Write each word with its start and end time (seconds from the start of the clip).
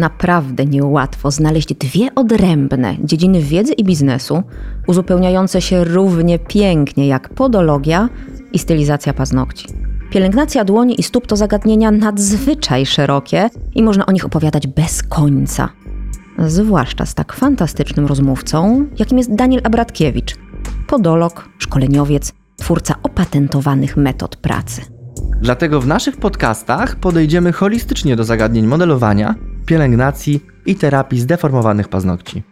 Naprawdę 0.00 0.66
niełatwo 0.66 1.30
znaleźć 1.30 1.74
dwie 1.74 2.14
odrębne 2.14 2.96
dziedziny 3.04 3.40
wiedzy 3.40 3.72
i 3.72 3.84
biznesu, 3.84 4.42
uzupełniające 4.86 5.62
się 5.62 5.84
równie 5.84 6.38
pięknie 6.38 7.06
jak 7.06 7.28
podologia 7.28 8.08
i 8.52 8.58
stylizacja 8.58 9.12
paznokci. 9.12 9.66
Pielęgnacja 10.10 10.64
dłoni 10.64 11.00
i 11.00 11.02
stóp 11.02 11.26
to 11.26 11.36
zagadnienia 11.36 11.90
nadzwyczaj 11.90 12.86
szerokie 12.86 13.50
i 13.74 13.82
można 13.82 14.06
o 14.06 14.12
nich 14.12 14.24
opowiadać 14.24 14.66
bez 14.66 15.02
końca. 15.02 15.68
Zwłaszcza 16.38 17.06
z 17.06 17.14
tak 17.14 17.32
fantastycznym 17.32 18.06
rozmówcą, 18.06 18.86
jakim 18.98 19.18
jest 19.18 19.34
Daniel 19.34 19.60
Abratkiewicz, 19.64 20.36
podolog, 20.86 21.48
szkoleniowiec, 21.58 22.32
twórca 22.56 22.94
opatentowanych 23.02 23.96
metod 23.96 24.36
pracy. 24.36 24.82
Dlatego 25.40 25.80
w 25.80 25.86
naszych 25.86 26.16
podcastach 26.16 26.96
podejdziemy 26.96 27.52
holistycznie 27.52 28.16
do 28.16 28.24
zagadnień 28.24 28.66
modelowania, 28.66 29.34
pielęgnacji 29.66 30.40
i 30.66 30.74
terapii 30.74 31.20
zdeformowanych 31.20 31.88
paznokci. 31.88 32.42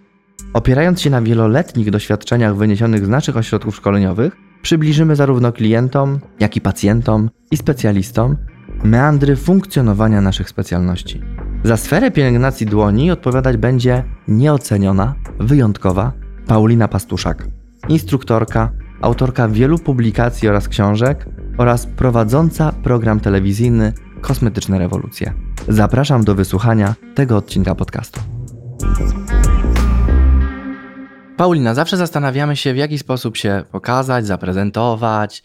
Opierając 0.52 1.00
się 1.00 1.10
na 1.10 1.22
wieloletnich 1.22 1.90
doświadczeniach 1.90 2.56
wyniesionych 2.56 3.06
z 3.06 3.08
naszych 3.08 3.36
ośrodków 3.36 3.76
szkoleniowych, 3.76 4.36
przybliżymy 4.62 5.16
zarówno 5.16 5.52
klientom, 5.52 6.18
jak 6.40 6.56
i 6.56 6.60
pacjentom 6.60 7.30
i 7.50 7.56
specjalistom 7.56 8.36
meandry 8.84 9.36
funkcjonowania 9.36 10.20
naszych 10.20 10.48
specjalności. 10.48 11.20
Za 11.64 11.76
sferę 11.76 12.10
pielęgnacji 12.10 12.66
dłoni 12.66 13.10
odpowiadać 13.10 13.56
będzie 13.56 14.04
nieoceniona, 14.28 15.14
wyjątkowa 15.40 16.12
Paulina 16.46 16.88
Pastuszak, 16.88 17.48
instruktorka, 17.88 18.72
autorka 19.00 19.48
wielu 19.48 19.78
publikacji 19.78 20.48
oraz 20.48 20.68
książek 20.68 21.26
oraz 21.58 21.86
prowadząca 21.86 22.72
program 22.72 23.20
telewizyjny 23.20 23.92
Kosmetyczne 24.20 24.78
Rewolucje. 24.78 25.34
Zapraszam 25.68 26.24
do 26.24 26.34
wysłuchania 26.34 26.94
tego 27.14 27.36
odcinka 27.36 27.74
podcastu. 27.74 28.20
Paulina, 31.36 31.74
zawsze 31.74 31.96
zastanawiamy 31.96 32.56
się, 32.56 32.74
w 32.74 32.76
jaki 32.76 32.98
sposób 32.98 33.36
się 33.36 33.64
pokazać, 33.72 34.26
zaprezentować, 34.26 35.42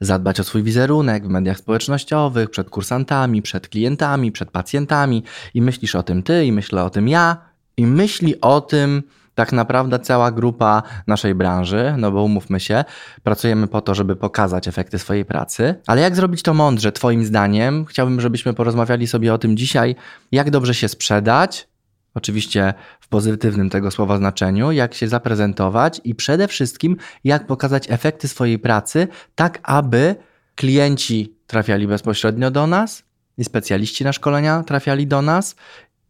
zadbać 0.00 0.40
o 0.40 0.44
swój 0.44 0.62
wizerunek 0.62 1.26
w 1.26 1.28
mediach 1.28 1.58
społecznościowych, 1.58 2.50
przed 2.50 2.70
kursantami, 2.70 3.42
przed 3.42 3.68
klientami, 3.68 4.32
przed 4.32 4.50
pacjentami. 4.50 5.22
I 5.54 5.62
myślisz 5.62 5.94
o 5.94 6.02
tym 6.02 6.22
ty, 6.22 6.44
i 6.44 6.52
myślę 6.52 6.84
o 6.84 6.90
tym 6.90 7.08
ja, 7.08 7.36
i 7.76 7.86
myśli 7.86 8.40
o 8.40 8.60
tym 8.60 9.02
tak 9.36 9.52
naprawdę 9.52 9.98
cała 9.98 10.30
grupa 10.30 10.82
naszej 11.06 11.34
branży, 11.34 11.94
no 11.98 12.12
bo 12.12 12.22
umówmy 12.22 12.60
się, 12.60 12.84
pracujemy 13.22 13.66
po 13.66 13.80
to, 13.80 13.94
żeby 13.94 14.16
pokazać 14.16 14.68
efekty 14.68 14.98
swojej 14.98 15.24
pracy. 15.24 15.74
Ale 15.86 16.00
jak 16.00 16.16
zrobić 16.16 16.42
to 16.42 16.54
mądrze, 16.54 16.92
Twoim 16.92 17.24
zdaniem? 17.24 17.84
Chciałbym, 17.84 18.20
żebyśmy 18.20 18.54
porozmawiali 18.54 19.06
sobie 19.06 19.34
o 19.34 19.38
tym 19.38 19.56
dzisiaj, 19.56 19.96
jak 20.32 20.50
dobrze 20.50 20.74
się 20.74 20.88
sprzedać, 20.88 21.68
oczywiście 22.14 22.74
w 23.00 23.08
pozytywnym 23.08 23.70
tego 23.70 23.90
słowa 23.90 24.16
znaczeniu, 24.16 24.72
jak 24.72 24.94
się 24.94 25.08
zaprezentować 25.08 26.00
i 26.04 26.14
przede 26.14 26.48
wszystkim 26.48 26.96
jak 27.24 27.46
pokazać 27.46 27.90
efekty 27.90 28.28
swojej 28.28 28.58
pracy, 28.58 29.08
tak 29.34 29.58
aby 29.62 30.16
klienci 30.54 31.36
trafiali 31.46 31.86
bezpośrednio 31.86 32.50
do 32.50 32.66
nas 32.66 33.02
i 33.38 33.44
specjaliści 33.44 34.04
na 34.04 34.12
szkolenia 34.12 34.62
trafiali 34.62 35.06
do 35.06 35.22
nas 35.22 35.56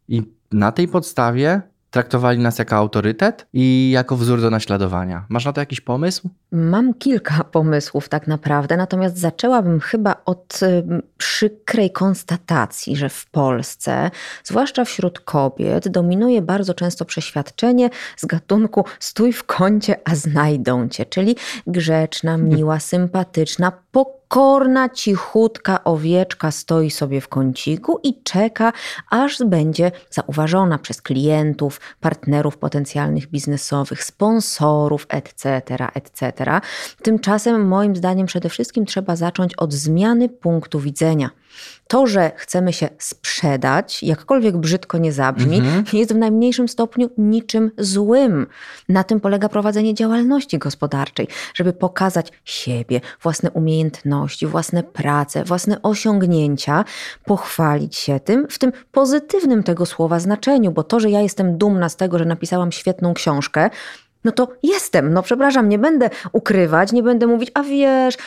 i 0.07 0.23
na 0.51 0.71
tej 0.71 0.87
podstawie 0.87 1.61
traktowali 1.89 2.39
nas 2.39 2.59
jako 2.59 2.75
autorytet 2.75 3.47
i 3.53 3.91
jako 3.93 4.17
wzór 4.17 4.41
do 4.41 4.49
naśladowania. 4.49 5.25
Masz 5.29 5.45
na 5.45 5.53
to 5.53 5.61
jakiś 5.61 5.81
pomysł? 5.81 6.29
Mam 6.51 6.93
kilka 6.93 7.43
pomysłów 7.43 8.09
tak 8.09 8.27
naprawdę, 8.27 8.77
natomiast 8.77 9.17
zaczęłabym 9.17 9.79
chyba 9.79 10.15
od 10.25 10.59
y, 10.63 10.83
przykrej 11.17 11.91
konstatacji, 11.91 12.95
że 12.95 13.09
w 13.09 13.25
Polsce, 13.25 14.11
zwłaszcza 14.43 14.85
wśród 14.85 15.19
kobiet, 15.19 15.87
dominuje 15.87 16.41
bardzo 16.41 16.73
często 16.73 17.05
przeświadczenie 17.05 17.89
z 18.17 18.25
gatunku 18.25 18.85
stój 18.99 19.33
w 19.33 19.43
kącie, 19.43 19.95
a 20.05 20.15
znajdą 20.15 20.89
cię, 20.89 21.05
czyli 21.05 21.35
grzeczna, 21.67 22.37
miła, 22.37 22.79
sympatyczna, 22.79 23.71
pokorna, 23.91 24.89
cichutka 24.89 25.83
owieczka 25.83 26.51
stoi 26.51 26.91
sobie 26.91 27.21
w 27.21 27.27
kąciku 27.27 27.99
i 28.03 28.23
czeka, 28.23 28.73
aż 29.09 29.43
będzie 29.45 29.91
zauważona 30.09 30.77
przez 30.77 31.01
klientów, 31.01 31.81
partnerów 31.99 32.57
potencjalnych 32.57 33.27
biznesowych, 33.27 34.03
sponsorów, 34.03 35.05
etc., 35.09 35.61
etc. 35.93 36.36
Tymczasem, 37.01 37.67
moim 37.67 37.95
zdaniem, 37.95 38.27
przede 38.27 38.49
wszystkim 38.49 38.85
trzeba 38.85 39.15
zacząć 39.15 39.55
od 39.55 39.73
zmiany 39.73 40.29
punktu 40.29 40.79
widzenia. 40.79 41.29
To, 41.87 42.07
że 42.07 42.31
chcemy 42.35 42.73
się 42.73 42.89
sprzedać, 42.99 44.03
jakkolwiek 44.03 44.57
brzydko 44.57 44.97
nie 44.97 45.13
zabrzmi, 45.13 45.57
mhm. 45.57 45.85
jest 45.93 46.13
w 46.13 46.17
najmniejszym 46.17 46.67
stopniu 46.67 47.09
niczym 47.17 47.71
złym. 47.77 48.47
Na 48.89 49.03
tym 49.03 49.19
polega 49.19 49.49
prowadzenie 49.49 49.93
działalności 49.93 50.57
gospodarczej, 50.57 51.27
żeby 51.53 51.73
pokazać 51.73 52.31
siebie, 52.45 53.01
własne 53.21 53.51
umiejętności, 53.51 54.47
własne 54.47 54.83
prace, 54.83 55.43
własne 55.43 55.81
osiągnięcia, 55.81 56.85
pochwalić 57.25 57.95
się 57.95 58.19
tym 58.19 58.47
w 58.49 58.59
tym 58.59 58.71
pozytywnym 58.91 59.63
tego 59.63 59.85
słowa 59.85 60.19
znaczeniu, 60.19 60.71
bo 60.71 60.83
to, 60.83 60.99
że 60.99 61.09
ja 61.09 61.21
jestem 61.21 61.57
dumna 61.57 61.89
z 61.89 61.95
tego, 61.95 62.17
że 62.17 62.25
napisałam 62.25 62.71
świetną 62.71 63.13
książkę, 63.13 63.69
no 64.23 64.31
to 64.31 64.47
jestem, 64.63 65.13
no 65.13 65.23
przepraszam, 65.23 65.69
nie 65.69 65.79
będę 65.79 66.09
ukrywać, 66.31 66.91
nie 66.91 67.03
będę 67.03 67.27
mówić, 67.27 67.51
a 67.53 67.63
wiesz, 67.63 68.17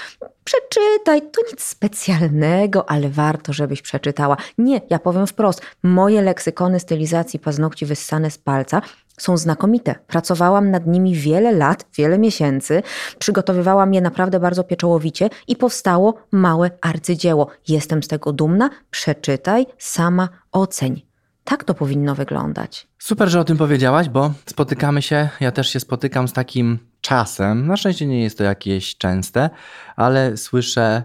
przeczytaj, 0.44 1.22
to 1.22 1.40
nic 1.50 1.62
specjalnego, 1.64 2.90
ale 2.90 3.08
warto, 3.08 3.52
żebyś 3.52 3.82
przeczytała. 3.82 4.36
Nie, 4.58 4.80
ja 4.90 4.98
powiem 4.98 5.26
wprost, 5.26 5.62
moje 5.82 6.22
leksykony 6.22 6.80
stylizacji 6.80 7.38
paznokci 7.38 7.86
wyssane 7.86 8.30
z 8.30 8.38
palca 8.38 8.82
są 9.20 9.36
znakomite. 9.36 9.94
Pracowałam 10.06 10.70
nad 10.70 10.86
nimi 10.86 11.14
wiele 11.14 11.52
lat, 11.52 11.86
wiele 11.96 12.18
miesięcy, 12.18 12.82
przygotowywałam 13.18 13.94
je 13.94 14.00
naprawdę 14.00 14.40
bardzo 14.40 14.64
pieczołowicie 14.64 15.30
i 15.48 15.56
powstało 15.56 16.14
małe 16.32 16.70
arcydzieło. 16.80 17.46
Jestem 17.68 18.02
z 18.02 18.08
tego 18.08 18.32
dumna, 18.32 18.70
przeczytaj, 18.90 19.66
sama 19.78 20.28
oceń. 20.52 21.09
Tak 21.44 21.64
to 21.64 21.74
powinno 21.74 22.14
wyglądać. 22.14 22.88
Super, 22.98 23.28
że 23.28 23.40
o 23.40 23.44
tym 23.44 23.56
powiedziałaś, 23.56 24.08
bo 24.08 24.32
spotykamy 24.46 25.02
się, 25.02 25.28
ja 25.40 25.52
też 25.52 25.68
się 25.70 25.80
spotykam 25.80 26.28
z 26.28 26.32
takim 26.32 26.78
czasem. 27.00 27.66
Na 27.66 27.76
szczęście 27.76 28.06
nie 28.06 28.22
jest 28.22 28.38
to 28.38 28.44
jakieś 28.44 28.96
częste, 28.96 29.50
ale 29.96 30.36
słyszę 30.36 31.02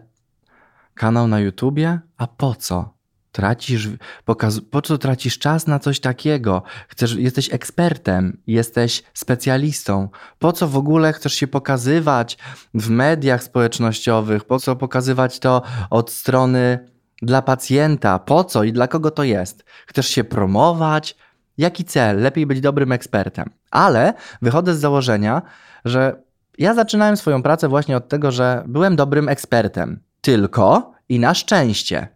kanał 0.93 1.27
na 1.27 1.39
YouTubie, 1.39 1.99
a 2.17 2.27
po 2.27 2.55
co? 2.55 2.95
Tracisz, 3.31 3.89
pokaz, 4.25 4.61
po 4.71 4.81
co 4.81 4.97
tracisz 4.97 5.39
czas 5.39 5.67
na 5.67 5.79
coś 5.79 5.99
takiego? 5.99 6.63
Chcesz, 6.87 7.15
jesteś 7.15 7.53
ekspertem, 7.53 8.41
jesteś 8.47 9.03
specjalistą. 9.13 10.09
Po 10.39 10.51
co 10.53 10.67
w 10.67 10.77
ogóle 10.77 11.13
chcesz 11.13 11.33
się 11.33 11.47
pokazywać 11.47 12.37
w 12.73 12.89
mediach 12.89 13.43
społecznościowych? 13.43 14.43
Po 14.43 14.59
co 14.59 14.75
pokazywać 14.75 15.39
to 15.39 15.61
od 15.89 16.11
strony 16.11 16.94
dla 17.21 17.41
pacjenta? 17.41 18.19
Po 18.19 18.43
co 18.43 18.63
i 18.63 18.73
dla 18.73 18.87
kogo 18.87 19.11
to 19.11 19.23
jest? 19.23 19.65
Chcesz 19.87 20.07
się 20.07 20.23
promować? 20.23 21.17
Jaki 21.57 21.85
cel? 21.85 22.21
Lepiej 22.21 22.45
być 22.45 22.61
dobrym 22.61 22.91
ekspertem. 22.91 23.49
Ale 23.71 24.13
wychodzę 24.41 24.75
z 24.75 24.79
założenia, 24.79 25.41
że 25.85 26.21
ja 26.57 26.73
zaczynałem 26.73 27.17
swoją 27.17 27.43
pracę 27.43 27.67
właśnie 27.67 27.97
od 27.97 28.07
tego, 28.07 28.31
że 28.31 28.63
byłem 28.67 28.95
dobrym 28.95 29.29
ekspertem. 29.29 29.99
Tylko 30.21 30.93
i 31.09 31.19
na 31.19 31.33
szczęście. 31.33 32.07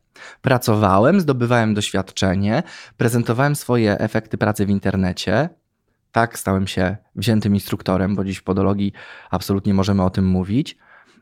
Pracowałem, 0.41 1.21
zdobywałem 1.21 1.73
doświadczenie, 1.73 2.63
prezentowałem 2.97 3.55
swoje 3.55 3.99
efekty 3.99 4.37
pracy 4.37 4.65
w 4.65 4.69
internecie. 4.69 5.49
Tak, 6.11 6.39
stałem 6.39 6.67
się 6.67 6.97
wziętym 7.15 7.53
instruktorem, 7.53 8.15
bo 8.15 8.23
dziś 8.23 8.37
w 8.37 8.43
podologii 8.43 8.93
absolutnie 9.31 9.73
możemy 9.73 10.03
o 10.03 10.09
tym 10.09 10.25
mówić. 10.25 10.77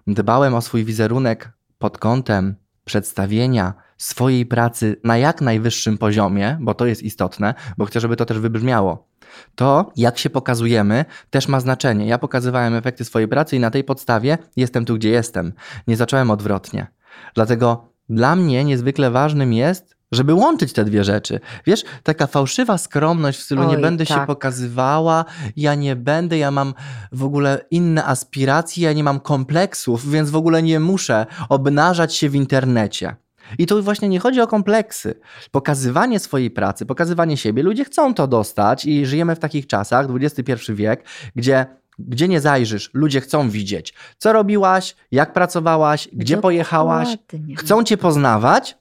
Dbałem 0.07 0.55
o 0.55 0.61
swój 0.61 0.85
wizerunek 0.85 1.51
pod 1.77 1.97
kątem 1.97 2.55
przedstawienia 2.87 3.73
swojej 3.97 4.45
pracy 4.45 4.95
na 5.03 5.17
jak 5.17 5.41
najwyższym 5.41 5.97
poziomie, 5.97 6.57
bo 6.61 6.73
to 6.73 6.85
jest 6.85 7.03
istotne, 7.03 7.53
bo 7.77 7.85
chcę, 7.85 7.99
żeby 7.99 8.15
to 8.15 8.25
też 8.25 8.39
wybrzmiało. 8.39 9.07
To, 9.55 9.91
jak 9.95 10.17
się 10.17 10.29
pokazujemy, 10.29 11.05
też 11.29 11.47
ma 11.47 11.59
znaczenie. 11.59 12.07
Ja 12.07 12.17
pokazywałem 12.17 12.73
efekty 12.73 13.05
swojej 13.05 13.27
pracy 13.27 13.55
i 13.55 13.59
na 13.59 13.71
tej 13.71 13.83
podstawie 13.83 14.37
jestem 14.55 14.85
tu, 14.85 14.95
gdzie 14.95 15.09
jestem. 15.09 15.53
Nie 15.87 15.97
zacząłem 15.97 16.31
odwrotnie. 16.31 16.87
Dlatego 17.35 17.89
dla 18.09 18.35
mnie 18.35 18.63
niezwykle 18.63 19.11
ważnym 19.11 19.53
jest, 19.53 19.96
żeby 20.11 20.33
łączyć 20.33 20.73
te 20.73 20.85
dwie 20.85 21.03
rzeczy. 21.03 21.39
Wiesz, 21.65 21.83
taka 22.03 22.27
fałszywa 22.27 22.77
skromność 22.77 23.39
w 23.39 23.43
stylu 23.43 23.61
Oj, 23.61 23.67
nie 23.67 23.77
będę 23.77 24.05
tak. 24.05 24.17
się 24.17 24.27
pokazywała, 24.27 25.25
ja 25.55 25.75
nie 25.75 25.95
będę, 25.95 26.37
ja 26.37 26.51
mam 26.51 26.73
w 27.11 27.23
ogóle 27.23 27.65
inne 27.71 28.05
aspiracje, 28.05 28.83
ja 28.83 28.93
nie 28.93 29.03
mam 29.03 29.19
kompleksów, 29.19 30.11
więc 30.11 30.29
w 30.29 30.35
ogóle 30.35 30.63
nie 30.63 30.79
muszę 30.79 31.25
obnażać 31.49 32.15
się 32.15 32.29
w 32.29 32.35
internecie. 32.35 33.15
I 33.57 33.67
tu 33.67 33.83
właśnie 33.83 34.09
nie 34.09 34.19
chodzi 34.19 34.41
o 34.41 34.47
kompleksy. 34.47 35.19
Pokazywanie 35.51 36.19
swojej 36.19 36.51
pracy, 36.51 36.85
pokazywanie 36.85 37.37
siebie, 37.37 37.63
ludzie 37.63 37.85
chcą 37.85 38.13
to 38.13 38.27
dostać 38.27 38.85
i 38.85 39.05
żyjemy 39.05 39.35
w 39.35 39.39
takich 39.39 39.67
czasach, 39.67 40.07
XXI 40.21 40.73
wiek, 40.73 41.03
gdzie 41.35 41.65
gdzie 41.99 42.27
nie 42.27 42.41
zajrzysz, 42.41 42.89
ludzie 42.93 43.21
chcą 43.21 43.49
widzieć, 43.49 43.93
co 44.17 44.33
robiłaś, 44.33 44.95
jak 45.11 45.33
pracowałaś, 45.33 46.07
gdzie 46.13 46.35
Dokładnie. 46.35 46.41
pojechałaś, 46.41 47.17
chcą 47.57 47.83
cię 47.83 47.97
poznawać, 47.97 48.77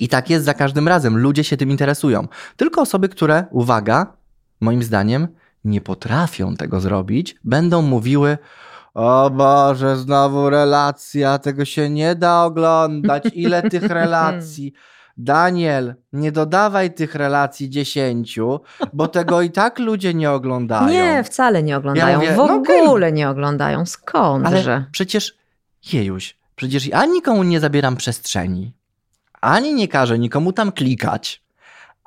I 0.00 0.08
tak 0.08 0.30
jest 0.30 0.44
za 0.44 0.54
każdym 0.54 0.88
razem. 0.88 1.18
Ludzie 1.18 1.44
się 1.44 1.56
tym 1.56 1.70
interesują. 1.70 2.28
Tylko 2.56 2.80
osoby, 2.80 3.08
które, 3.08 3.44
uwaga, 3.50 4.12
moim 4.60 4.82
zdaniem, 4.82 5.28
nie 5.64 5.80
potrafią 5.80 6.56
tego 6.56 6.80
zrobić, 6.80 7.36
będą 7.44 7.82
mówiły: 7.82 8.38
O 8.94 9.30
Boże, 9.30 9.96
znowu 9.96 10.50
relacja, 10.50 11.38
tego 11.38 11.64
się 11.64 11.90
nie 11.90 12.14
da 12.14 12.44
oglądać. 12.44 13.24
Ile 13.34 13.70
tych 13.70 13.82
relacji? 14.00 14.72
Daniel, 15.16 15.94
nie 16.12 16.32
dodawaj 16.32 16.94
tych 16.94 17.14
relacji 17.14 17.70
dziesięciu, 17.70 18.60
bo 18.92 19.08
tego 19.08 19.42
i 19.42 19.50
tak 19.50 19.78
ludzie 19.78 20.14
nie 20.14 20.30
oglądają. 20.30 20.88
Nie, 20.88 21.24
wcale 21.24 21.62
nie 21.62 21.76
oglądają. 21.76 22.08
Ja 22.08 22.18
mówię, 22.18 22.32
w 22.32 22.36
no 22.36 22.54
ogóle 22.54 23.06
okej. 23.06 23.12
nie 23.12 23.28
oglądają. 23.28 23.86
Skądże? 23.86 24.72
Ale 24.74 24.84
przecież, 24.92 25.36
jejuś, 25.92 26.36
przecież 26.56 26.90
ani 26.92 27.12
nikomu 27.12 27.42
nie 27.42 27.60
zabieram 27.60 27.96
przestrzeni, 27.96 28.72
ani 29.42 29.74
nie 29.74 29.88
każę 29.88 30.18
nikomu 30.18 30.52
tam 30.52 30.72
klikać, 30.72 31.42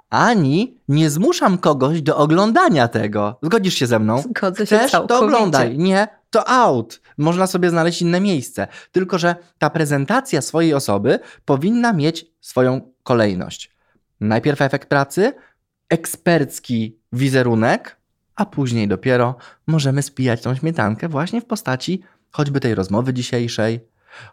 ani 0.09 0.77
nie 0.87 1.09
zmuszam 1.09 1.57
kogoś 1.57 2.01
do 2.01 2.17
oglądania 2.17 2.87
tego. 2.87 3.39
Zgodzisz 3.43 3.73
się 3.73 3.87
ze 3.87 3.99
mną? 3.99 4.21
Zgodzę 4.21 4.67
się 4.67 4.77
Chcesz, 4.77 4.91
to 4.91 4.97
całkowicie. 4.97 5.25
oglądaj. 5.25 5.77
Nie, 5.77 6.07
to 6.29 6.49
out. 6.49 7.01
Można 7.17 7.47
sobie 7.47 7.69
znaleźć 7.69 8.01
inne 8.01 8.19
miejsce. 8.21 8.67
Tylko, 8.91 9.17
że 9.17 9.35
ta 9.57 9.69
prezentacja 9.69 10.41
swojej 10.41 10.73
osoby 10.73 11.19
powinna 11.45 11.93
mieć 11.93 12.25
swoją 12.41 12.81
kolejność. 13.03 13.75
Najpierw 14.19 14.61
efekt 14.61 14.89
pracy, 14.89 15.33
ekspercki 15.89 16.99
wizerunek, 17.13 17.97
a 18.35 18.45
później 18.45 18.87
dopiero 18.87 19.35
możemy 19.67 20.01
spijać 20.01 20.41
tą 20.41 20.55
śmietankę 20.55 21.09
właśnie 21.09 21.41
w 21.41 21.45
postaci 21.45 22.01
choćby 22.31 22.59
tej 22.59 22.75
rozmowy 22.75 23.13
dzisiejszej, 23.13 23.79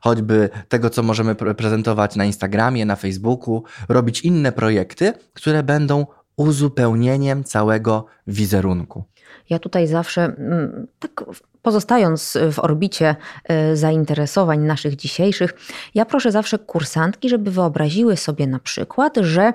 choćby 0.00 0.50
tego, 0.68 0.90
co 0.90 1.02
możemy 1.02 1.34
pre- 1.34 1.54
prezentować 1.54 2.16
na 2.16 2.24
Instagramie, 2.24 2.84
na 2.84 2.96
Facebooku, 2.96 3.64
robić 3.88 4.20
inne 4.20 4.52
projekty, 4.52 5.12
które 5.32 5.62
będą 5.62 6.06
uzupełnieniem 6.36 7.44
całego 7.44 8.06
wizerunku. 8.26 9.04
Ja 9.50 9.58
tutaj 9.58 9.86
zawsze, 9.86 10.24
mm, 10.24 10.86
tak 10.98 11.24
pozostając 11.62 12.38
w 12.52 12.58
orbicie 12.58 13.16
e, 13.44 13.76
zainteresowań 13.76 14.60
naszych 14.60 14.96
dzisiejszych, 14.96 15.54
ja 15.94 16.04
proszę 16.04 16.32
zawsze 16.32 16.58
kursantki, 16.58 17.28
żeby 17.28 17.50
wyobraziły 17.50 18.16
sobie 18.16 18.46
na 18.46 18.58
przykład, 18.58 19.16
że 19.16 19.52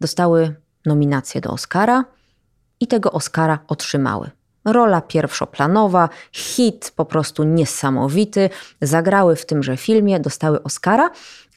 dostały 0.00 0.54
nominację 0.86 1.40
do 1.40 1.50
Oscara 1.50 2.04
i 2.80 2.86
tego 2.86 3.12
Oscara 3.12 3.58
otrzymały. 3.68 4.30
Rola 4.66 5.00
pierwszoplanowa, 5.00 6.08
hit 6.32 6.92
po 6.96 7.04
prostu 7.04 7.44
niesamowity, 7.44 8.50
zagrały 8.82 9.36
w 9.36 9.46
tymże 9.46 9.76
filmie, 9.76 10.20
dostały 10.20 10.62
Oscara, 10.62 11.10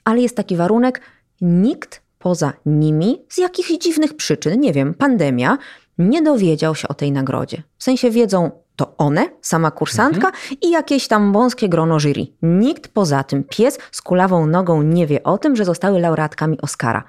ale 0.03 0.21
jest 0.21 0.35
taki 0.35 0.55
warunek, 0.55 1.01
nikt 1.41 2.01
poza 2.19 2.53
nimi 2.65 3.25
z 3.29 3.37
jakichś 3.37 3.77
dziwnych 3.77 4.15
przyczyn, 4.15 4.59
nie 4.59 4.73
wiem, 4.73 4.93
pandemia, 4.93 5.57
nie 5.97 6.21
dowiedział 6.21 6.75
się 6.75 6.87
o 6.87 6.93
tej 6.93 7.11
nagrodzie. 7.11 7.63
W 7.77 7.83
sensie 7.83 8.11
wiedzą 8.11 8.51
to 8.75 8.97
one, 8.97 9.29
sama 9.41 9.71
kursantka 9.71 10.31
i 10.61 10.69
jakieś 10.71 11.07
tam 11.07 11.33
wąskie 11.33 11.69
grono 11.69 11.99
jury. 11.99 12.27
Nikt 12.41 12.87
poza 12.87 13.23
tym, 13.23 13.43
pies 13.43 13.79
z 13.91 14.01
kulawą 14.01 14.45
nogą 14.45 14.81
nie 14.81 15.07
wie 15.07 15.23
o 15.23 15.37
tym, 15.37 15.55
że 15.55 15.65
zostały 15.65 15.99
laureatkami 15.99 16.61
Oscara. 16.61 17.03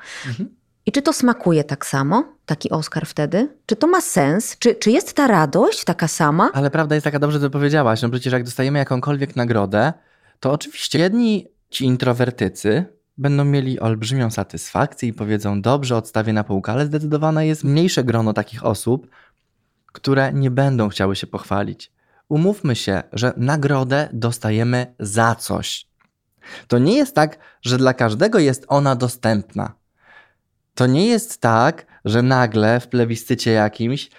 I 0.87 0.93
czy 0.93 1.03
to 1.03 1.13
smakuje 1.13 1.65
tak 1.65 1.87
samo, 1.87 2.25
taki 2.47 2.71
Oscar 2.71 3.07
wtedy? 3.07 3.49
Czy 3.67 3.77
to 3.77 3.87
ma 3.87 4.01
sens? 4.01 4.59
Czy, 4.59 4.75
czy 4.75 4.91
jest 4.91 5.13
ta 5.13 5.27
radość 5.27 5.85
taka 5.85 6.09
sama? 6.09 6.51
Ale 6.53 6.71
prawda 6.71 6.95
jest 6.95 7.05
taka, 7.05 7.19
dobrze 7.19 7.41
to 7.41 7.51
powiedziałaś, 7.51 8.03
no 8.03 8.11
przecież 8.11 8.33
jak 8.33 8.45
dostajemy 8.45 8.79
jakąkolwiek 8.79 9.37
nagrodę, 9.37 9.93
to 10.41 10.53
oczywiście 10.53 10.99
jedni 10.99 11.49
ci 11.71 11.85
introwertycy 11.85 12.85
będą 13.19 13.45
mieli 13.45 13.81
olbrzymią 13.81 14.31
satysfakcję 14.31 15.09
i 15.09 15.13
powiedzą, 15.13 15.63
dobrze, 15.63 15.97
odstawię 15.97 16.33
na 16.33 16.45
półkę, 16.45 16.73
ale 16.73 16.87
zdecydowane 16.87 17.47
jest 17.47 17.65
mniejsze 17.65 18.05
grono 18.05 18.33
takich 18.33 18.65
osób, 18.65 19.07
które 19.93 20.33
nie 20.33 20.51
będą 20.51 20.89
chciały 20.89 21.17
się 21.17 21.27
pochwalić. 21.27 21.93
Umówmy 22.29 22.77
się, 22.77 23.03
że 23.13 23.33
nagrodę 23.37 24.09
dostajemy 24.13 24.95
za 24.99 25.35
coś. 25.35 25.87
To 26.69 26.79
nie 26.79 26.97
jest 26.97 27.15
tak, 27.15 27.39
że 27.63 27.79
dla 27.79 27.95
każdego 27.95 28.39
jest 28.39 28.65
ona 28.69 28.97
dostępna. 28.97 29.80
To 30.81 30.87
nie 30.87 31.07
jest 31.07 31.41
tak, 31.41 31.87
że 32.05 32.23
nagle 32.23 32.81
w 32.81 32.89
plebiscycie 32.89 33.51
jakimś 33.51 34.11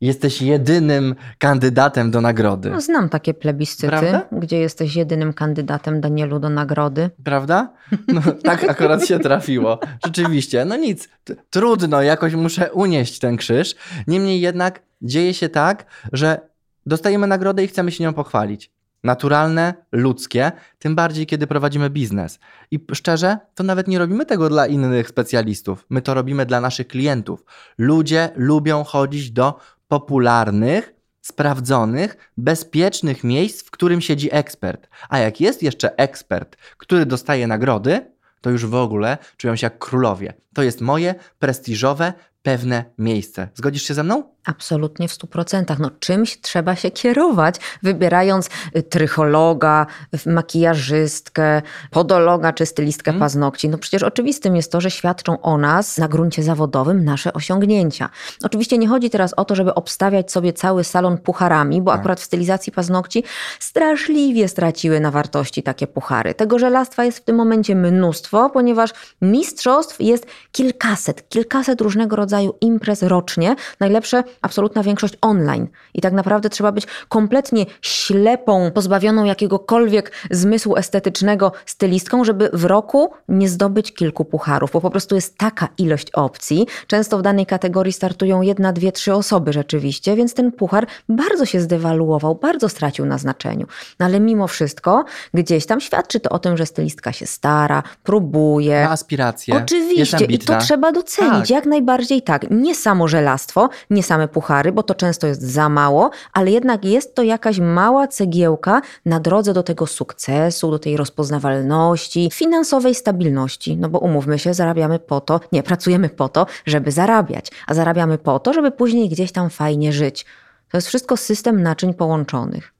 jesteś 0.00 0.42
jedynym 0.42 1.14
kandydatem 1.38 2.10
do 2.10 2.20
nagrody. 2.20 2.70
No, 2.70 2.80
znam 2.80 3.08
takie 3.08 3.34
plebiscyty, 3.34 3.86
Prawda? 3.88 4.26
gdzie 4.32 4.58
jesteś 4.58 4.96
jedynym 4.96 5.32
kandydatem 5.32 6.00
Danielu 6.00 6.38
do 6.38 6.48
nagrody. 6.48 7.10
Prawda? 7.24 7.72
No, 8.08 8.20
tak 8.42 8.70
akurat 8.70 9.06
się 9.06 9.18
trafiło. 9.18 9.78
Rzeczywiście. 10.04 10.64
No 10.64 10.76
nic, 10.76 11.08
trudno, 11.50 12.02
jakoś 12.02 12.34
muszę 12.34 12.72
unieść 12.72 13.18
ten 13.18 13.36
krzyż. 13.36 13.74
Niemniej 14.06 14.40
jednak 14.40 14.82
dzieje 15.02 15.34
się 15.34 15.48
tak, 15.48 15.86
że 16.12 16.40
dostajemy 16.86 17.26
nagrodę 17.26 17.64
i 17.64 17.68
chcemy 17.68 17.92
się 17.92 18.04
nią 18.04 18.14
pochwalić. 18.14 18.70
Naturalne, 19.04 19.74
ludzkie, 19.92 20.52
tym 20.78 20.94
bardziej 20.94 21.26
kiedy 21.26 21.46
prowadzimy 21.46 21.90
biznes. 21.90 22.38
I 22.70 22.86
szczerze, 22.92 23.38
to 23.54 23.64
nawet 23.64 23.88
nie 23.88 23.98
robimy 23.98 24.26
tego 24.26 24.48
dla 24.48 24.66
innych 24.66 25.08
specjalistów. 25.08 25.86
My 25.90 26.02
to 26.02 26.14
robimy 26.14 26.46
dla 26.46 26.60
naszych 26.60 26.88
klientów. 26.88 27.44
Ludzie 27.78 28.30
lubią 28.36 28.84
chodzić 28.84 29.30
do 29.30 29.58
popularnych, 29.88 30.94
sprawdzonych, 31.20 32.30
bezpiecznych 32.36 33.24
miejsc, 33.24 33.62
w 33.62 33.70
którym 33.70 34.00
siedzi 34.00 34.28
ekspert. 34.32 34.88
A 35.08 35.18
jak 35.18 35.40
jest 35.40 35.62
jeszcze 35.62 35.96
ekspert, 35.96 36.56
który 36.76 37.06
dostaje 37.06 37.46
nagrody, 37.46 38.12
to 38.40 38.50
już 38.50 38.66
w 38.66 38.74
ogóle 38.74 39.18
czują 39.36 39.56
się 39.56 39.66
jak 39.66 39.78
królowie. 39.78 40.34
To 40.54 40.62
jest 40.62 40.80
moje 40.80 41.14
prestiżowe, 41.38 42.12
pewne 42.42 42.84
miejsce. 42.98 43.48
Zgodzisz 43.54 43.82
się 43.82 43.94
ze 43.94 44.02
mną? 44.02 44.34
Absolutnie 44.46 45.08
w 45.08 45.12
stu 45.12 45.26
procentach. 45.26 45.78
No, 45.78 45.90
czymś 46.00 46.40
trzeba 46.40 46.76
się 46.76 46.90
kierować, 46.90 47.54
wybierając 47.82 48.48
y, 48.76 48.82
trychologa, 48.82 49.86
makijażystkę, 50.26 51.62
podologa 51.90 52.52
czy 52.52 52.66
stylistkę 52.66 53.10
Mm. 53.10 53.20
paznokci. 53.20 53.68
No 53.68 53.78
przecież 53.78 54.02
oczywistym 54.02 54.56
jest 54.56 54.72
to, 54.72 54.80
że 54.80 54.90
świadczą 54.90 55.40
o 55.40 55.58
nas 55.58 55.98
na 55.98 56.08
gruncie 56.08 56.42
zawodowym 56.42 57.04
nasze 57.04 57.32
osiągnięcia. 57.32 58.10
Oczywiście 58.42 58.78
nie 58.78 58.88
chodzi 58.88 59.10
teraz 59.10 59.34
o 59.36 59.44
to, 59.44 59.54
żeby 59.54 59.74
obstawiać 59.74 60.32
sobie 60.32 60.52
cały 60.52 60.84
salon 60.84 61.18
pucharami, 61.18 61.82
bo 61.82 61.90
Tak. 61.90 62.00
akurat 62.00 62.20
w 62.20 62.24
stylizacji 62.24 62.72
paznokci 62.72 63.24
straszliwie 63.60 64.48
straciły 64.48 65.00
na 65.00 65.10
wartości 65.10 65.62
takie 65.62 65.86
puchary. 65.86 66.34
Tego 66.34 66.58
żelastwa 66.58 67.04
jest 67.04 67.18
w 67.18 67.24
tym 67.24 67.36
momencie 67.36 67.74
mnóstwo, 67.74 68.50
ponieważ 68.50 68.90
mistrzostw 69.22 70.00
jest 70.00 70.26
kilkaset, 70.52 71.28
kilkaset 71.28 71.80
różnego 71.80 72.16
rodzaju 72.16 72.54
imprez 72.60 73.02
rocznie. 73.02 73.56
Najlepsze 73.80 74.24
absolutna 74.42 74.82
większość 74.82 75.14
online. 75.20 75.68
I 75.94 76.00
tak 76.00 76.12
naprawdę 76.12 76.50
trzeba 76.50 76.72
być 76.72 76.86
kompletnie 77.08 77.66
ślepą, 77.82 78.70
pozbawioną 78.74 79.24
jakiegokolwiek 79.24 80.12
zmysłu 80.30 80.76
estetycznego 80.76 81.52
stylistką, 81.66 82.24
żeby 82.24 82.50
w 82.52 82.64
roku 82.64 83.10
nie 83.28 83.48
zdobyć 83.48 83.94
kilku 83.94 84.24
pucharów, 84.24 84.70
bo 84.72 84.80
po 84.80 84.90
prostu 84.90 85.14
jest 85.14 85.38
taka 85.38 85.68
ilość 85.78 86.10
opcji. 86.10 86.66
Często 86.86 87.18
w 87.18 87.22
danej 87.22 87.46
kategorii 87.46 87.92
startują 87.92 88.42
jedna, 88.42 88.72
dwie, 88.72 88.92
trzy 88.92 89.14
osoby 89.14 89.52
rzeczywiście, 89.52 90.16
więc 90.16 90.34
ten 90.34 90.52
puchar 90.52 90.86
bardzo 91.08 91.46
się 91.46 91.60
zdewaluował, 91.60 92.34
bardzo 92.34 92.68
stracił 92.68 93.06
na 93.06 93.18
znaczeniu. 93.18 93.66
No 93.98 94.06
ale 94.06 94.20
mimo 94.20 94.46
wszystko 94.46 95.04
gdzieś 95.34 95.66
tam 95.66 95.80
świadczy 95.80 96.20
to 96.20 96.30
o 96.30 96.38
tym, 96.38 96.56
że 96.56 96.66
stylistka 96.66 97.12
się 97.12 97.26
stara, 97.26 97.82
próbuje. 98.02 98.84
Ma 98.84 98.90
aspiracje. 98.90 99.54
Oczywiście, 99.56 100.24
i 100.24 100.38
to 100.38 100.58
trzeba 100.58 100.92
docenić, 100.92 101.32
Tak. 101.32 101.50
jak 101.50 101.66
najbardziej 101.66 102.22
tak. 102.22 102.50
Nie 102.50 102.74
samo 102.74 103.08
żelastwo, 103.08 103.68
nie 103.90 104.02
same 104.20 104.28
puchary, 104.28 104.72
bo 104.72 104.82
to 104.82 104.94
często 104.94 105.26
jest 105.26 105.42
za 105.42 105.68
mało, 105.68 106.10
ale 106.32 106.50
jednak 106.50 106.84
jest 106.84 107.14
to 107.14 107.22
jakaś 107.22 107.58
mała 107.58 108.08
cegiełka 108.08 108.82
na 109.04 109.20
drodze 109.20 109.52
do 109.54 109.62
tego 109.62 109.86
sukcesu, 109.86 110.70
do 110.70 110.78
tej 110.78 110.96
rozpoznawalności, 110.96 112.28
finansowej 112.32 112.94
stabilności. 112.94 113.76
No 113.76 113.88
bo 113.88 113.98
umówmy 113.98 114.38
się, 114.38 114.54
zarabiamy 114.54 114.98
po 114.98 115.20
to, 115.20 115.40
nie, 115.52 115.62
pracujemy 115.62 116.08
po 116.08 116.28
to, 116.28 116.46
żeby 116.66 116.92
zarabiać, 116.92 117.50
a 117.66 117.74
zarabiamy 117.74 118.18
po 118.18 118.38
to, 118.38 118.52
żeby 118.52 118.70
później 118.70 119.08
gdzieś 119.08 119.32
tam 119.32 119.50
fajnie 119.50 119.92
żyć. 119.92 120.26
To 120.70 120.76
jest 120.76 120.88
wszystko 120.88 121.16
system 121.16 121.62
naczyń 121.62 121.94
połączonych. 121.94 122.72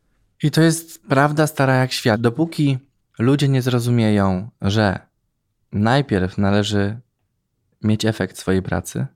I 0.42 0.50
to 0.50 0.62
jest 0.62 1.02
prawda 1.08 1.46
stara 1.46 1.74
jak 1.74 1.92
świat. 1.92 2.20
Dopóki 2.20 2.78
ludzie 3.18 3.48
nie 3.48 3.62
zrozumieją, 3.62 4.50
że 4.62 4.98
najpierw 5.72 6.38
należy 6.38 7.00
mieć 7.82 8.04
efekt 8.04 8.38
swojej 8.38 8.62
pracy, 8.62 9.06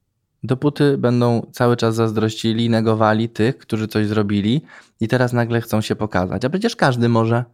dopóty 0.44 0.98
będą 0.98 1.46
cały 1.52 1.76
czas 1.76 1.94
zazdrościli, 1.94 2.70
negowali 2.70 3.28
tych, 3.28 3.58
którzy 3.58 3.88
coś 3.88 4.06
zrobili 4.06 4.62
i 5.00 5.08
teraz 5.08 5.32
nagle 5.32 5.60
chcą 5.60 5.80
się 5.80 5.96
pokazać. 5.96 6.44
A 6.44 6.50
przecież 6.50 6.76
każdy 6.76 7.08
może. 7.08 7.44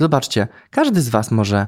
Zobaczcie, 0.00 0.48
każdy 0.70 1.00
z 1.00 1.08
Was 1.08 1.30
może 1.30 1.66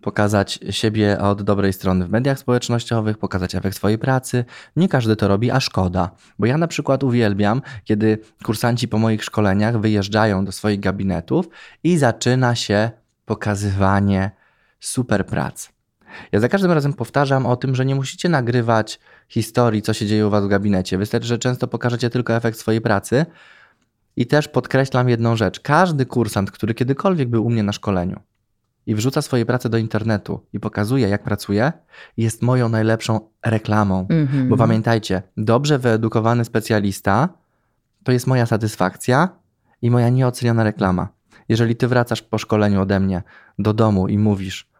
pokazać 0.00 0.58
siebie 0.70 1.18
od 1.18 1.42
dobrej 1.42 1.72
strony 1.72 2.06
w 2.06 2.10
mediach 2.10 2.38
społecznościowych, 2.38 3.18
pokazać 3.18 3.54
efekt 3.54 3.76
swojej 3.76 3.98
pracy. 3.98 4.44
Nie 4.76 4.88
każdy 4.88 5.16
to 5.16 5.28
robi, 5.28 5.50
a 5.50 5.60
szkoda. 5.60 6.10
Bo 6.38 6.46
ja 6.46 6.58
na 6.58 6.68
przykład 6.68 7.04
uwielbiam, 7.04 7.62
kiedy 7.84 8.18
kursanci 8.44 8.88
po 8.88 8.98
moich 8.98 9.24
szkoleniach 9.24 9.80
wyjeżdżają 9.80 10.44
do 10.44 10.52
swoich 10.52 10.80
gabinetów 10.80 11.48
i 11.84 11.98
zaczyna 11.98 12.54
się 12.54 12.90
pokazywanie 13.24 14.30
super 14.80 15.26
prac. 15.26 15.68
Ja 16.32 16.40
za 16.40 16.48
każdym 16.48 16.72
razem 16.72 16.92
powtarzam 16.92 17.46
o 17.46 17.56
tym, 17.56 17.74
że 17.74 17.86
nie 17.86 17.94
musicie 17.94 18.28
nagrywać 18.28 19.00
historii, 19.28 19.82
co 19.82 19.92
się 19.92 20.06
dzieje 20.06 20.26
u 20.26 20.30
Was 20.30 20.44
w 20.44 20.48
gabinecie. 20.48 20.98
Wystarczy, 20.98 21.28
że 21.28 21.38
często 21.38 21.68
pokażecie 21.68 22.10
tylko 22.10 22.36
efekt 22.36 22.58
swojej 22.58 22.80
pracy. 22.80 23.26
I 24.16 24.26
też 24.26 24.48
podkreślam 24.48 25.08
jedną 25.08 25.36
rzecz. 25.36 25.60
Każdy 25.60 26.06
kursant, 26.06 26.50
który 26.50 26.74
kiedykolwiek 26.74 27.28
był 27.28 27.46
u 27.46 27.50
mnie 27.50 27.62
na 27.62 27.72
szkoleniu 27.72 28.20
i 28.88 28.94
wrzuca 28.94 29.22
swoje 29.22 29.46
prace 29.46 29.68
do 29.68 29.78
internetu 29.78 30.40
i 30.52 30.60
pokazuje, 30.60 31.08
jak 31.08 31.22
pracuje, 31.22 31.72
jest 32.16 32.42
moją 32.42 32.68
najlepszą 32.68 33.20
reklamą. 33.46 34.06
Mhm. 34.10 34.48
Bo 34.48 34.56
pamiętajcie, 34.56 35.22
dobrze 35.36 35.78
wyedukowany 35.78 36.44
specjalista 36.44 37.28
to 38.04 38.12
jest 38.12 38.26
moja 38.26 38.46
satysfakcja 38.46 39.28
i 39.82 39.90
moja 39.90 40.08
nieoceniona 40.08 40.64
reklama. 40.64 41.08
Jeżeli 41.48 41.76
ty 41.76 41.88
wracasz 41.88 42.22
po 42.22 42.38
szkoleniu 42.38 42.80
ode 42.80 43.00
mnie 43.00 43.22
do 43.58 43.72
domu 43.72 44.08
i 44.08 44.18
mówisz, 44.18 44.70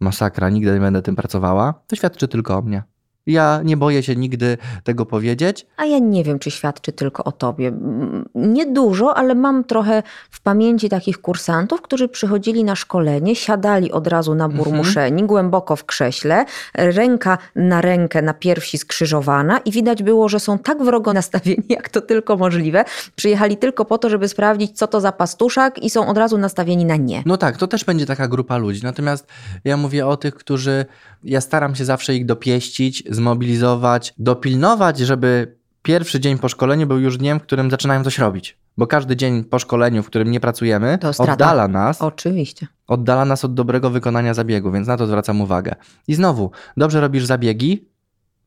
masakra, 0.00 0.50
nigdy 0.50 0.72
nie 0.72 0.80
będę 0.80 1.02
tym 1.02 1.16
pracowała, 1.16 1.74
to 1.86 1.96
świadczy 1.96 2.28
tylko 2.28 2.58
o 2.58 2.62
mnie. 2.62 2.82
Ja 3.26 3.60
nie 3.64 3.76
boję 3.76 4.02
się 4.02 4.16
nigdy 4.16 4.58
tego 4.84 5.06
powiedzieć. 5.06 5.66
A 5.76 5.84
ja 5.84 5.98
nie 5.98 6.24
wiem, 6.24 6.38
czy 6.38 6.50
świadczy 6.50 6.92
tylko 6.92 7.24
o 7.24 7.32
tobie. 7.32 7.68
Mm, 7.68 8.24
Niedużo, 8.34 9.14
ale 9.16 9.34
mam 9.34 9.64
trochę 9.64 10.02
w 10.30 10.40
pamięci 10.40 10.88
takich 10.88 11.20
kursantów, 11.20 11.82
którzy 11.82 12.08
przychodzili 12.08 12.64
na 12.64 12.76
szkolenie, 12.76 13.36
siadali 13.36 13.92
od 13.92 14.06
razu 14.06 14.34
na 14.34 14.48
burmuszeni, 14.48 15.22
głęboko 15.22 15.76
w 15.76 15.84
krześle, 15.84 16.44
ręka 16.74 17.38
na 17.56 17.80
rękę 17.80 18.22
na 18.22 18.34
piersi 18.34 18.78
skrzyżowana 18.78 19.58
i 19.58 19.70
widać 19.70 20.02
było, 20.02 20.28
że 20.28 20.40
są 20.40 20.58
tak 20.58 20.82
wrogo 20.82 21.12
nastawieni, 21.12 21.64
jak 21.68 21.88
to 21.88 22.00
tylko 22.00 22.36
możliwe. 22.36 22.84
Przyjechali 23.16 23.56
tylko 23.56 23.84
po 23.84 23.98
to, 23.98 24.10
żeby 24.10 24.28
sprawdzić, 24.28 24.78
co 24.78 24.86
to 24.86 25.00
za 25.00 25.12
pastuszak 25.12 25.78
i 25.78 25.90
są 25.90 26.06
od 26.06 26.18
razu 26.18 26.38
nastawieni 26.38 26.84
na 26.84 26.96
nie. 26.96 27.22
No 27.26 27.36
tak, 27.36 27.56
to 27.56 27.66
też 27.66 27.84
będzie 27.84 28.06
taka 28.06 28.28
grupa 28.28 28.56
ludzi. 28.56 28.80
Natomiast 28.82 29.26
ja 29.64 29.76
mówię 29.76 30.06
o 30.06 30.16
tych, 30.16 30.34
którzy 30.34 30.86
ja 31.24 31.40
staram 31.40 31.74
się 31.74 31.84
zawsze 31.84 32.14
ich 32.14 32.26
dopieścić, 32.26 33.02
zmobilizować, 33.14 34.14
dopilnować, 34.18 34.98
żeby 34.98 35.56
pierwszy 35.82 36.20
dzień 36.20 36.38
po 36.38 36.48
szkoleniu 36.48 36.86
był 36.86 36.98
już 36.98 37.16
dniem, 37.18 37.40
w 37.40 37.42
którym 37.42 37.70
zaczynają 37.70 38.04
coś 38.04 38.18
robić. 38.18 38.58
Bo 38.78 38.86
każdy 38.86 39.16
dzień 39.16 39.44
po 39.44 39.58
szkoleniu, 39.58 40.02
w 40.02 40.06
którym 40.06 40.30
nie 40.30 40.40
pracujemy, 40.40 40.98
oddala 41.18 41.68
nas 41.68 42.02
Oczywiście. 42.02 42.66
oddala 42.86 43.24
nas 43.24 43.44
od 43.44 43.54
dobrego 43.54 43.90
wykonania 43.90 44.34
zabiegu, 44.34 44.70
więc 44.72 44.88
na 44.88 44.96
to 44.96 45.06
zwracam 45.06 45.40
uwagę. 45.40 45.74
I 46.08 46.14
znowu, 46.14 46.50
dobrze 46.76 47.00
robisz 47.00 47.24
zabiegi, 47.24 47.88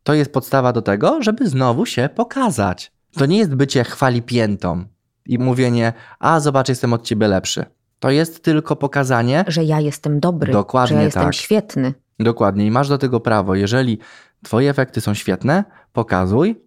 to 0.03 0.13
jest 0.13 0.33
podstawa 0.33 0.73
do 0.73 0.81
tego, 0.81 1.21
żeby 1.21 1.49
znowu 1.49 1.85
się 1.85 2.09
pokazać. 2.15 2.91
To 3.17 3.25
nie 3.25 3.37
jest 3.37 3.55
bycie 3.55 3.83
chwali 3.83 4.21
piętą 4.21 4.85
i 5.25 5.39
mówienie, 5.39 5.93
a 6.19 6.39
zobacz, 6.39 6.69
jestem 6.69 6.93
od 6.93 7.03
ciebie 7.03 7.27
lepszy. 7.27 7.65
To 7.99 8.09
jest 8.09 8.43
tylko 8.43 8.75
pokazanie, 8.75 9.45
Że 9.47 9.63
ja 9.63 9.79
jestem 9.79 10.19
dobry, 10.19 10.53
Dokładnie 10.53 10.95
że 10.95 10.99
ja 10.99 11.05
jestem 11.05 11.23
tak. 11.23 11.33
świetny. 11.35 11.93
dokładnie, 12.19 12.65
i 12.65 12.71
masz 12.71 12.89
do 12.89 12.97
tego 12.97 13.19
prawo. 13.19 13.55
Jeżeli 13.55 13.99
twoje 14.47 14.69
efekty 14.69 15.01
są 15.01 15.13
świetne, 15.13 15.63
pokazuj, 15.93 16.61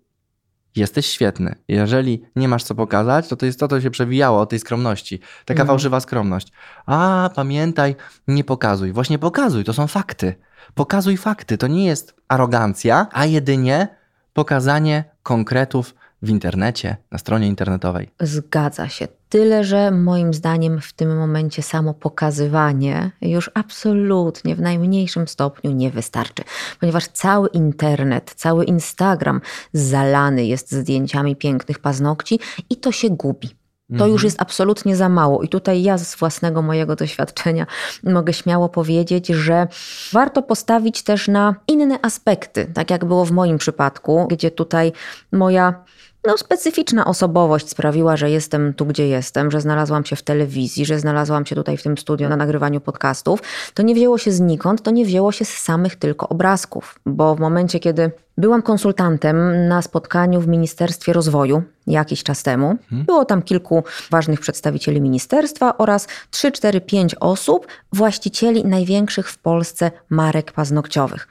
jesteś 0.76 1.06
świetny. 1.06 1.54
Jeżeli 1.68 2.22
nie 2.36 2.48
masz 2.48 2.64
co 2.64 2.74
pokazać, 2.74 3.28
to 3.28 3.36
to 3.36 3.46
jest 3.46 3.60
to, 3.60 3.68
co 3.68 3.80
się 3.80 3.90
przewijało 3.90 4.40
o 4.40 4.46
tej 4.46 4.58
skromności. 4.58 5.18
Taka 5.18 5.52
Mhm. 5.62 5.66
fałszywa 5.66 6.00
skromność. 6.00 6.52
A, 6.86 7.30
pamiętaj, 7.34 7.96
nie 8.28 8.44
pokazuj. 8.44 8.92
Właśnie 8.92 9.18
pokazuj, 9.18 9.64
to 9.64 9.72
są 9.72 9.86
fakty. 9.86 10.34
Pokazuj 10.74 11.16
fakty, 11.16 11.58
to 11.58 11.66
nie 11.66 11.86
jest 11.86 12.14
arogancja, 12.28 13.06
a 13.12 13.24
jedynie 13.26 13.88
pokazanie 14.32 15.04
konkretów 15.22 15.94
w 16.22 16.28
internecie, 16.28 16.96
na 17.10 17.18
stronie 17.18 17.46
internetowej. 17.46 18.08
Zgadza 18.20 18.88
się. 18.88 19.08
Tyle, 19.28 19.64
że 19.64 19.90
moim 19.90 20.34
zdaniem 20.34 20.80
w 20.80 20.92
tym 20.92 21.18
momencie 21.18 21.62
samo 21.62 21.94
pokazywanie 21.94 23.10
już 23.22 23.50
absolutnie 23.54 24.56
w 24.56 24.60
najmniejszym 24.60 25.28
stopniu 25.28 25.70
nie 25.70 25.90
wystarczy, 25.90 26.42
ponieważ 26.80 27.08
cały 27.08 27.48
internet, 27.48 28.34
cały 28.36 28.64
Instagram 28.64 29.40
zalany 29.72 30.46
jest 30.46 30.72
zdjęciami 30.72 31.36
pięknych 31.36 31.78
paznokci 31.78 32.40
i 32.70 32.76
to 32.76 32.92
się 32.92 33.10
gubi. 33.10 33.48
To 33.88 33.94
Mhm. 33.94 34.10
już 34.12 34.24
jest 34.24 34.42
absolutnie 34.42 34.96
za 34.96 35.08
mało. 35.08 35.42
I 35.42 35.48
tutaj 35.48 35.82
ja 35.82 35.98
z 35.98 36.16
własnego 36.16 36.62
mojego 36.62 36.96
doświadczenia 36.96 37.66
mogę 38.04 38.32
śmiało 38.32 38.68
powiedzieć, 38.68 39.26
że 39.26 39.68
warto 40.12 40.42
postawić 40.42 41.02
też 41.02 41.28
na 41.28 41.54
inne 41.68 41.98
aspekty, 42.02 42.70
tak 42.74 42.90
jak 42.90 43.04
było 43.04 43.24
w 43.24 43.30
moim 43.30 43.58
przypadku, 43.58 44.26
gdzie 44.30 44.50
tutaj 44.50 44.92
moja 45.32 45.84
no, 46.26 46.38
specyficzna 46.38 47.04
osobowość 47.04 47.68
sprawiła, 47.68 48.16
że 48.16 48.30
jestem 48.30 48.74
tu, 48.74 48.86
gdzie 48.86 49.08
jestem, 49.08 49.50
że 49.50 49.60
znalazłam 49.60 50.04
się 50.04 50.16
w 50.16 50.22
telewizji, 50.22 50.86
że 50.86 50.98
znalazłam 50.98 51.46
się 51.46 51.54
tutaj 51.54 51.76
w 51.76 51.82
tym 51.82 51.98
studio 51.98 52.28
na 52.28 52.36
nagrywaniu 52.36 52.80
podcastów. 52.80 53.42
To 53.74 53.82
nie 53.82 53.94
wzięło 53.94 54.18
się 54.18 54.32
znikąd, 54.32 54.82
to 54.82 54.90
nie 54.90 55.04
wzięło 55.04 55.32
się 55.32 55.44
z 55.44 55.48
samych 55.48 55.96
tylko 55.96 56.28
obrazków, 56.28 57.00
bo 57.06 57.34
w 57.34 57.40
momencie, 57.40 57.80
kiedy 57.80 58.10
byłam 58.38 58.62
konsultantem 58.62 59.68
na 59.68 59.82
spotkaniu 59.82 60.40
w 60.40 60.48
Ministerstwie 60.48 61.12
Rozwoju 61.12 61.62
jakiś 61.86 62.22
czas 62.22 62.42
temu, 62.42 62.76
było 62.90 63.24
tam 63.24 63.42
kilku 63.42 63.84
ważnych 64.10 64.40
przedstawicieli 64.40 65.00
ministerstwa 65.00 65.78
oraz 65.78 66.06
3, 66.30 66.52
4, 66.52 66.80
5 66.80 67.14
osób, 67.20 67.66
właścicieli 67.92 68.64
największych 68.64 69.30
w 69.30 69.38
Polsce 69.38 69.90
marek 70.10 70.52
paznokciowych. 70.52 71.28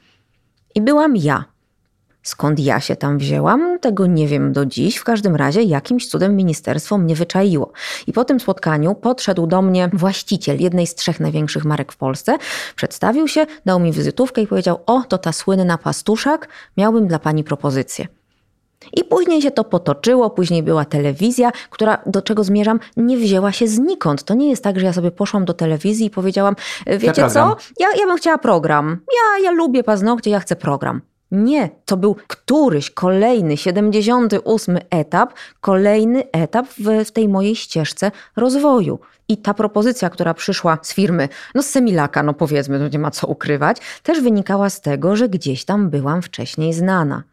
I 0.75 0.81
byłam 0.81 1.15
ja. 1.15 1.46
Skąd 2.23 2.59
ja 2.59 2.79
się 2.79 2.95
tam 2.95 3.17
wzięłam, 3.17 3.79
tego 3.79 4.05
nie 4.05 4.27
wiem 4.27 4.53
do 4.53 4.65
dziś. 4.65 4.97
W 4.97 5.03
każdym 5.03 5.35
razie 5.35 5.63
jakimś 5.63 6.07
cudem 6.07 6.35
ministerstwo 6.35 6.97
mnie 6.97 7.15
wyczaiło. 7.15 7.71
I 8.07 8.13
po 8.13 8.25
tym 8.25 8.39
spotkaniu 8.39 8.95
podszedł 8.95 9.47
do 9.47 9.61
mnie 9.61 9.89
właściciel 9.93 10.61
jednej 10.61 10.88
z 10.88 10.95
trzech 10.95 11.19
największych 11.19 11.65
marek 11.65 11.91
w 11.91 11.97
Polsce, 11.97 12.38
przedstawił 12.75 13.27
się, 13.27 13.45
dał 13.65 13.79
mi 13.79 13.91
wizytówkę 13.91 14.41
i 14.41 14.47
powiedział: 14.47 14.79
O, 14.85 15.03
to 15.07 15.17
ta 15.17 15.31
słynna 15.31 15.77
pastuszak, 15.77 16.47
miałbym 16.77 17.07
dla 17.07 17.19
pani 17.19 17.43
propozycję. 17.43 18.07
I 18.93 19.03
później 19.03 19.41
się 19.41 19.51
to 19.51 19.63
potoczyło, 19.63 20.29
później 20.29 20.63
była 20.63 20.85
telewizja, 20.85 21.51
która, 21.69 21.97
do 22.05 22.21
czego 22.21 22.43
zmierzam, 22.43 22.79
nie 22.97 23.17
wzięła 23.17 23.51
się 23.51 23.67
znikąd. 23.67 24.23
To 24.23 24.33
nie 24.33 24.49
jest 24.49 24.63
tak, 24.63 24.79
że 24.79 24.85
ja 24.85 24.93
sobie 24.93 25.11
poszłam 25.11 25.45
do 25.45 25.53
telewizji 25.53 26.05
i 26.05 26.09
powiedziałam, 26.09 26.55
wiecie 26.88 27.29
co, 27.29 27.57
ja, 27.79 27.88
ja 27.99 28.05
bym 28.07 28.17
chciała 28.17 28.38
program. 28.38 28.99
Ja, 29.11 29.43
ja 29.43 29.51
lubię 29.51 29.83
paznokcie, 29.83 30.29
ja 30.29 30.39
chcę 30.39 30.55
program. 30.55 31.01
Nie, 31.31 31.69
to 31.86 31.98
był 31.98 32.15
któryś 32.27 32.91
kolejny, 32.91 33.57
78 33.57 34.77
etap, 34.89 35.33
kolejny 35.62 36.31
etap 36.31 36.67
w, 36.67 37.05
w 37.05 37.12
tej 37.12 37.27
mojej 37.27 37.55
ścieżce 37.55 38.12
rozwoju. 38.36 39.00
I 39.27 39.38
ta 39.38 39.53
propozycja, 39.53 40.09
która 40.09 40.33
przyszła 40.33 40.77
z 40.81 40.93
firmy, 40.93 41.29
no 41.55 41.63
z 41.63 41.69
Semilaka, 41.69 42.24
no 42.24 42.33
powiedzmy, 42.33 42.79
no 42.79 42.88
nie 42.88 43.00
ma 43.00 43.12
co 43.12 43.27
ukrywać, 43.27 43.77
też 44.03 44.21
wynikała 44.21 44.69
z 44.69 44.81
tego, 44.81 45.15
że 45.15 45.29
gdzieś 45.29 45.65
tam 45.65 45.89
byłam 45.89 46.21
wcześniej 46.21 46.74
znana. 46.74 47.24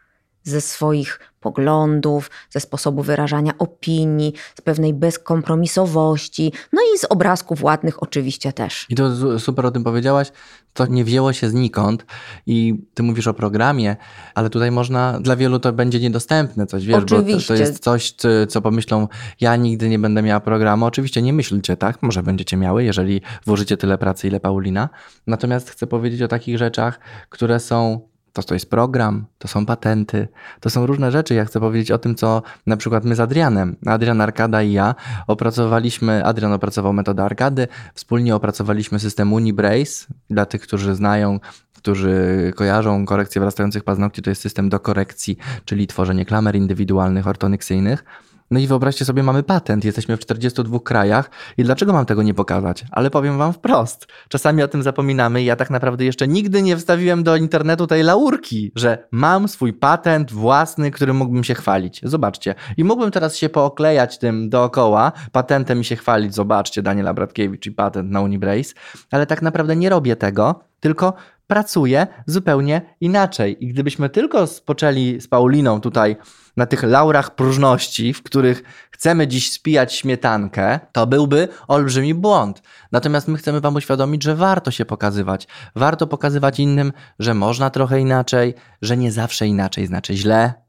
Ze 0.46 0.60
swoich 0.60 1.20
poglądów, 1.40 2.30
ze 2.50 2.60
sposobu 2.60 3.02
wyrażania 3.02 3.52
opinii, 3.58 4.32
z 4.58 4.60
pewnej 4.60 4.94
bezkompromisowości, 4.94 6.52
no 6.72 6.80
i 6.94 6.98
z 6.98 7.04
obrazków 7.04 7.62
ładnych 7.62 8.02
oczywiście 8.02 8.52
też. 8.52 8.86
I 8.88 8.94
to 8.94 9.38
super 9.38 9.66
o 9.66 9.70
tym 9.70 9.84
powiedziałaś. 9.84 10.32
To 10.72 10.86
nie 10.86 11.04
wzięło 11.04 11.32
się 11.32 11.48
znikąd 11.48 12.06
i 12.46 12.74
ty 12.94 13.02
mówisz 13.02 13.26
o 13.26 13.34
programie, 13.34 13.96
ale 14.34 14.50
tutaj 14.50 14.70
można, 14.70 15.20
dla 15.20 15.36
wielu 15.36 15.58
to 15.58 15.72
będzie 15.72 16.00
niedostępne 16.00 16.66
coś, 16.66 16.86
wiesz, 16.86 16.96
bo 16.96 17.02
to, 17.02 17.16
to 17.16 17.22
Oczywiście. 17.22 17.54
jest 17.54 17.82
coś, 17.82 18.12
co, 18.12 18.28
co 18.48 18.62
pomyślą, 18.62 19.08
ja 19.40 19.56
nigdy 19.56 19.88
nie 19.88 19.98
będę 19.98 20.22
miała 20.22 20.40
programu. 20.40 20.86
Oczywiście 20.86 21.22
nie 21.22 21.32
myślcie 21.32 21.76
tak, 21.76 22.02
może 22.02 22.22
będziecie 22.22 22.56
miały, 22.56 22.84
jeżeli 22.84 23.20
włożycie 23.46 23.76
tyle 23.76 23.98
pracy, 23.98 24.28
ile 24.28 24.40
Paulina. 24.40 24.88
Natomiast 25.26 25.70
chcę 25.70 25.86
powiedzieć 25.86 26.22
o 26.22 26.28
takich 26.28 26.58
rzeczach, 26.58 27.00
które 27.28 27.60
są 27.60 28.08
to, 28.36 28.42
to 28.42 28.54
jest 28.54 28.70
program, 28.70 29.26
to 29.38 29.48
są 29.48 29.66
patenty, 29.66 30.28
to 30.60 30.70
są 30.70 30.86
różne 30.86 31.12
rzeczy. 31.12 31.34
Ja 31.34 31.44
chcę 31.44 31.60
powiedzieć 31.60 31.90
o 31.90 31.98
tym, 31.98 32.14
co 32.14 32.42
na 32.66 32.76
przykład 32.76 33.04
my 33.04 33.14
z 33.14 33.20
Adrianem, 33.20 33.76
Adrian 33.86 34.20
Arkada 34.20 34.62
i 34.62 34.72
ja 34.72 34.94
opracowaliśmy, 35.26 36.24
Adrian 36.24 36.52
opracował 36.52 36.92
metodę 36.92 37.22
Arkady, 37.22 37.68
wspólnie 37.94 38.34
opracowaliśmy 38.34 38.98
system 38.98 39.32
Unibrace. 39.32 40.06
Dla 40.30 40.46
tych, 40.46 40.60
którzy 40.60 40.94
znają, 40.94 41.40
którzy 41.76 42.52
kojarzą 42.56 43.06
korekcję 43.06 43.40
wrastających 43.40 43.84
paznokci, 43.84 44.22
to 44.22 44.30
jest 44.30 44.42
system 44.42 44.68
do 44.68 44.80
korekcji, 44.80 45.36
czyli 45.64 45.86
tworzenie 45.86 46.24
klamer 46.24 46.56
indywidualnych, 46.56 47.26
ortonyksyjnych. 47.26 48.04
No 48.50 48.60
i 48.60 48.66
wyobraźcie 48.66 49.04
sobie, 49.04 49.22
mamy 49.22 49.42
patent, 49.42 49.84
jesteśmy 49.84 50.16
w 50.16 50.20
42 50.20 50.80
krajach 50.80 51.30
i 51.56 51.64
dlaczego 51.64 51.92
mam 51.92 52.06
tego 52.06 52.22
nie 52.22 52.34
pokazać? 52.34 52.84
Ale 52.90 53.10
powiem 53.10 53.38
wam 53.38 53.52
wprost, 53.52 54.06
czasami 54.28 54.62
o 54.62 54.68
tym 54.68 54.82
zapominamy 54.82 55.42
ja 55.42 55.56
tak 55.56 55.70
naprawdę 55.70 56.04
jeszcze 56.04 56.28
nigdy 56.28 56.62
nie 56.62 56.76
wstawiłem 56.76 57.22
do 57.22 57.36
internetu 57.36 57.86
tej 57.86 58.02
laurki, 58.02 58.72
że 58.74 59.08
mam 59.10 59.48
swój 59.48 59.72
patent 59.72 60.32
własny, 60.32 60.90
którym 60.90 61.16
mógłbym 61.16 61.44
się 61.44 61.54
chwalić. 61.54 62.00
Zobaczcie. 62.02 62.54
I 62.76 62.84
mógłbym 62.84 63.10
teraz 63.10 63.36
się 63.36 63.48
pooklejać 63.48 64.18
tym 64.18 64.50
dookoła, 64.50 65.12
patentem 65.32 65.80
i 65.80 65.84
się 65.84 65.96
chwalić, 65.96 66.34
zobaczcie, 66.34 66.82
Daniela 66.82 67.14
Bratkiewicz 67.14 67.66
i 67.66 67.72
patent 67.72 68.10
na 68.10 68.20
Unibrace, 68.20 68.74
ale 69.10 69.26
tak 69.26 69.42
naprawdę 69.42 69.76
nie 69.76 69.90
robię 69.90 70.16
tego, 70.16 70.60
tylko 70.80 71.14
pracuje 71.46 72.06
zupełnie 72.26 72.82
inaczej. 73.00 73.64
I 73.64 73.68
gdybyśmy 73.68 74.08
tylko 74.08 74.46
spoczęli 74.46 75.20
z 75.20 75.28
Pauliną 75.28 75.80
tutaj 75.80 76.16
na 76.56 76.66
tych 76.66 76.82
laurach 76.82 77.34
próżności, 77.34 78.14
w 78.14 78.22
których 78.22 78.62
chcemy 78.90 79.26
dziś 79.26 79.52
spijać 79.52 79.94
śmietankę, 79.94 80.80
to 80.92 81.06
byłby 81.06 81.48
olbrzymi 81.68 82.14
błąd. 82.14 82.62
Natomiast 82.92 83.28
my 83.28 83.38
chcemy 83.38 83.60
Wam 83.60 83.74
uświadomić, 83.74 84.22
że 84.22 84.36
warto 84.36 84.70
się 84.70 84.84
pokazywać. 84.84 85.48
Warto 85.74 86.06
pokazywać 86.06 86.60
innym, 86.60 86.92
że 87.18 87.34
można 87.34 87.70
trochę 87.70 88.00
inaczej, 88.00 88.54
że 88.82 88.96
nie 88.96 89.12
zawsze 89.12 89.46
inaczej 89.46 89.86
znaczy 89.86 90.14
źle, 90.14 90.65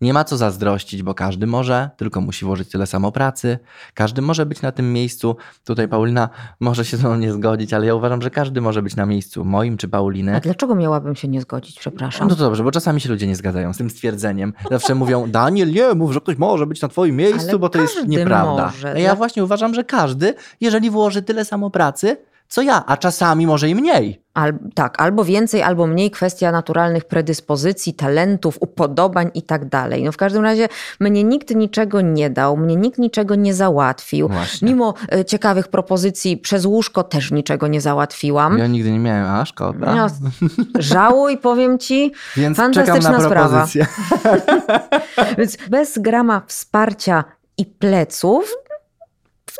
nie 0.00 0.12
ma 0.14 0.24
co 0.24 0.36
zazdrościć, 0.36 1.02
bo 1.02 1.14
każdy 1.14 1.46
może, 1.46 1.90
tylko 1.96 2.20
musi 2.20 2.44
włożyć 2.44 2.68
tyle 2.70 2.86
samo 2.86 3.12
pracy. 3.12 3.58
Każdy 3.94 4.22
może 4.22 4.46
być 4.46 4.62
na 4.62 4.72
tym 4.72 4.92
miejscu. 4.92 5.36
Tutaj 5.64 5.88
Paulina 5.88 6.28
może 6.60 6.84
się 6.84 6.96
ze 6.96 7.08
mną 7.08 7.16
nie 7.16 7.32
zgodzić, 7.32 7.72
ale 7.74 7.86
ja 7.86 7.94
uważam, 7.94 8.22
że 8.22 8.30
każdy 8.30 8.60
może 8.60 8.82
być 8.82 8.96
na 8.96 9.06
miejscu 9.06 9.44
moim 9.44 9.76
czy 9.76 9.88
Pauliny. 9.88 10.36
A 10.36 10.40
dlaczego 10.40 10.74
miałabym 10.74 11.14
się 11.16 11.28
nie 11.28 11.40
zgodzić, 11.40 11.78
przepraszam? 11.78 12.28
No 12.28 12.34
to 12.34 12.44
dobrze, 12.44 12.64
bo 12.64 12.70
czasami 12.70 13.00
się 13.00 13.08
ludzie 13.08 13.26
nie 13.26 13.36
zgadzają 13.36 13.72
z 13.72 13.76
tym 13.76 13.90
stwierdzeniem. 13.90 14.52
Zawsze 14.70 14.94
mówią, 14.94 15.30
Daniel, 15.30 15.70
nie 15.72 15.94
mów, 15.94 16.12
że 16.12 16.20
ktoś 16.20 16.36
może 16.38 16.66
być 16.66 16.82
na 16.82 16.88
twoim 16.88 17.16
miejscu, 17.16 17.48
Ale 17.48 17.58
bo 17.58 17.68
to 17.68 17.80
jest 17.80 18.08
nieprawda. 18.08 18.64
może. 18.66 18.88
Ja 18.88 19.08
Dla- 19.08 19.14
właśnie 19.14 19.44
uważam, 19.44 19.74
że 19.74 19.84
każdy, 19.84 20.34
jeżeli 20.60 20.90
włoży 20.90 21.22
tyle 21.22 21.44
samo 21.44 21.70
pracy, 21.70 22.16
co 22.52 22.62
ja, 22.62 22.84
a 22.86 22.96
czasami 22.96 23.46
może 23.46 23.68
i 23.68 23.74
mniej. 23.74 24.22
Al, 24.34 24.52
tak, 24.74 25.02
albo 25.02 25.24
więcej, 25.24 25.62
albo 25.62 25.86
mniej 25.86 26.10
kwestia 26.10 26.52
naturalnych 26.52 27.04
predyspozycji, 27.04 27.94
talentów, 27.94 28.58
upodobań 28.60 29.30
i 29.34 29.42
tak 29.42 29.68
dalej. 29.68 30.02
No 30.02 30.12
w 30.12 30.16
każdym 30.16 30.42
razie 30.42 30.68
mnie 31.00 31.24
nikt 31.24 31.54
niczego 31.54 32.00
nie 32.00 32.30
dał, 32.30 32.56
mnie 32.56 32.76
nikt 32.76 32.98
niczego 32.98 33.34
nie 33.34 33.54
załatwił. 33.54 34.28
Właśnie. 34.28 34.68
Mimo 34.68 34.94
e, 35.12 35.24
ciekawych 35.24 35.68
propozycji 35.68 36.36
przez 36.36 36.66
łóżko 36.66 37.02
też 37.02 37.30
niczego 37.30 37.68
nie 37.68 37.80
załatwiłam. 37.80 38.58
Ja 38.58 38.66
nigdy 38.66 38.90
nie 38.90 38.98
miałem, 38.98 39.26
a 39.26 39.44
szkoda. 39.44 39.94
No, 39.94 40.06
żałuj, 40.78 41.38
powiem 41.38 41.78
ci. 41.78 42.12
Więc 42.36 42.56
fantastyczna 42.56 43.10
na 43.10 43.20
sprawa. 43.20 43.66
Więc 45.38 45.56
bez 45.70 45.98
grama 45.98 46.42
wsparcia 46.46 47.24
i 47.58 47.66
pleców 47.66 48.56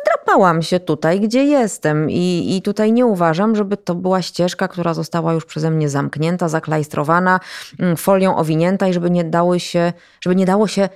wdrapałam 0.01 0.61
się 0.61 0.79
tutaj, 0.79 1.19
gdzie 1.19 1.43
jestem. 1.43 2.09
I, 2.09 2.55
I 2.55 2.61
tutaj 2.61 2.93
nie 2.93 3.05
uważam, 3.05 3.55
żeby 3.55 3.77
to 3.77 3.95
była 3.95 4.21
ścieżka, 4.21 4.67
która 4.67 4.93
została 4.93 5.33
już 5.33 5.45
przeze 5.45 5.71
mnie 5.71 5.89
zamknięta, 5.89 6.49
zaklajstrowana, 6.49 7.39
mm, 7.79 7.97
folią 7.97 8.35
owinięta 8.35 8.87
i 8.87 8.93
żeby 8.93 9.09
nie 9.09 9.23
dało 9.23 9.59
się, 9.59 9.93
żeby 10.21 10.35
nie 10.35 10.45
dało 10.45 10.67
się 10.67 10.89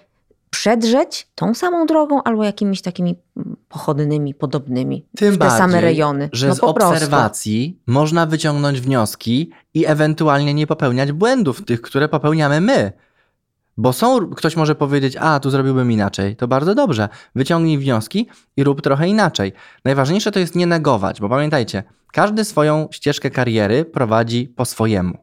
przedrzeć 0.49 1.27
tą 1.35 1.53
samą 1.53 1.85
drogą 1.85 2.23
albo 2.23 2.43
jakimiś 2.43 2.81
takimi 2.81 3.15
mm, 3.37 3.55
pochodnymi, 3.69 4.33
podobnymi 4.33 5.05
Tym 5.17 5.35
w 5.35 5.37
te 5.37 5.49
same 5.49 5.59
bardziej, 5.59 5.81
rejony. 5.81 6.29
Że 6.33 6.47
no 6.47 6.55
z 6.55 6.59
po 6.59 6.73
prostu. 6.73 6.93
obserwacji 6.93 7.79
można 7.87 8.25
wyciągnąć 8.25 8.81
wnioski 8.81 9.51
i 9.73 9.85
ewentualnie 9.85 10.53
nie 10.53 10.67
popełniać 10.67 11.11
błędów 11.11 11.65
tych, 11.65 11.81
które 11.81 12.09
popełniamy 12.09 12.61
my. 12.61 12.91
Bo 13.77 13.93
są, 13.93 14.29
ktoś 14.29 14.55
może 14.55 14.75
powiedzieć, 14.75 15.15
a 15.19 15.39
tu 15.39 15.49
zrobiłbym 15.49 15.91
inaczej. 15.91 16.35
To 16.35 16.47
bardzo 16.47 16.75
dobrze. 16.75 17.09
Wyciągnij 17.35 17.77
wnioski 17.77 18.27
i 18.57 18.63
rób 18.63 18.81
trochę 18.81 19.07
inaczej. 19.07 19.53
Najważniejsze 19.85 20.31
to 20.31 20.39
jest 20.39 20.55
nie 20.55 20.67
negować, 20.67 21.21
bo 21.21 21.29
pamiętajcie, 21.29 21.83
każdy 22.13 22.45
swoją 22.45 22.87
ścieżkę 22.91 23.29
kariery 23.29 23.85
prowadzi 23.85 24.47
po 24.55 24.65
swojemu. 24.65 25.17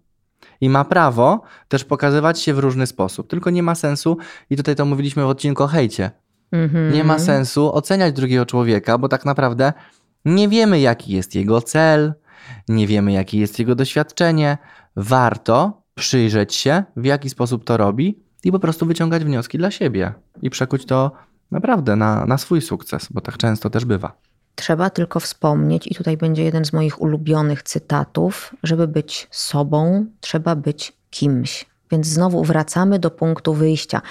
I 0.60 0.68
ma 0.68 0.84
prawo 0.84 1.42
też 1.68 1.84
pokazywać 1.84 2.40
się 2.40 2.54
w 2.54 2.58
różny 2.58 2.86
sposób. 2.86 3.28
Tylko 3.28 3.50
nie 3.50 3.62
ma 3.62 3.74
sensu, 3.74 4.16
i 4.50 4.56
tutaj 4.56 4.76
to 4.76 4.84
mówiliśmy 4.84 5.24
w 5.24 5.28
odcinku 5.28 5.62
o 5.62 5.66
hejcie, 5.66 6.10
Mhm. 6.52 6.92
nie 6.92 7.04
ma 7.04 7.18
sensu 7.18 7.74
oceniać 7.74 8.12
drugiego 8.12 8.46
człowieka, 8.46 8.98
bo 8.98 9.08
tak 9.08 9.24
naprawdę 9.24 9.72
nie 10.24 10.48
wiemy, 10.48 10.80
jaki 10.80 11.12
jest 11.12 11.34
jego 11.34 11.60
cel, 11.60 12.14
nie 12.68 12.86
wiemy, 12.86 13.12
jakie 13.12 13.38
jest 13.40 13.58
jego 13.58 13.74
doświadczenie. 13.74 14.58
Warto 14.96 15.82
przyjrzeć 15.94 16.54
się, 16.54 16.84
w 16.96 17.04
jaki 17.04 17.30
sposób 17.30 17.64
to 17.64 17.76
robi 17.76 18.23
i 18.44 18.52
po 18.52 18.58
prostu 18.58 18.86
wyciągać 18.86 19.24
wnioski 19.24 19.58
dla 19.58 19.70
siebie 19.70 20.12
i 20.42 20.50
przekuć 20.50 20.86
to 20.86 21.12
naprawdę 21.50 21.96
na, 21.96 22.26
na 22.26 22.38
swój 22.38 22.62
sukces, 22.62 23.08
bo 23.10 23.20
tak 23.20 23.36
często 23.36 23.70
też 23.70 23.84
bywa. 23.84 24.12
Trzeba 24.54 24.90
tylko 24.90 25.20
wspomnieć, 25.20 25.86
i 25.86 25.94
tutaj 25.94 26.16
będzie 26.16 26.44
jeden 26.44 26.64
z 26.64 26.72
moich 26.72 27.02
ulubionych 27.02 27.62
cytatów, 27.62 28.54
żeby 28.62 28.88
być 28.88 29.28
sobą, 29.30 30.06
trzeba 30.20 30.56
być 30.56 30.92
kimś. 31.10 31.66
Więc 31.90 32.06
znowu 32.06 32.44
wracamy 32.44 32.98
do 32.98 33.10
punktu 33.10 33.54
wyjścia. 33.54 34.02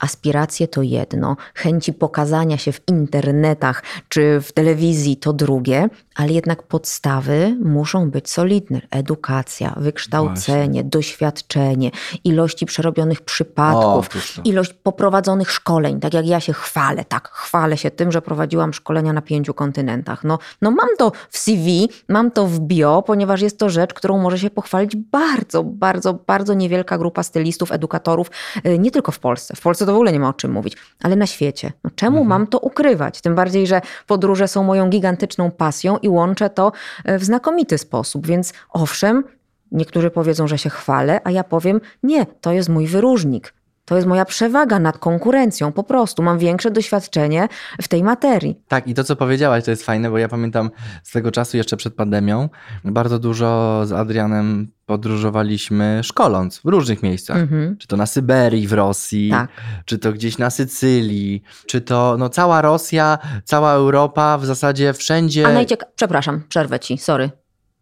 Aspiracje 0.00 0.68
to 0.68 0.82
jedno, 0.82 1.36
chęci 1.54 1.92
pokazania 1.92 2.58
się 2.58 2.72
w 2.72 2.80
internetach 2.88 3.82
czy 4.08 4.40
w 4.40 4.52
telewizji 4.52 5.16
to 5.16 5.32
drugie, 5.32 5.88
ale 6.18 6.32
jednak 6.32 6.62
podstawy 6.62 7.56
muszą 7.64 8.10
być 8.10 8.30
solidne. 8.30 8.80
Edukacja, 8.90 9.74
wykształcenie, 9.76 10.84
doświadczenie, 10.84 11.90
ilości 12.24 12.66
przerobionych 12.66 13.20
przypadków, 13.20 14.08
to. 14.08 14.42
ilość 14.44 14.72
poprowadzonych 14.72 15.50
szkoleń. 15.50 16.00
Tak 16.00 16.14
jak 16.14 16.26
ja 16.26 16.40
się 16.40 16.52
chwalę, 16.52 17.04
tak, 17.04 17.28
chwalę 17.28 17.76
się 17.76 17.90
tym, 17.90 18.12
że 18.12 18.22
prowadziłam 18.22 18.74
szkolenia 18.74 19.12
na 19.12 19.22
pięciu 19.22 19.54
kontynentach. 19.54 20.24
No, 20.24 20.38
no 20.62 20.70
mam 20.70 20.88
to 20.98 21.12
w 21.30 21.38
CV, 21.38 21.88
mam 22.08 22.30
to 22.30 22.46
w 22.46 22.60
bio, 22.60 23.02
ponieważ 23.02 23.40
jest 23.40 23.58
to 23.58 23.68
rzecz, 23.68 23.94
którą 23.94 24.18
może 24.18 24.38
się 24.38 24.50
pochwalić 24.50 24.96
bardzo, 24.96 25.64
bardzo, 25.64 26.14
bardzo 26.14 26.54
niewielka 26.54 26.98
grupa 26.98 27.22
stylistów, 27.22 27.72
edukatorów, 27.72 28.30
y, 28.66 28.78
nie 28.78 28.90
tylko 28.90 29.12
w 29.12 29.18
Polsce. 29.18 29.56
W 29.56 29.60
Polsce 29.60 29.86
to 29.86 29.92
w 29.92 29.94
ogóle 29.94 30.12
nie 30.12 30.20
ma 30.20 30.28
o 30.28 30.32
czym 30.32 30.52
mówić, 30.52 30.76
ale 31.02 31.16
na 31.16 31.26
świecie. 31.26 31.72
No, 31.84 31.90
czemu 31.94 32.24
mam 32.24 32.46
to 32.46 32.58
ukrywać? 32.58 33.20
Tym 33.20 33.34
bardziej, 33.34 33.66
że 33.66 33.80
podróże 34.06 34.48
są 34.48 34.62
moją 34.62 34.90
gigantyczną 34.90 35.50
pasją 35.50 35.98
i 35.98 36.07
łączę 36.08 36.50
to 36.50 36.72
y, 37.08 37.18
w 37.18 37.24
znakomity 37.24 37.78
sposób. 37.78 38.26
Więc 38.26 38.52
owszem, 38.70 39.24
niektórzy 39.72 40.10
powiedzą, 40.10 40.46
że 40.48 40.58
się 40.58 40.70
chwalę, 40.70 41.20
a 41.24 41.30
ja 41.30 41.44
powiem, 41.44 41.80
nie, 42.02 42.26
to 42.26 42.52
jest 42.52 42.68
mój 42.68 42.86
wyróżnik. 42.86 43.54
To 43.88 43.96
jest 43.96 44.08
moja 44.08 44.24
przewaga 44.24 44.78
nad 44.78 44.98
konkurencją, 44.98 45.72
po 45.72 45.84
prostu. 45.84 46.22
Mam 46.22 46.38
większe 46.38 46.70
doświadczenie 46.70 47.48
w 47.82 47.88
tej 47.88 48.02
materii. 48.02 48.60
Tak, 48.68 48.86
i 48.86 48.94
to 48.94 49.04
co 49.04 49.16
powiedziałaś, 49.16 49.64
to 49.64 49.70
jest 49.70 49.84
fajne, 49.84 50.10
bo 50.10 50.18
ja 50.18 50.28
pamiętam 50.28 50.70
swego 51.02 51.30
czasu 51.30 51.56
jeszcze 51.56 51.76
przed 51.76 51.94
pandemią, 51.94 52.48
bardzo 52.84 53.18
dużo 53.18 53.80
z 53.86 53.92
Adrianem 53.92 54.68
podróżowaliśmy 54.86 56.00
szkoląc 56.02 56.58
w 56.58 56.64
różnych 56.64 57.02
miejscach. 57.02 57.36
Mhm. 57.36 57.76
Czy 57.76 57.88
to 57.88 57.96
na 57.96 58.06
Syberii 58.06 58.66
w 58.66 58.72
Rosji, 58.72 59.30
Tak. 59.30 59.50
czy 59.84 59.98
to 59.98 60.12
gdzieś 60.12 60.38
na 60.38 60.50
Sycylii, 60.50 61.42
czy 61.66 61.80
to 61.80 62.16
no, 62.18 62.28
cała 62.28 62.62
Rosja, 62.62 63.18
cała 63.44 63.72
Europa, 63.72 64.38
w 64.38 64.46
zasadzie 64.46 64.92
wszędzie. 64.92 65.46
A 65.46 65.52
najcieka... 65.52 65.86
Przepraszam, 65.96 66.42
przerwę 66.48 66.80
ci, 66.80 66.98
sorry. 66.98 67.30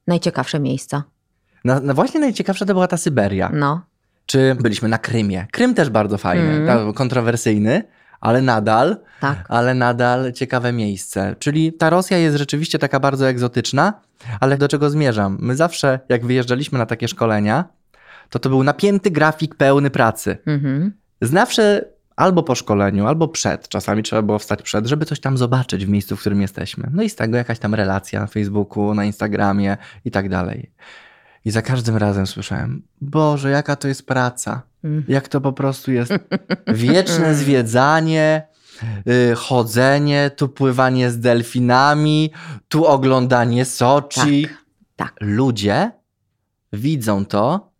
Najciekawsze 0.07 0.61
miejsca. 0.61 1.03
Na, 1.64 1.81
na 1.81 1.95
właśnie 1.95 2.21
najciekawsza 2.21 2.66
to 2.66 2.75
była 2.75 2.88
ta 2.88 2.97
Syberia. 2.97 3.51
No. 3.55 3.96
Czy 4.27 4.55
byliśmy 4.61 4.89
na 4.89 4.99
Krymie. 4.99 5.47
Krym 5.53 5.75
też 5.75 5.91
bardzo 5.91 6.19
fajny, 6.19 6.51
Mm. 6.51 6.67
tak, 6.67 6.95
kontrowersyjny, 6.95 7.83
ale 8.21 8.43
nadal, 8.43 8.97
Tak. 9.21 9.45
ale 9.49 9.75
nadal 9.75 10.33
ciekawe 10.33 10.73
miejsce. 10.73 11.37
Czyli 11.39 11.73
ta 11.73 11.91
Rosja 11.91 12.19
jest 12.19 12.37
rzeczywiście 12.37 12.79
taka 12.79 13.01
bardzo 13.01 13.29
egzotyczna, 13.29 13.93
ale 14.41 14.59
do 14.59 14.69
czego 14.69 14.91
zmierzam? 14.91 15.39
My 15.41 15.57
zawsze, 15.57 16.01
jak 16.09 16.27
wyjeżdżaliśmy 16.27 16.79
na 16.79 16.87
takie 16.87 17.09
szkolenia, 17.09 17.65
to 18.31 18.39
to 18.39 18.49
był 18.49 18.62
napięty 18.62 19.11
grafik 19.11 19.55
pełny 19.55 19.91
pracy. 19.91 20.39
Mhm. 20.47 20.93
Zawsze 21.21 21.85
albo 22.17 22.43
po 22.43 22.55
szkoleniu, 22.55 23.07
albo 23.07 23.29
przed, 23.29 23.69
czasami 23.69 24.03
trzeba 24.03 24.23
było 24.23 24.39
wstać 24.39 24.62
przed, 24.62 24.87
żeby 24.87 25.05
coś 25.05 25.21
tam 25.21 25.39
zobaczyć 25.39 25.87
w 25.87 25.89
miejscu, 25.89 26.17
w 26.17 26.21
którym 26.21 26.43
jesteśmy. 26.43 26.91
No 26.93 27.03
i 27.03 27.11
z 27.11 27.17
tego 27.17 27.37
jakaś 27.37 27.59
tam 27.59 27.75
relacja 27.75 28.21
na 28.21 28.27
Facebooku, 28.27 28.95
na 28.95 29.05
Instagramie 29.05 29.77
i 30.05 30.11
tak 30.11 30.29
dalej. 30.29 30.71
I 31.47 31.51
za 31.51 31.63
każdym 31.63 31.97
razem 31.97 32.27
słyszałem, 32.27 32.83
Boże, 33.01 33.51
jaka 33.51 33.77
to 33.77 33.89
jest 33.89 34.07
praca. 34.07 34.63
Mm. 34.85 35.05
Jak 35.09 35.29
to 35.29 35.41
po 35.41 35.53
prostu 35.53 35.93
jest 35.93 36.13
wieczne 36.67 37.35
zwiedzanie, 37.35 38.49
y, 39.09 39.35
chodzenie, 39.37 40.31
tu 40.37 40.49
pływanie 40.49 41.11
z 41.11 41.21
delfinami, 41.21 42.31
tu 42.69 42.87
oglądanie 42.87 43.65
Soczi. 43.65 44.49
Tak. 44.97 45.15
Ludzie 45.21 45.91
widzą 46.73 47.27
to 47.27 47.73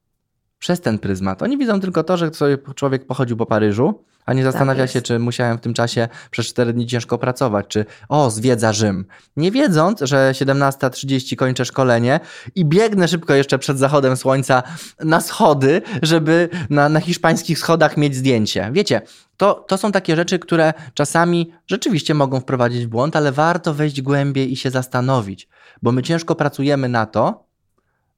przez 0.59 0.81
ten 0.81 0.99
pryzmat. 0.99 1.43
Oni 1.43 1.59
widzą 1.59 1.81
tylko 1.81 2.05
to, 2.05 2.17
że 2.17 2.31
człowiek 2.77 3.07
pochodził 3.07 3.37
po 3.37 3.47
Paryżu, 3.47 4.05
a 4.27 4.33
nie 4.33 4.45
zastanawia 4.45 4.83
jest. 4.83 4.95
się, 4.95 5.03
czy 5.03 5.19
musiałem 5.19 5.59
w 5.59 5.61
tym 5.61 5.75
czasie 5.75 6.09
przez 6.31 6.47
4 6.47 6.73
dni 6.73 6.87
ciężko 6.87 7.19
pracować, 7.19 7.67
czy 7.69 7.85
o, 8.09 8.31
zwiedza 8.31 8.73
Rzym. 8.73 9.05
Nie 9.37 9.51
wiedząc, 9.51 10.01
że 10.01 10.33
17.30 10.33 11.37
kończę 11.37 11.65
szkolenie 11.65 12.21
i 12.55 12.65
biegnę 12.65 13.09
szybko 13.09 13.35
jeszcze 13.35 13.59
przed 13.59 13.79
zachodem 13.79 14.17
słońca 14.17 14.62
na 15.05 15.21
schody, 15.21 15.83
żeby 16.03 16.49
na, 16.71 16.89
na 16.89 17.01
hiszpańskich 17.01 17.59
schodach 17.59 17.97
mieć 17.97 18.17
zdjęcie. 18.17 18.71
Wiecie, 18.73 19.03
to, 19.37 19.55
to 19.55 19.79
są 19.79 19.93
takie 19.93 20.17
rzeczy, 20.17 20.39
które 20.39 20.75
czasami 20.95 21.53
rzeczywiście 21.67 22.15
mogą 22.15 22.41
wprowadzić 22.41 22.87
w 22.87 22.89
błąd, 22.89 23.17
ale 23.17 23.33
warto 23.33 23.75
wejść 23.75 24.03
głębiej 24.03 24.53
i 24.53 24.57
się 24.57 24.71
zastanowić, 24.71 25.49
bo 25.83 25.93
my 25.93 26.03
ciężko 26.03 26.35
pracujemy 26.35 26.89
na 26.89 27.07
to, 27.07 27.47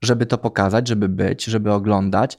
żeby 0.03 0.27
to 0.27 0.38
pokazać, 0.38 0.88
żeby 0.88 1.09
być, 1.09 1.44
żeby 1.44 1.73
oglądać, 1.73 2.38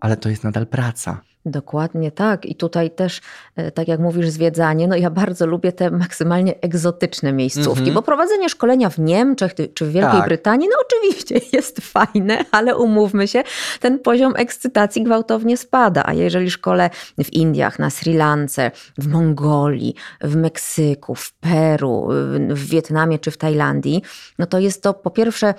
ale 0.00 0.16
to 0.16 0.28
jest 0.28 0.44
nadal 0.44 0.66
praca. 0.66 1.20
Dokładnie 1.46 2.10
tak. 2.10 2.46
I 2.46 2.54
tutaj 2.54 2.90
też, 2.90 3.20
e, 3.56 3.70
tak 3.70 3.88
jak 3.88 4.00
mówisz, 4.00 4.28
zwiedzanie, 4.28 4.88
no 4.88 4.96
ja 4.96 5.10
bardzo 5.10 5.46
lubię 5.46 5.72
te 5.72 5.90
maksymalnie 5.90 6.60
egzotyczne 6.60 7.32
miejscówki, 7.32 7.78
Mhm. 7.78 7.94
bo 7.94 8.02
prowadzenie 8.02 8.48
szkolenia 8.48 8.90
w 8.90 8.98
Niemczech 8.98 9.54
czy 9.74 9.84
w 9.86 9.92
Wielkiej 9.92 10.20
Tak. 10.20 10.24
Brytanii, 10.28 10.68
no 10.70 10.76
oczywiście 10.86 11.40
jest 11.56 11.80
fajne, 11.80 12.44
ale 12.50 12.76
umówmy 12.76 13.28
się, 13.28 13.42
ten 13.80 13.98
poziom 13.98 14.32
ekscytacji 14.36 15.02
gwałtownie 15.02 15.56
spada. 15.56 16.02
A 16.06 16.12
jeżeli 16.12 16.50
szkole 16.50 16.90
w 17.24 17.32
Indiach, 17.32 17.78
na 17.78 17.90
Sri 17.90 18.14
Lance, 18.14 18.70
w 18.98 19.08
Mongolii, 19.08 19.94
w 20.20 20.36
Meksyku, 20.36 21.14
w 21.14 21.32
Peru, 21.32 22.08
w 22.48 22.66
Wietnamie 22.68 23.18
czy 23.18 23.30
w 23.30 23.36
Tajlandii, 23.36 24.02
no 24.38 24.46
to 24.46 24.58
jest 24.58 24.82
to 24.82 24.94
po 24.94 25.10
pierwsze 25.10 25.54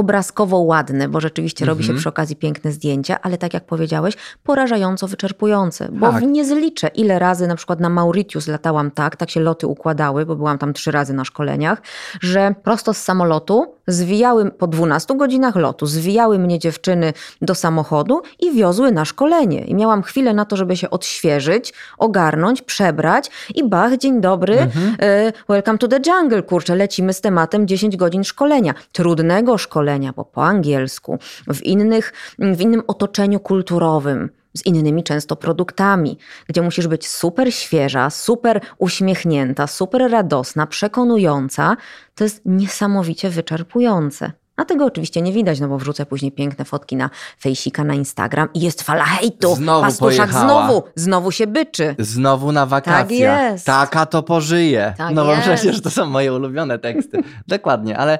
obrazkowo 0.00 0.58
ładne, 0.58 1.08
bo 1.08 1.20
rzeczywiście 1.20 1.64
robi 1.64 1.82
się 1.84 1.86
Mhm. 1.86 1.98
przy 2.00 2.08
okazji 2.08 2.36
piękne 2.36 2.72
zdjęcia, 2.72 3.18
ale 3.22 3.38
tak 3.38 3.54
jak 3.54 3.64
powiedziałeś, 3.64 4.14
porażająco 4.44 5.06
wyczerpujące, 5.08 5.88
bo 5.92 6.12
Tak. 6.12 6.22
nie 6.22 6.44
zliczę 6.44 6.88
ile 6.88 7.18
razy 7.18 7.46
na 7.46 7.56
przykład 7.56 7.80
na 7.80 7.88
Mauritius 7.88 8.46
latałam 8.48 8.90
tak, 8.90 9.16
tak 9.16 9.30
się 9.30 9.40
loty 9.40 9.66
układały, 9.66 10.26
bo 10.26 10.36
byłam 10.36 10.58
tam 10.58 10.72
trzy 10.72 10.90
razy 10.90 11.12
na 11.14 11.24
szkoleniach, 11.24 11.82
że 12.20 12.54
prosto 12.62 12.94
z 12.94 12.98
samolotu 13.02 13.74
zwijały 13.88 14.50
po 14.50 14.66
12 14.66 15.14
godzinach 15.16 15.56
lotu, 15.56 15.86
zwijały 15.86 16.38
mnie 16.38 16.58
dziewczyny 16.58 17.12
do 17.42 17.54
samochodu 17.54 18.22
i 18.40 18.52
wiozły 18.52 18.92
na 18.92 19.04
szkolenie. 19.04 19.64
I 19.64 19.74
miałam 19.74 20.02
chwilę 20.02 20.34
na 20.34 20.44
to, 20.44 20.56
żeby 20.56 20.76
się 20.76 20.90
odświeżyć, 20.90 21.72
ogarnąć, 21.98 22.62
przebrać 22.62 23.30
i 23.54 23.68
bach, 23.68 23.96
dzień 23.96 24.20
dobry, 24.20 24.58
Mhm. 24.58 24.96
e, 25.00 25.32
welcome 25.48 25.78
to 25.78 25.88
the 25.88 25.98
jungle, 26.06 26.42
kurczę, 26.42 26.76
lecimy 26.76 27.12
z 27.12 27.20
tematem 27.20 27.66
10 27.66 27.96
godzin 27.96 28.24
szkolenia. 28.24 28.74
Trudnego 28.92 29.58
szkolenia, 29.58 29.85
bo 30.16 30.24
po 30.24 30.44
angielsku, 30.44 31.18
w, 31.54 31.62
innych, 31.62 32.12
w 32.38 32.60
innym 32.60 32.82
otoczeniu 32.86 33.40
kulturowym, 33.40 34.30
z 34.56 34.66
innymi 34.66 35.04
często 35.04 35.36
produktami, 35.36 36.18
gdzie 36.48 36.62
musisz 36.62 36.86
być 36.86 37.08
super 37.08 37.54
świeża, 37.54 38.10
super 38.10 38.60
uśmiechnięta, 38.78 39.66
super 39.66 40.10
radosna, 40.10 40.66
przekonująca, 40.66 41.76
to 42.14 42.24
jest 42.24 42.42
niesamowicie 42.44 43.30
wyczerpujące. 43.30 44.32
A 44.56 44.64
tego 44.64 44.84
oczywiście 44.84 45.22
nie 45.22 45.32
widać, 45.32 45.60
no 45.60 45.68
bo 45.68 45.78
wrzucę 45.78 46.06
później 46.06 46.32
piękne 46.32 46.64
fotki 46.64 46.96
na 46.96 47.10
fejsika, 47.40 47.84
na 47.84 47.94
Instagram 47.94 48.48
i 48.54 48.60
jest 48.60 48.82
fala 48.82 49.04
hejtu. 49.04 49.54
Znowu 49.54 49.82
Pastuszak 49.82 50.30
pojechała. 50.30 50.44
znowu, 50.44 50.82
znowu 50.94 51.32
się 51.32 51.46
byczy. 51.46 51.94
Znowu 51.98 52.52
na 52.52 52.66
wakacjach. 52.66 53.50
jest. 53.52 53.66
Taka 53.66 54.06
to 54.06 54.22
pożyje. 54.22 54.94
Tak 54.98 55.14
no 55.14 55.24
bo 55.24 55.30
jest. 55.32 55.42
przecież 55.42 55.82
to 55.82 55.90
są 55.90 56.06
moje 56.06 56.32
ulubione 56.32 56.78
teksty. 56.78 57.18
Dokładnie, 57.48 57.98
ale, 57.98 58.18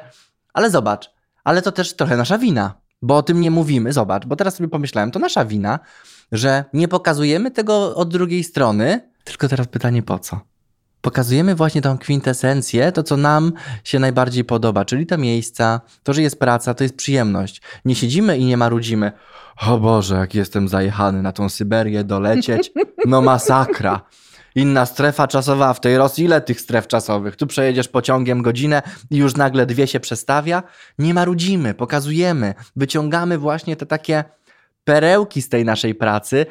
ale 0.54 0.70
zobacz, 0.70 1.10
ale 1.46 1.62
to 1.62 1.72
też 1.72 1.96
trochę 1.96 2.16
nasza 2.16 2.38
wina, 2.38 2.74
bo 3.02 3.16
o 3.16 3.22
tym 3.22 3.40
nie 3.40 3.50
mówimy. 3.50 3.92
Zobacz, 3.92 4.26
bo 4.26 4.36
teraz 4.36 4.54
sobie 4.54 4.68
pomyślałem, 4.68 5.10
to 5.10 5.18
nasza 5.18 5.44
wina, 5.44 5.78
że 6.32 6.64
nie 6.72 6.88
pokazujemy 6.88 7.50
tego 7.50 7.94
od 7.94 8.12
drugiej 8.12 8.44
strony, 8.44 9.10
tylko 9.24 9.48
teraz 9.48 9.66
pytanie 9.66 10.02
po 10.02 10.18
co? 10.18 10.40
Pokazujemy 11.00 11.54
właśnie 11.54 11.82
tą 11.82 11.98
kwintesencję, 11.98 12.92
to 12.92 13.02
co 13.02 13.16
nam 13.16 13.52
się 13.84 13.98
najbardziej 13.98 14.44
podoba, 14.44 14.84
czyli 14.84 15.06
te 15.06 15.18
miejsca, 15.18 15.80
to, 16.02 16.12
że 16.12 16.22
jest 16.22 16.38
praca, 16.38 16.74
to 16.74 16.84
jest 16.84 16.96
przyjemność. 16.96 17.62
Nie 17.84 17.94
siedzimy 17.94 18.38
i 18.38 18.44
nie 18.44 18.56
marudzimy. 18.56 19.12
O 19.66 19.78
Boże, 19.78 20.14
jak 20.14 20.34
jestem 20.34 20.68
zajechany 20.68 21.22
na 21.22 21.32
tą 21.32 21.48
Syberię 21.48 22.04
dolecieć. 22.04 22.72
No 23.06 23.22
masakra. 23.22 24.00
Inna 24.56 24.86
strefa 24.86 25.28
czasowa, 25.28 25.74
w 25.74 25.80
tej 25.80 25.96
Rosji 25.96 26.24
ile 26.24 26.40
tych 26.40 26.60
stref 26.60 26.86
czasowych? 26.86 27.36
Tu 27.36 27.46
przejedziesz 27.46 27.88
pociągiem 27.88 28.42
godzinę 28.42 28.82
i 29.10 29.16
już 29.16 29.36
nagle 29.36 29.66
dwie 29.66 29.86
się 29.86 30.00
przestawia. 30.00 30.62
Nie 30.98 31.14
marudzimy, 31.14 31.74
pokazujemy, 31.74 32.54
wyciągamy 32.76 33.38
właśnie 33.38 33.76
te 33.76 33.86
takie 33.86 34.24
perełki 34.84 35.42
z 35.42 35.48
tej 35.48 35.64
naszej 35.64 35.94
pracy 35.94 36.46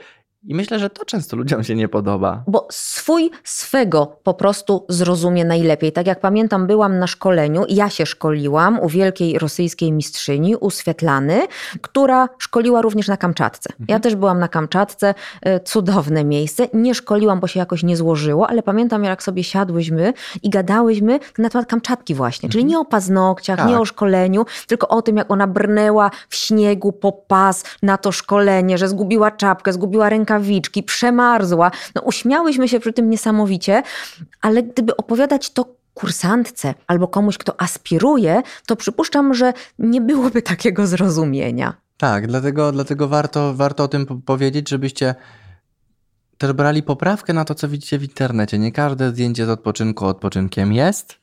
i 0.47 0.55
myślę, 0.55 0.79
że 0.79 0.89
to 0.89 1.05
często 1.05 1.37
ludziom 1.37 1.63
się 1.63 1.75
nie 1.75 1.87
podoba. 1.87 2.43
bo 2.47 2.67
swój 2.71 3.31
swego 3.43 4.17
po 4.23 4.33
prostu 4.33 4.85
zrozumie 4.89 5.45
najlepiej. 5.45 5.91
Tak 5.91 6.07
jak 6.07 6.19
pamiętam, 6.19 6.67
byłam 6.67 6.99
na 6.99 7.07
szkoleniu, 7.07 7.63
ja 7.69 7.89
się 7.89 8.05
szkoliłam 8.05 8.79
u 8.79 8.89
wielkiej 8.89 9.39
rosyjskiej 9.39 9.91
mistrzyni, 9.91 10.55
u 10.55 10.69
Swietlany, 10.69 11.47
która 11.81 12.29
szkoliła 12.37 12.81
również 12.81 13.07
na 13.07 13.17
Kamczatce. 13.17 13.69
Ja 13.87 13.99
też 13.99 14.15
byłam 14.15 14.39
na 14.39 14.47
Kamczatce, 14.47 15.13
e, 15.41 15.59
cudowne 15.59 16.23
miejsce. 16.23 16.67
Nie 16.73 16.95
szkoliłam, 16.95 17.39
bo 17.39 17.47
się 17.47 17.59
jakoś 17.59 17.83
nie 17.83 17.97
złożyło, 17.97 18.49
ale 18.49 18.63
pamiętam, 18.63 19.03
jak 19.03 19.23
sobie 19.23 19.43
siadłyśmy 19.43 20.13
i 20.43 20.49
gadałyśmy 20.49 21.19
na 21.37 21.49
temat 21.49 21.67
Kamczatki 21.67 22.15
właśnie, 22.15 22.49
czyli 22.49 22.65
nie 22.65 22.79
o 22.79 22.85
paznokciach, 22.85 23.57
Tak. 23.57 23.67
nie 23.69 23.79
o 23.79 23.85
szkoleniu, 23.85 24.45
tylko 24.67 24.87
o 24.87 25.01
tym, 25.01 25.17
jak 25.17 25.31
ona 25.31 25.47
brnęła 25.47 26.11
w 26.29 26.35
śniegu 26.35 26.91
po 26.91 27.11
pas 27.11 27.63
na 27.83 27.97
to 27.97 28.11
szkolenie, 28.11 28.77
że 28.77 28.87
zgubiła 28.87 29.31
czapkę, 29.31 29.73
zgubiła 29.73 30.09
rękawiczki, 30.39 30.83
przemarzła. 30.83 31.71
No 31.95 32.01
uśmiałyśmy 32.01 32.67
się 32.67 32.79
przy 32.79 32.93
tym 32.93 33.09
niesamowicie, 33.09 33.83
ale 34.41 34.63
gdyby 34.63 34.97
opowiadać 34.97 35.49
to 35.49 35.65
kursantce 35.93 36.73
albo 36.87 37.07
komuś, 37.07 37.37
kto 37.37 37.61
aspiruje, 37.61 38.41
to 38.65 38.75
przypuszczam, 38.75 39.33
że 39.33 39.53
nie 39.79 40.01
byłoby 40.01 40.41
takiego 40.41 40.87
zrozumienia. 40.87 41.73
Tak, 41.97 42.27
dlatego, 42.27 42.71
dlatego 42.71 43.07
warto, 43.07 43.53
warto 43.53 43.83
o 43.83 43.87
tym 43.87 44.05
po- 44.05 44.15
powiedzieć, 44.15 44.69
żebyście 44.69 45.15
też 46.37 46.53
brali 46.53 46.83
poprawkę 46.83 47.33
na 47.33 47.45
to, 47.45 47.55
co 47.55 47.67
widzicie 47.69 47.97
w 47.99 48.03
internecie. 48.03 48.59
Nie 48.59 48.71
każde 48.71 49.09
zdjęcie 49.09 49.45
z 49.45 49.49
odpoczynku 49.49 50.05
odpoczynkiem 50.05 50.73
jest. 50.73 51.15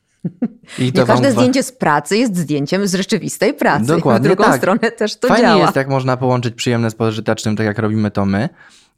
I 0.79 0.83
Nie 0.85 0.91
wam 0.91 1.05
każde 1.07 1.27
gwa- 1.29 1.31
zdjęcie 1.31 1.63
z 1.63 1.71
pracy 1.71 2.17
jest 2.17 2.37
zdjęciem 2.37 2.87
z 2.87 2.93
rzeczywistej 2.95 3.53
pracy. 3.53 3.85
Dokładnie 3.85 4.29
w 4.29 4.35
drugą 4.35 4.43
tak. 4.51 4.57
stronę 4.57 4.91
też 4.91 5.15
to 5.19 5.27
Fajnie 5.27 5.43
działa. 5.43 5.61
jest, 5.61 5.75
jak 5.75 5.89
można 5.89 6.17
połączyć 6.17 6.55
przyjemne 6.55 6.91
z 6.91 6.95
pożytecznym, 6.95 7.55
tak 7.55 7.65
jak 7.65 7.77
robimy 7.79 8.11
to 8.11 8.25
my. 8.25 8.49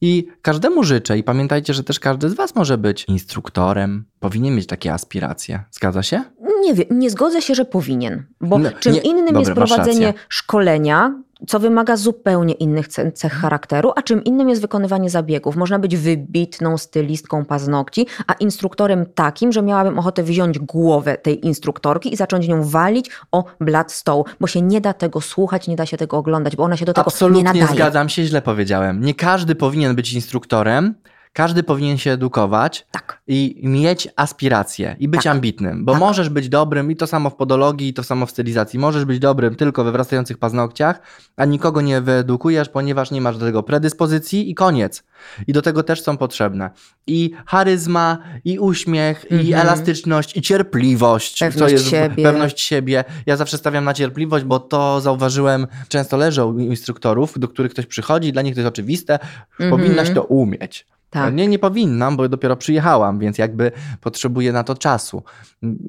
I 0.01 0.27
każdemu 0.41 0.83
życzę, 0.83 1.17
i 1.17 1.23
pamiętajcie, 1.23 1.73
że 1.73 1.83
też 1.83 1.99
każdy 1.99 2.29
z 2.29 2.33
Was 2.33 2.55
może 2.55 2.77
być 2.77 3.05
instruktorem, 3.07 4.05
powinien 4.19 4.55
mieć 4.55 4.67
takie 4.67 4.93
aspiracje. 4.93 5.63
Zgadza 5.71 6.03
się? 6.03 6.23
Nie 6.61 6.73
nie 6.91 7.09
zgodzę 7.09 7.41
się, 7.41 7.55
że 7.55 7.65
powinien, 7.65 8.23
bo 8.41 8.57
No, 8.57 8.69
czym 8.79 8.93
nie- 8.93 8.99
innym 8.99 9.25
dobra, 9.25 9.39
jest 9.39 9.51
prowadzenie 9.53 10.13
szkolenia, 10.29 11.21
co 11.47 11.59
wymaga 11.59 11.97
zupełnie 11.97 12.53
innych 12.53 12.87
ce- 12.87 13.11
cech 13.11 13.33
charakteru, 13.33 13.91
a 13.95 14.01
czym 14.01 14.23
innym 14.23 14.49
jest 14.49 14.61
wykonywanie 14.61 15.09
zabiegów. 15.09 15.55
Można 15.55 15.79
być 15.79 15.97
wybitną 15.97 16.77
stylistką 16.77 17.45
paznokci, 17.45 18.07
a 18.27 18.33
instruktorem 18.33 19.05
takim, 19.15 19.51
że 19.51 19.61
miałabym 19.61 19.99
ochotę 19.99 20.23
wziąć 20.23 20.59
głowę 20.59 21.17
tej 21.17 21.45
instruktorki 21.45 22.13
i 22.13 22.15
zacząć 22.15 22.47
nią 22.47 22.63
walić 22.63 23.11
o 23.31 23.43
blat 23.61 23.91
stołu, 23.91 24.25
bo 24.39 24.47
się 24.47 24.61
nie 24.61 24.81
da 24.81 24.93
tego 24.93 25.21
słuchać, 25.21 25.67
nie 25.67 25.75
da 25.75 25.85
się 25.85 25.97
tego 25.97 26.17
oglądać, 26.17 26.55
bo 26.55 26.63
ona 26.63 26.77
się 26.77 26.85
do 26.85 26.93
tego 26.93 27.03
nie 27.05 27.13
Absolutnie 27.13 27.43
nadaje. 27.43 27.67
zgadzam 27.67 28.09
się, 28.09 28.23
źle 28.23 28.41
powiedziałem. 28.41 29.01
Nie 29.01 29.13
każdy 29.13 29.55
powinien 29.55 29.95
być 29.95 30.13
instruktorem, 30.13 30.95
każdy 31.35 31.63
powinien 31.63 31.97
się 31.97 32.11
edukować 32.11 32.87
Tak. 32.91 33.21
i 33.27 33.59
mieć 33.63 34.07
aspiracje 34.15 34.95
i 34.99 35.07
być 35.07 35.23
Tak. 35.23 35.31
ambitnym, 35.31 35.85
bo 35.85 35.91
Tak. 35.91 35.99
możesz 36.01 36.29
być 36.29 36.49
dobrym 36.49 36.91
i 36.91 36.95
to 36.95 37.07
samo 37.07 37.29
w 37.29 37.35
podologii, 37.35 37.87
i 37.87 37.93
to 37.93 38.03
samo 38.03 38.25
w 38.25 38.31
stylizacji. 38.31 38.79
Możesz 38.79 39.05
być 39.05 39.19
dobrym 39.19 39.55
tylko 39.55 39.83
we 39.83 39.91
wrastających 39.91 40.37
paznokciach, 40.37 40.99
a 41.37 41.45
nikogo 41.45 41.81
nie 41.81 42.01
wyedukujesz, 42.01 42.69
ponieważ 42.69 43.11
nie 43.11 43.21
masz 43.21 43.37
do 43.37 43.45
tego 43.45 43.63
predyspozycji 43.63 44.49
i 44.51 44.55
koniec. 44.55 45.03
I 45.47 45.53
do 45.53 45.61
tego 45.61 45.83
też 45.83 46.01
są 46.01 46.17
potrzebne 46.17 46.69
i 47.07 47.31
charyzma, 47.45 48.17
i 48.45 48.59
uśmiech, 48.59 49.25
i 49.31 49.33
Mhm. 49.33 49.67
elastyczność, 49.67 50.37
i 50.37 50.41
cierpliwość. 50.41 51.39
Pewność 51.39 51.73
jest 51.73 51.89
siebie. 51.89 52.23
Pewność 52.23 52.61
siebie. 52.61 53.03
Ja 53.25 53.35
zawsze 53.37 53.57
stawiam 53.57 53.83
na 53.85 53.93
cierpliwość, 53.93 54.45
bo 54.45 54.59
to 54.59 55.01
zauważyłem, 55.01 55.67
często 55.87 56.17
leżą 56.17 56.53
u 56.53 56.59
instruktorów, 56.59 57.39
do 57.39 57.47
których 57.47 57.71
ktoś 57.71 57.85
przychodzi, 57.85 58.31
dla 58.33 58.41
nich 58.41 58.53
to 58.55 58.59
jest 58.59 58.67
oczywiste, 58.67 59.19
Mhm. 59.59 59.69
powinnaś 59.71 60.09
to 60.09 60.23
umieć. 60.23 60.85
Tak. 61.15 61.33
Nie, 61.33 61.47
nie 61.47 61.59
powinnam, 61.59 62.17
bo 62.17 62.29
dopiero 62.29 62.55
przyjechałam, 62.55 63.19
więc 63.19 63.37
jakby 63.37 63.71
potrzebuję 64.01 64.51
na 64.51 64.63
to 64.63 64.75
czasu. 64.75 65.23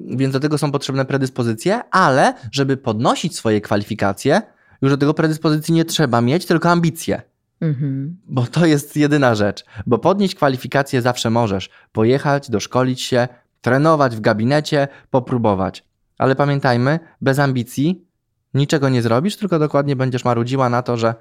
Więc 0.07 0.33
do 0.33 0.39
tego 0.39 0.57
są 0.57 0.71
potrzebne 0.71 1.05
predyspozycje, 1.05 1.81
ale 1.91 2.33
żeby 2.51 2.77
podnosić 2.77 3.35
swoje 3.35 3.61
kwalifikacje, 3.61 4.41
już 4.81 4.91
do 4.91 4.97
tego 4.97 5.13
predyspozycji 5.13 5.73
nie 5.73 5.85
trzeba 5.85 6.21
mieć, 6.21 6.45
tylko 6.45 6.69
ambicje. 6.69 7.21
Mhm. 7.61 8.17
Bo 8.27 8.45
to 8.45 8.65
jest 8.65 8.95
jedyna 8.95 9.35
rzecz. 9.35 9.65
Bo 9.85 9.97
podnieść 9.97 10.35
kwalifikacje 10.35 11.01
zawsze 11.01 11.29
możesz. 11.29 11.69
Pojechać, 11.91 12.49
doszkolić 12.49 13.01
się, 13.01 13.27
trenować 13.61 14.15
w 14.15 14.21
gabinecie, 14.21 14.87
popróbować. 15.09 15.83
Ale 16.17 16.35
pamiętajmy, 16.35 16.99
bez 17.21 17.39
ambicji 17.39 18.05
niczego 18.53 18.89
nie 18.89 19.01
zrobisz, 19.01 19.37
tylko 19.37 19.59
dokładnie 19.59 19.95
będziesz 19.95 20.25
marudziła 20.25 20.69
na 20.69 20.81
to, 20.81 20.97
że 20.97 21.15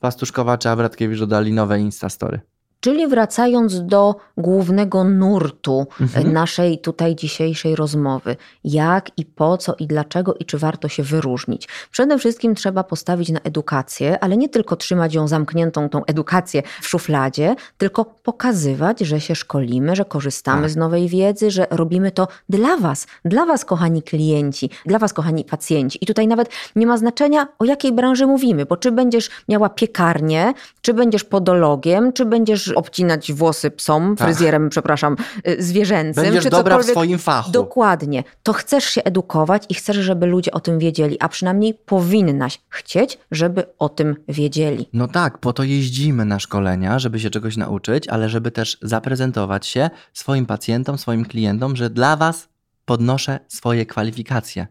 Pastuszkowa 0.00 0.58
czy 0.58 0.68
Abratkiewicz 0.68 1.18
dodali 1.18 1.52
nowe 1.52 1.80
Instastory. 1.80 2.40
Czyli 2.80 3.06
wracając 3.06 3.86
do 3.86 4.14
głównego 4.36 5.04
nurtu 5.04 5.86
Mhm. 6.00 6.32
naszej 6.32 6.78
tutaj 6.78 7.14
dzisiejszej 7.16 7.76
rozmowy, 7.76 8.36
jak 8.64 9.10
i 9.18 9.24
po 9.24 9.56
co 9.58 9.74
i 9.78 9.86
dlaczego 9.86 10.34
i 10.34 10.44
czy 10.44 10.58
warto 10.58 10.88
się 10.88 11.02
wyróżnić. 11.02 11.68
Przede 11.90 12.18
wszystkim 12.18 12.54
trzeba 12.54 12.84
postawić 12.84 13.28
na 13.28 13.40
edukację, 13.40 14.18
ale 14.24 14.36
nie 14.36 14.48
tylko 14.48 14.76
trzymać 14.76 15.14
ją 15.14 15.28
zamkniętą, 15.28 15.88
tą 15.88 16.04
edukację 16.04 16.62
w 16.80 16.86
szufladzie, 16.88 17.54
tylko 17.78 18.04
pokazywać, 18.04 19.00
że 19.00 19.20
się 19.20 19.34
szkolimy, 19.34 19.96
że 19.96 20.04
korzystamy 20.04 20.62
Tak. 20.62 20.70
z 20.70 20.76
nowej 20.76 21.08
wiedzy, 21.08 21.50
że 21.50 21.66
robimy 21.70 22.10
to 22.10 22.28
dla 22.48 22.76
Was, 22.76 23.06
dla 23.24 23.46
Was, 23.46 23.64
kochani 23.64 24.02
klienci, 24.02 24.70
dla 24.86 24.98
Was, 24.98 25.12
kochani 25.12 25.44
pacjenci. 25.44 25.98
I 26.02 26.06
tutaj 26.06 26.26
nawet 26.28 26.50
nie 26.76 26.86
ma 26.86 26.96
znaczenia, 26.96 27.48
o 27.58 27.64
jakiej 27.64 27.92
branży 27.92 28.26
mówimy, 28.26 28.66
bo 28.66 28.76
czy 28.76 28.92
będziesz 28.92 29.30
miała 29.48 29.68
piekarnię, 29.68 30.52
czy 30.82 30.94
będziesz 30.94 31.24
podologiem, 31.24 32.12
czy 32.12 32.24
będziesz 32.24 32.67
będziesz 32.68 32.78
obcinać 32.78 33.32
włosy 33.32 33.70
psom, 33.70 34.16
Tak. 34.16 34.28
fryzjerem, 34.28 34.68
przepraszam, 34.68 35.16
y, 35.48 35.62
zwierzęcym, 35.62 36.24
Będziesz 36.24 36.44
czy 36.44 36.50
dobra 36.50 36.78
w 36.78 36.84
swoim 36.84 37.18
fachu. 37.18 37.50
Dokładnie. 37.50 38.24
To 38.42 38.52
chcesz 38.52 38.84
się 38.84 39.04
edukować 39.04 39.64
i 39.68 39.74
chcesz, 39.74 39.96
żeby 39.96 40.26
ludzie 40.26 40.50
o 40.50 40.60
tym 40.60 40.78
wiedzieli, 40.78 41.16
a 41.20 41.28
przynajmniej 41.28 41.74
powinnaś 41.74 42.60
chcieć, 42.68 43.18
żeby 43.30 43.64
o 43.78 43.88
tym 43.88 44.16
wiedzieli. 44.28 44.88
No 44.92 45.08
tak, 45.08 45.38
po 45.38 45.52
to 45.52 45.62
jeździmy 45.62 46.24
na 46.24 46.38
szkolenia, 46.38 46.98
żeby 46.98 47.20
się 47.20 47.30
czegoś 47.30 47.56
nauczyć, 47.56 48.08
ale 48.08 48.28
żeby 48.28 48.50
też 48.50 48.78
zaprezentować 48.82 49.66
się 49.66 49.90
swoim 50.12 50.46
pacjentom, 50.46 50.98
swoim 50.98 51.24
klientom, 51.24 51.76
że 51.76 51.90
dla 51.90 52.16
Was 52.16 52.48
podnoszę 52.84 53.40
swoje 53.48 53.86
kwalifikacje. 53.86 54.66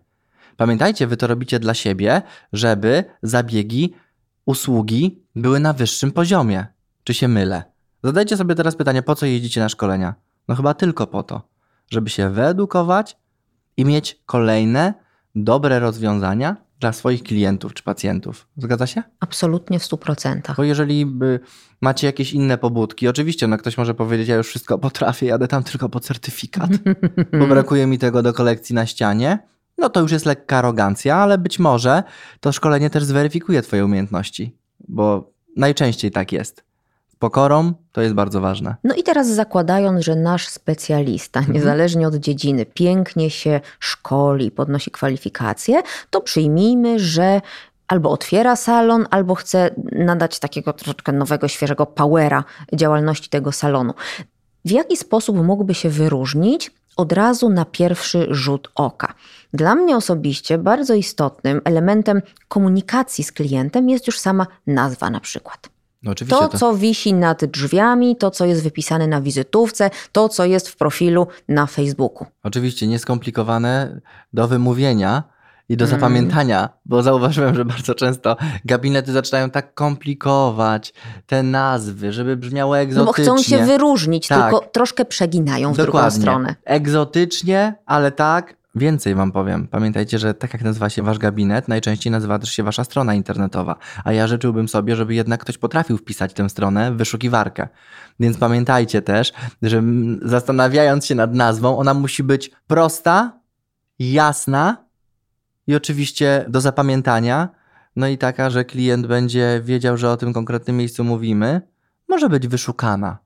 Pamiętajcie, 0.58 1.08
Wy 1.08 1.18
to 1.18 1.28
robicie 1.28 1.60
dla 1.60 1.74
siebie, 1.74 2.22
żeby 2.54 3.04
zabiegi, 3.24 3.94
usługi 4.46 5.22
były 5.36 5.60
na 5.60 5.74
wyższym 5.74 6.12
poziomie. 6.12 6.66
Czy 7.04 7.14
się 7.14 7.28
mylę? 7.28 7.64
Zadajcie 8.04 8.38
sobie 8.38 8.56
teraz 8.56 8.76
pytanie, 8.76 9.04
po 9.04 9.16
co 9.16 9.26
jeździcie 9.26 9.62
na 9.62 9.70
szkolenia? 9.70 10.16
No 10.48 10.56
chyba 10.56 10.74
tylko 10.74 11.08
po 11.08 11.24
to, 11.24 11.42
żeby 11.90 12.10
się 12.10 12.30
wyedukować 12.30 13.18
i 13.78 13.86
mieć 13.86 14.22
kolejne 14.26 14.94
dobre 15.36 15.80
rozwiązania 15.80 16.56
dla 16.80 16.94
swoich 16.94 17.24
klientów 17.24 17.74
czy 17.74 17.84
pacjentów. 17.84 18.48
Zgadza 18.58 18.88
się? 18.88 19.04
Absolutnie 19.20 19.80
w 19.80 19.84
stu 19.84 19.98
procentach. 19.98 20.58
Bo 20.58 20.64
jeżeli 20.64 21.06
by 21.06 21.40
macie 21.82 22.08
jakieś 22.08 22.34
inne 22.34 22.58
pobudki, 22.58 23.08
oczywiście 23.08 23.48
no 23.48 23.58
ktoś 23.58 23.78
może 23.78 23.94
powiedzieć, 23.94 24.28
ja 24.28 24.36
już 24.36 24.48
wszystko 24.48 24.78
potrafię, 24.78 25.26
jadę 25.26 25.48
tam 25.48 25.64
tylko 25.64 25.90
po 25.90 26.00
certyfikat, 26.00 26.70
bo 27.40 27.48
brakuje 27.56 27.88
mi 27.88 27.98
tego 27.98 28.24
do 28.24 28.34
kolekcji 28.34 28.76
na 28.76 28.86
ścianie, 28.86 29.40
no 29.78 29.90
to 29.90 30.00
już 30.00 30.12
jest 30.12 30.26
lekka 30.26 30.58
arogancja, 30.58 31.16
ale 31.16 31.38
być 31.38 31.60
może 31.60 32.04
to 32.40 32.52
szkolenie 32.52 32.90
też 32.90 33.04
zweryfikuje 33.04 33.62
twoje 33.62 33.86
umiejętności, 33.86 34.58
bo 34.88 35.32
najczęściej 35.56 36.12
tak 36.12 36.32
jest. 36.32 36.67
Pokorą 37.20 37.74
to 37.92 38.02
jest 38.02 38.14
bardzo 38.14 38.42
ważne. 38.42 38.76
No 38.84 38.96
i 38.96 39.04
teraz 39.04 39.28
zakładając, 39.28 40.06
że 40.06 40.16
nasz 40.16 40.48
specjalista, 40.48 41.40
Mhm. 41.40 41.56
niezależnie 41.56 42.08
od 42.08 42.16
dziedziny, 42.16 42.66
pięknie 42.66 43.30
się 43.30 43.62
szkoli, 43.80 44.52
podnosi 44.52 44.92
kwalifikacje, 44.92 45.82
to 46.10 46.22
przyjmijmy, 46.22 47.00
że 47.00 47.42
albo 47.88 48.12
otwiera 48.12 48.56
salon, 48.56 49.06
albo 49.12 49.36
chce 49.36 49.70
nadać 49.92 50.40
takiego 50.40 50.74
troszeczkę 50.74 51.12
nowego, 51.12 51.48
świeżego 51.48 51.86
powera 51.86 52.44
działalności 52.74 53.30
tego 53.30 53.52
salonu. 53.52 53.94
W 54.66 54.72
jaki 54.72 54.98
sposób 54.98 55.38
mógłby 55.38 55.74
się 55.74 55.90
wyróżnić 55.90 56.72
od 56.98 57.12
razu 57.14 57.50
na 57.50 57.66
pierwszy 57.66 58.28
rzut 58.30 58.72
oka? 58.76 59.14
Dla 59.54 59.76
mnie 59.76 59.98
osobiście 59.98 60.58
bardzo 60.58 60.94
istotnym 60.94 61.62
elementem 61.66 62.22
komunikacji 62.48 63.24
z 63.24 63.32
klientem 63.32 63.90
jest 63.90 64.08
już 64.08 64.20
sama 64.20 64.48
nazwa 64.68 65.10
na 65.10 65.20
przykład. 65.20 65.70
No 66.08 66.12
oczywiście 66.12 66.36
To, 66.50 66.58
co 66.58 66.76
wisi 66.76 67.14
nad 67.14 67.46
drzwiami, 67.46 68.16
to, 68.16 68.32
co 68.32 68.46
jest 68.46 68.64
wypisane 68.64 69.08
na 69.08 69.22
wizytówce, 69.22 69.90
to, 70.12 70.30
co 70.30 70.46
jest 70.46 70.70
w 70.70 70.76
profilu 70.76 71.28
na 71.48 71.66
Facebooku. 71.66 72.26
Oczywiście 72.44 72.88
nieskomplikowane 72.88 74.02
do 74.34 74.48
wymówienia 74.48 75.24
i 75.70 75.78
do 75.78 75.86
Mm. 75.86 75.98
zapamiętania, 76.00 76.70
bo 76.86 77.04
zauważyłem, 77.04 77.56
że 77.56 77.66
bardzo 77.66 77.96
często 77.96 78.38
gabinety 78.66 79.12
zaczynają 79.12 79.50
tak 79.50 79.74
komplikować 79.74 80.94
te 81.26 81.44
nazwy, 81.44 82.14
żeby 82.14 82.38
brzmiało 82.38 82.74
No 82.74 82.78
bo 82.78 82.82
egzotycznie. 82.82 83.24
chcą 83.24 83.44
się 83.44 83.58
wyróżnić, 83.66 84.28
Tak. 84.28 84.42
tylko 84.52 84.66
troszkę 84.72 85.06
przeginają 85.06 85.74
w 85.74 85.78
drugą 85.78 85.86
Dokładnie. 85.92 86.20
stronę. 86.22 86.56
Egzotycznie, 86.66 87.74
ale 87.86 88.12
tak. 88.12 88.58
Więcej 88.76 89.16
wam 89.16 89.32
powiem. 89.32 89.68
Pamiętajcie, 89.68 90.20
że 90.20 90.34
tak 90.34 90.54
jak 90.54 90.64
nazywa 90.64 90.90
się 90.90 91.04
wasz 91.04 91.18
gabinet, 91.18 91.68
najczęściej 91.68 92.12
nazywa 92.12 92.40
też 92.40 92.50
się 92.50 92.64
wasza 92.64 92.84
strona 92.84 93.14
internetowa. 93.14 93.76
A 94.04 94.14
ja 94.14 94.28
życzyłbym 94.28 94.68
sobie, 94.68 94.96
żeby 94.96 95.16
jednak 95.16 95.42
ktoś 95.42 95.58
potrafił 95.58 95.98
wpisać 95.98 96.34
tę 96.34 96.50
stronę 96.50 96.92
w 96.92 96.98
wyszukiwarkę. 96.98 97.68
Więc 98.20 98.38
pamiętajcie 98.38 99.02
też, 99.02 99.34
że 99.62 99.84
zastanawiając 100.22 101.06
się 101.06 101.16
nad 101.16 101.34
nazwą, 101.34 101.78
ona 101.78 101.94
musi 101.94 102.24
być 102.24 102.52
prosta, 102.68 103.40
jasna 104.00 104.86
i 105.68 105.76
oczywiście 105.76 106.46
do 106.50 106.62
zapamiętania. 106.62 107.50
No 107.96 108.08
i 108.08 108.18
taka, 108.18 108.50
że 108.50 108.66
klient 108.66 109.08
będzie 109.08 109.62
wiedział, 109.64 109.98
że 109.98 110.12
o 110.12 110.18
tym 110.18 110.34
konkretnym 110.34 110.78
miejscu 110.78 111.04
mówimy. 111.04 111.62
Może 112.08 112.30
być 112.30 112.48
wyszukana, 112.48 113.18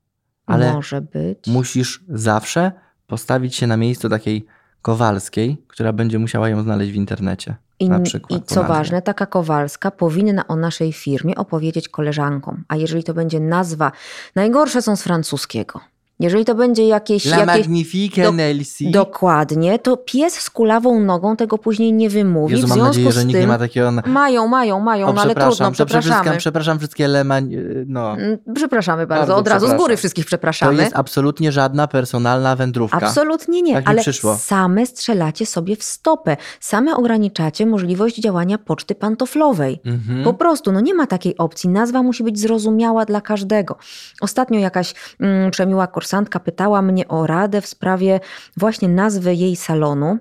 ale 0.45 0.73
Może 0.73 1.01
być. 1.01 1.47
musisz 1.47 2.04
zawsze 2.10 2.71
postawić 3.08 3.56
się 3.56 3.67
na 3.67 3.77
miejscu 3.77 4.10
takiej 4.10 4.45
Kowalskiej, 4.82 5.58
która 5.67 5.94
będzie 5.94 6.20
musiała 6.20 6.50
ją 6.50 6.63
znaleźć 6.63 6.91
w 6.91 6.96
internecie. 6.96 7.56
I, 7.80 7.89
przykład 8.04 8.41
I 8.41 8.44
co 8.44 8.63
ważne, 8.63 9.02
taka 9.02 9.26
Kowalska 9.26 9.91
powinna 9.91 10.48
o 10.48 10.56
naszej 10.56 10.94
firmie 10.94 11.36
opowiedzieć 11.36 11.89
koleżankom. 11.89 12.63
A 12.67 12.76
jeżeli 12.76 13.04
to 13.04 13.13
będzie 13.13 13.39
nazwa, 13.39 13.91
najgorsze 14.36 14.82
są 14.82 14.96
z 14.96 15.04
francuskiego. 15.04 15.80
Jeżeli 16.21 16.45
to 16.45 16.55
będzie 16.55 16.88
jakieś. 16.88 17.25
La 17.25 17.38
jakieś 17.38 17.47
Magnifique 17.57 18.23
do- 18.23 18.91
dokładnie, 18.91 19.79
to 19.79 19.97
pies 19.97 20.34
z 20.34 20.49
kulawą 20.49 20.99
nogą 20.99 21.36
tego 21.36 21.57
później 21.57 21.93
nie 21.93 22.10
wymówi. 22.10 22.55
Jezu, 22.55 22.67
w 22.67 22.69
związku 22.69 22.88
nadzieję, 22.88 23.12
z 23.12 23.15
tym 23.15 23.27
nie 23.41 23.47
ma 23.47 23.57
takiego... 23.57 23.91
mają, 24.05 24.47
mają, 24.47 24.79
mają, 24.79 25.07
O, 25.07 25.13
no 25.13 25.21
ale 25.21 25.36
trudno, 25.36 25.65
to 25.65 25.71
przepraszamy. 25.71 26.38
przepraszam, 26.38 26.77
wszystkie 26.79 27.07
Leman... 27.07 27.49
No. 27.88 28.12
Mm, 28.17 28.38
Przepraszamy 28.55 29.07
bardzo, 29.07 29.21
Bardzo 29.21 29.36
od 29.36 29.47
razu 29.47 29.67
z 29.67 29.73
góry 29.73 29.97
wszystkich 29.97 30.25
To 30.25 30.27
przepraszamy. 30.27 30.81
jest 30.84 30.95
absolutnie 30.95 31.51
żadna 31.51 31.88
personalna 31.88 32.55
wędrówka. 32.55 32.97
Absolutnie 32.97 33.62
nie, 33.62 33.73
Tak 33.73 33.89
ale 33.89 34.01
przyszło. 34.01 34.36
same 34.36 34.86
strzelacie 34.86 35.45
sobie 35.45 35.75
w 35.75 35.84
stopę. 35.84 36.38
Same 36.60 36.95
ograniczacie 36.95 37.65
możliwość 37.65 38.15
działania 38.19 38.57
poczty 38.57 38.95
pantoflowej. 38.95 39.81
Mhm. 39.86 40.23
Po 40.23 40.34
prostu, 40.34 40.71
no 40.71 40.81
nie 40.81 40.93
ma 40.93 41.07
takiej 41.07 41.38
opcji. 41.38 41.69
Nazwa 41.69 42.03
musi 42.03 42.23
być 42.23 42.39
zrozumiała 42.39 43.05
dla 43.05 43.21
każdego. 43.21 43.77
Ostatnio 44.21 44.60
jakaś 44.60 44.93
mm, 45.19 45.51
przemiła 45.51 45.88
kursantka 46.12 46.39
pytała 46.39 46.82
mnie 46.82 47.08
o 47.08 47.28
radę 47.28 47.62
w 47.62 47.65
sprawie 47.67 48.19
właśnie 48.58 48.88
nazwy 48.89 49.36
jej 49.36 49.56
salonu. 49.56 50.17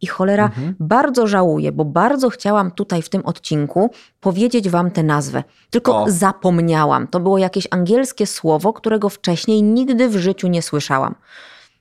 I 0.00 0.06
cholera, 0.06 0.44
Mhm. 0.44 0.74
bardzo 0.80 1.26
żałuję, 1.26 1.72
bo 1.72 1.84
bardzo 1.84 2.30
chciałam 2.30 2.70
tutaj 2.70 3.02
w 3.02 3.08
tym 3.08 3.22
odcinku 3.26 3.90
powiedzieć 4.20 4.68
wam 4.68 4.90
tę 4.90 5.02
nazwę. 5.02 5.44
Tylko 5.70 6.02
O. 6.02 6.10
zapomniałam. 6.10 7.08
To 7.08 7.20
było 7.20 7.38
jakieś 7.38 7.68
angielskie 7.70 8.26
słowo, 8.26 8.72
którego 8.72 9.08
wcześniej 9.08 9.62
nigdy 9.62 10.08
w 10.08 10.16
życiu 10.16 10.48
nie 10.48 10.62
słyszałam. 10.62 11.14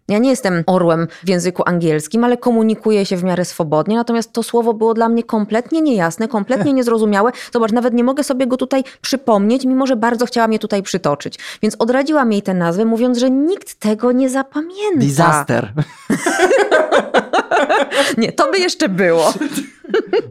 Ja 0.08 0.18
nie 0.18 0.30
jestem 0.30 0.64
orłem 0.66 1.08
w 1.24 1.30
języku 1.30 1.64
angielskim, 1.66 2.24
ale 2.24 2.38
komunikuję 2.38 3.06
się 3.06 3.18
w 3.18 3.24
miarę 3.24 3.46
swobodnie, 3.46 3.96
natomiast 3.96 4.34
to 4.34 4.44
słowo 4.44 4.74
było 4.74 4.94
dla 4.94 5.10
mnie 5.10 5.24
kompletnie 5.24 5.82
niejasne, 5.82 6.28
kompletnie 6.28 6.74
niezrozumiałe. 6.74 7.32
Zobacz, 7.54 7.72
nawet 7.72 7.94
nie 7.94 8.04
mogę 8.04 8.24
sobie 8.24 8.48
go 8.48 8.58
tutaj 8.58 8.84
przypomnieć, 9.02 9.66
mimo 9.66 9.88
że 9.88 9.96
bardzo 9.96 10.26
chciałam 10.26 10.54
je 10.54 10.60
tutaj 10.60 10.84
przytoczyć. 10.84 11.40
Więc 11.62 11.76
odradziłam 11.80 12.32
jej 12.32 12.42
tę 12.42 12.54
nazwę, 12.54 12.86
mówiąc, 12.86 13.18
że 13.18 13.30
nikt 13.30 13.80
tego 13.80 14.12
nie 14.12 14.30
zapamięta. 14.30 15.00
Disaster. 15.00 15.74
Nie, 18.18 18.32
to 18.32 18.52
by 18.52 18.60
jeszcze 18.60 18.90
było. 18.90 19.34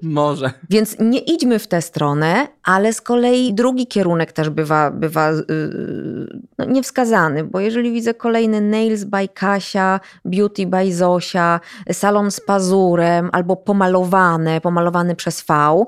Może. 0.03 0.51
Więc 0.71 0.97
nie 1.01 1.19
idźmy 1.19 1.59
w 1.59 1.67
tę 1.67 1.83
stronę, 1.83 2.49
ale 2.63 2.93
z 2.93 3.01
kolei 3.01 3.55
drugi 3.55 3.87
kierunek 3.87 4.33
też 4.33 4.51
bywa, 4.51 4.91
bywa 4.91 5.31
yy, 5.31 6.41
no, 6.59 6.65
niewskazany, 6.65 7.45
bo 7.45 7.61
jeżeli 7.61 7.93
widzę 7.93 8.15
kolejny 8.15 8.61
Nails 8.61 9.05
by 9.05 9.29
Kasia, 9.29 10.01
Beauty 10.25 10.67
by 10.67 10.95
Zosia, 10.95 11.61
salon 11.93 12.31
z 12.31 12.41
pazurem 12.41 13.31
albo 13.33 13.57
pomalowane, 13.57 14.61
pomalowane 14.61 15.17
przez 15.17 15.43
V, 15.43 15.85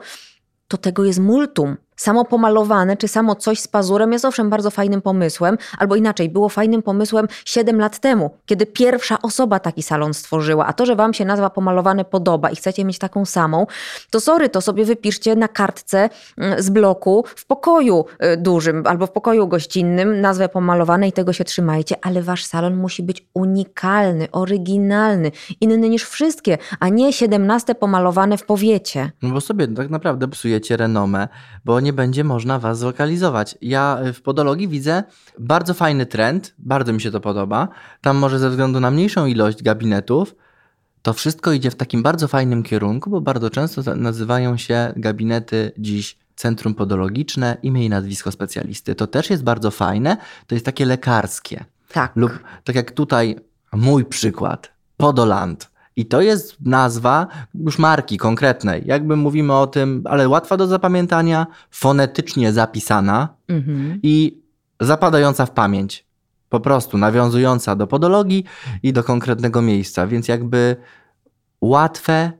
to 0.68 0.76
tego 0.76 1.04
jest 1.04 1.18
multum. 1.18 1.76
Samo 1.96 2.24
pomalowane, 2.24 2.96
czy 2.96 3.08
samo 3.08 3.34
coś 3.34 3.60
z 3.60 3.68
pazurem 3.68 4.12
jest 4.12 4.24
owszem 4.24 4.50
bardzo 4.50 4.70
fajnym 4.70 5.02
pomysłem, 5.02 5.58
albo 5.78 5.96
inaczej, 5.96 6.28
było 6.28 6.48
fajnym 6.48 6.82
pomysłem 6.82 7.26
7 7.44 7.80
lat 7.80 7.98
temu, 7.98 8.30
kiedy 8.46 8.66
pierwsza 8.66 9.22
osoba 9.22 9.60
taki 9.60 9.82
salon 9.82 10.14
stworzyła. 10.14 10.66
A 10.66 10.72
to, 10.72 10.86
że 10.86 10.96
wam 10.96 11.14
się 11.14 11.24
nazwa 11.24 11.50
pomalowane 11.50 12.04
podoba 12.04 12.50
i 12.50 12.56
chcecie 12.56 12.84
mieć 12.84 12.98
taką 12.98 13.24
samą, 13.24 13.66
to 14.10 14.20
sorry, 14.20 14.48
to 14.48 14.60
sobie 14.60 14.84
wypiszcie 14.84 15.36
na 15.36 15.48
kartce 15.48 16.10
mm, 16.38 16.62
z 16.62 16.70
bloku 16.70 17.24
w 17.36 17.46
pokoju 17.46 18.04
y, 18.24 18.36
dużym 18.36 18.82
albo 18.86 19.06
w 19.06 19.12
pokoju 19.12 19.48
gościnnym 19.48 20.20
nazwę 20.20 20.48
pomalowane 20.48 21.08
i 21.08 21.12
tego 21.12 21.32
się 21.32 21.44
trzymajcie, 21.44 21.96
ale 22.02 22.22
wasz 22.22 22.44
salon 22.44 22.76
musi 22.76 23.02
być 23.02 23.26
unikalny, 23.34 24.28
oryginalny, 24.32 25.30
inny 25.60 25.88
niż 25.88 26.04
wszystkie, 26.04 26.58
a 26.80 26.88
nie 26.88 27.12
17 27.12 27.74
pomalowane 27.74 28.38
w 28.38 28.44
powiecie. 28.44 29.10
No 29.22 29.30
bo 29.30 29.40
sobie 29.40 29.68
tak 29.68 29.90
naprawdę 29.90 30.28
psujecie 30.28 30.76
renomę, 30.76 31.28
bo 31.64 31.80
nie 31.84 31.92
będzie 31.92 32.24
można 32.24 32.58
was 32.58 32.78
zlokalizować. 32.78 33.58
Ja 33.62 33.98
y, 34.06 34.12
w 34.12 34.22
podologii 34.22 34.68
widzę 34.68 35.02
bardzo 35.38 35.74
fajny 35.74 36.06
trend, 36.06 36.54
bardzo 36.58 36.92
mi 36.92 37.00
się 37.00 37.10
to 37.10 37.20
podoba. 37.20 37.68
Tam 38.00 38.16
może 38.16 38.38
ze 38.38 38.50
względu 38.50 38.80
na 38.80 38.90
mniejszą 38.90 39.26
ilość 39.26 39.62
gabinetów, 39.62 40.34
to 41.02 41.12
wszystko 41.12 41.52
idzie 41.52 41.70
w 41.70 41.74
takim 41.74 42.02
bardzo 42.02 42.28
fajnym 42.28 42.62
kierunku, 42.62 43.10
bo 43.10 43.20
bardzo 43.20 43.50
często 43.50 43.96
nazywają 43.96 44.56
się 44.56 44.92
gabinety 44.96 45.72
dziś 45.78 46.18
centrum 46.36 46.74
podologiczne, 46.74 47.56
imię 47.62 47.84
i 47.84 47.88
nazwisko 47.88 48.32
specjalisty. 48.32 48.94
To 48.94 49.06
też 49.06 49.30
jest 49.30 49.44
bardzo 49.44 49.70
fajne, 49.70 50.16
to 50.46 50.54
jest 50.54 50.66
takie 50.66 50.86
lekarskie. 50.86 51.64
Tak. 51.92 52.12
Lub 52.16 52.32
tak 52.64 52.76
jak 52.76 52.90
tutaj 52.90 53.36
mój 53.72 54.04
przykład, 54.04 54.72
Podoland. 54.96 55.70
I 55.96 56.06
to 56.06 56.20
jest 56.20 56.56
nazwa 56.60 57.26
już 57.54 57.78
marki 57.78 58.16
konkretnej. 58.18 58.82
Jakby 58.86 59.16
mówimy 59.16 59.52
o 59.54 59.66
tym, 59.66 60.02
ale 60.04 60.28
łatwa 60.28 60.56
do 60.56 60.66
zapamiętania, 60.66 61.46
fonetycznie 61.70 62.52
zapisana 62.52 63.28
Mhm. 63.48 64.00
i 64.02 64.42
zapadająca 64.80 65.46
w 65.46 65.50
pamięć. 65.50 66.06
Po 66.48 66.60
prostu 66.60 66.98
nawiązująca 66.98 67.76
do 67.76 67.86
podologii 67.86 68.44
i 68.82 68.92
do 68.92 69.04
konkretnego 69.04 69.62
miejsca, 69.62 70.06
więc 70.06 70.28
jakby 70.28 70.76
łatwe, 71.60 72.32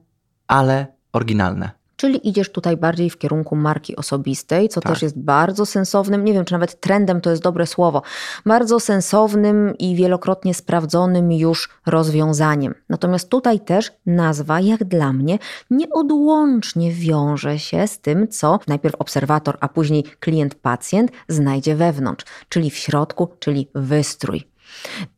ale 0.46 0.86
oryginalne. 1.12 1.70
Czyli 1.96 2.28
idziesz 2.28 2.52
tutaj 2.52 2.76
bardziej 2.76 3.11
w 3.11 3.18
kierunku 3.18 3.57
marki 3.57 3.96
osobistej, 3.96 4.68
co 4.68 4.80
Tak. 4.80 4.92
też 4.92 5.02
jest 5.02 5.18
bardzo 5.18 5.66
sensownym, 5.66 6.24
nie 6.24 6.33
wiem 6.33 6.44
czy 6.44 6.52
nawet 6.52 6.80
trendem 6.80 7.20
to 7.20 7.30
jest 7.30 7.42
dobre 7.42 7.66
słowo, 7.66 8.02
bardzo 8.46 8.80
sensownym 8.80 9.74
i 9.78 9.96
wielokrotnie 9.96 10.54
sprawdzonym 10.54 11.33
już 11.33 11.68
rozwiązaniem. 11.87 12.74
Natomiast 12.88 13.28
tutaj 13.28 13.61
też 13.61 13.92
nazwa, 14.07 14.61
jak 14.61 14.85
dla 14.85 15.12
mnie, 15.12 15.38
nieodłącznie 15.70 16.92
wiąże 16.92 17.59
się 17.59 17.87
z 17.87 18.00
tym, 18.00 18.28
co 18.28 18.59
najpierw 18.68 18.94
obserwator, 18.94 19.57
a 19.61 19.68
później 19.68 20.04
klient-pacjent 20.20 21.09
znajdzie 21.28 21.76
wewnątrz, 21.76 22.24
czyli 22.48 22.70
w 22.70 22.76
środku, 22.76 23.28
czyli 23.38 23.68
wystrój. 23.74 24.53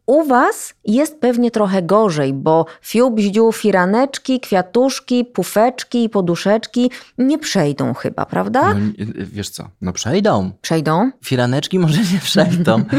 U 0.07 0.25
Was 0.25 0.75
jest 0.85 1.21
pewnie 1.21 1.51
trochę 1.51 1.83
gorzej, 1.83 2.33
bo 2.33 2.66
fiu, 2.83 3.11
bździu, 3.11 3.53
firaneczki, 3.53 4.40
kwiatuszki, 4.40 5.25
pufeczki 5.25 6.05
i 6.05 6.09
poduszeczki 6.09 6.90
nie 7.19 7.38
przejdą 7.38 7.95
chyba, 7.95 8.27
prawda? 8.27 8.75
No, 8.75 8.81
wiesz 9.16 9.49
co, 9.49 9.69
no 9.81 9.92
przejdą. 9.92 10.51
Przejdą? 10.61 11.11
Firaneczki 11.25 11.79
może 11.79 11.99
nie 11.99 12.21
przejdą. 12.21 12.85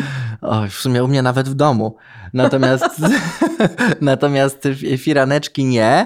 O, 0.41 0.67
w 0.67 0.74
sumie 0.74 1.04
u 1.04 1.08
mnie 1.08 1.22
nawet 1.22 1.50
w 1.50 1.54
domu. 1.54 1.96
Natomiast, 2.34 2.86
natomiast 4.02 4.67
firaneczki 4.98 5.65
nie, 5.65 6.06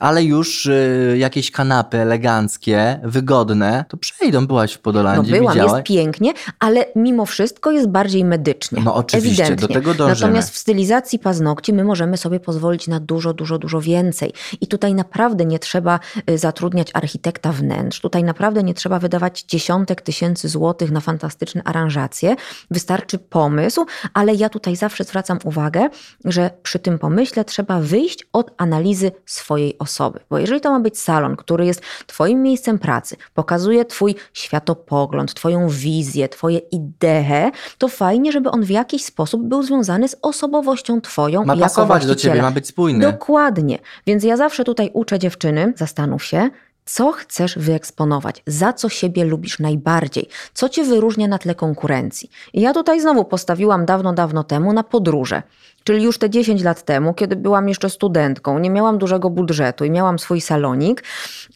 ale 0.00 0.24
już 0.24 0.66
y, 0.66 1.14
jakieś 1.18 1.50
kanapy 1.50 1.98
eleganckie, 1.98 3.00
wygodne, 3.02 3.84
to 3.88 3.96
przejdą. 3.96 4.46
Byłaś 4.46 4.72
w 4.72 4.76
No 4.76 4.82
Podolandzie, 4.82 5.32
byłam, 5.36 5.54
widziałaś? 5.54 5.72
jest 5.74 5.86
pięknie, 5.86 6.32
ale 6.58 6.84
mimo 6.96 7.26
wszystko 7.26 7.70
jest 7.70 7.88
bardziej 7.88 8.24
medycznie. 8.24 8.82
No 8.84 8.94
oczywiście, 8.94 9.42
Ewidentnie. 9.44 9.68
do 9.68 9.74
tego 9.74 9.94
dążymy. 9.94 10.20
Natomiast 10.20 10.50
w 10.50 10.56
stylizacji 10.58 11.18
paznokci 11.18 11.72
my 11.72 11.84
możemy 11.84 12.16
sobie 12.16 12.40
pozwolić 12.40 12.88
na 12.88 13.00
dużo, 13.00 13.34
dużo, 13.34 13.58
dużo 13.58 13.80
więcej. 13.80 14.32
I 14.60 14.66
tutaj 14.66 14.94
naprawdę 14.94 15.44
nie 15.44 15.58
trzeba 15.58 16.00
y, 16.30 16.38
zatrudniać 16.38 16.88
architekta 16.94 17.52
wnętrz. 17.52 18.00
Tutaj 18.00 18.24
naprawdę 18.24 18.62
nie 18.62 18.74
trzeba 18.74 18.98
wydawać 18.98 19.42
dziesiątek 19.48 20.02
tysięcy 20.02 20.48
złotych 20.48 20.90
na 20.90 21.00
fantastyczne 21.00 21.62
aranżacje. 21.64 22.36
Wystarczy 22.70 23.18
pomysł, 23.18 23.86
ale 24.14 24.34
ja 24.34 24.48
tutaj 24.48 24.76
zawsze 24.76 25.04
zwracam 25.04 25.38
uwagę, 25.44 25.88
że 26.24 26.50
przy 26.62 26.78
tym 26.78 26.98
pomyśle 26.98 27.44
trzeba 27.44 27.80
wyjść 27.80 28.26
od 28.32 28.50
analizy 28.56 29.12
swojej 29.26 29.78
osoby. 29.78 29.83
Bo 30.30 30.38
jeżeli 30.38 30.60
to 30.60 30.70
ma 30.70 30.80
być 30.80 30.98
salon, 30.98 31.36
który 31.36 31.66
jest 31.66 31.82
Twoim 32.06 32.42
miejscem 32.42 32.78
pracy, 32.78 33.16
pokazuje 33.34 33.84
Twój 33.84 34.14
światopogląd, 34.32 35.34
Twoją 35.34 35.68
wizję, 35.68 36.28
Twoje 36.28 36.58
idee, 36.58 37.50
to 37.78 37.88
fajnie, 37.88 38.32
żeby 38.32 38.50
on 38.50 38.62
w 38.62 38.70
jakiś 38.70 39.04
sposób 39.04 39.42
był 39.42 39.62
związany 39.62 40.08
z 40.08 40.16
osobowością 40.22 41.00
Twoją 41.00 41.44
Ma 41.44 41.56
pasować 41.56 42.06
do 42.06 42.14
ciebie, 42.14 42.42
ma 42.42 42.50
być 42.50 42.66
spójny. 42.66 43.12
Dokładnie. 43.12 43.78
Więc 44.06 44.24
ja 44.24 44.36
zawsze 44.36 44.64
tutaj 44.64 44.90
uczę 44.92 45.18
dziewczyny, 45.18 45.72
zastanów 45.76 46.24
się, 46.24 46.50
co 46.84 47.12
chcesz 47.12 47.58
wyeksponować, 47.58 48.42
za 48.46 48.72
co 48.72 48.88
siebie 48.88 49.24
lubisz 49.24 49.58
najbardziej, 49.58 50.28
co 50.54 50.68
cię 50.68 50.84
wyróżnia 50.84 51.28
na 51.28 51.38
tle 51.38 51.54
konkurencji. 51.54 52.30
I 52.52 52.60
ja 52.60 52.72
tutaj 52.72 53.00
znowu 53.00 53.24
postawiłam 53.24 53.86
dawno, 53.86 54.12
dawno 54.12 54.44
temu 54.44 54.72
na 54.72 54.82
podróże. 54.82 55.42
Czyli 55.84 56.04
już 56.04 56.18
te 56.18 56.30
10 56.30 56.62
lat 56.62 56.82
temu, 56.82 57.14
kiedy 57.14 57.36
byłam 57.36 57.68
jeszcze 57.68 57.90
studentką, 57.90 58.58
nie 58.58 58.70
miałam 58.70 58.98
dużego 58.98 59.30
budżetu 59.30 59.84
i 59.84 59.90
miałam 59.90 60.18
swój 60.18 60.40
salonik, 60.40 61.04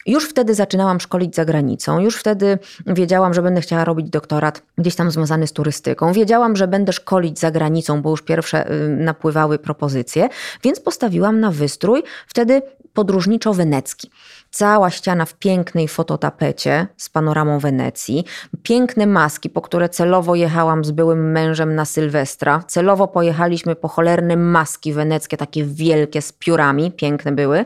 już 0.05 0.29
wtedy 0.29 0.55
zaczynałam 0.55 0.99
szkolić 0.99 1.35
za 1.35 1.45
granicą, 1.45 1.99
już 1.99 2.17
wtedy 2.17 2.59
wiedziałam, 2.87 3.33
że 3.33 3.41
będę 3.41 3.61
chciała 3.61 3.85
robić 3.85 4.09
doktorat 4.09 4.61
gdzieś 4.77 4.95
tam 4.95 5.11
związany 5.11 5.47
z 5.47 5.53
turystyką. 5.53 6.13
Wiedziałam, 6.13 6.55
że 6.55 6.67
będę 6.67 6.93
szkolić 6.93 7.39
za 7.39 7.51
granicą, 7.51 8.01
bo 8.01 8.09
już 8.09 8.21
pierwsze 8.21 8.71
y, 8.71 8.89
napływały 8.89 9.59
propozycje, 9.59 10.29
więc 10.63 10.79
postawiłam 10.79 11.39
na 11.39 11.51
wystrój 11.51 12.03
wtedy 12.27 12.61
podróżniczo-wenecki. 12.93 14.09
Cała 14.51 14.89
ściana 14.89 15.25
w 15.25 15.33
pięknej 15.33 15.87
fototapecie 15.87 16.87
z 16.97 17.09
panoramą 17.09 17.59
Wenecji, 17.59 18.25
piękne 18.63 19.07
maski, 19.07 19.49
po 19.49 19.61
które 19.61 19.89
celowo 19.89 20.35
jechałam 20.35 20.85
z 20.85 20.91
byłym 20.91 21.31
mężem 21.31 21.75
na 21.75 21.85
Sylwestra. 21.85 22.63
Celowo 22.67 23.07
pojechaliśmy 23.07 23.75
po 23.75 23.87
maski 24.21 24.93
weneckie, 24.93 25.37
takie 25.37 25.65
wielkie 25.65 26.21
z 26.21 26.31
piórami, 26.31 26.91
piękne 26.91 27.31
były. 27.31 27.65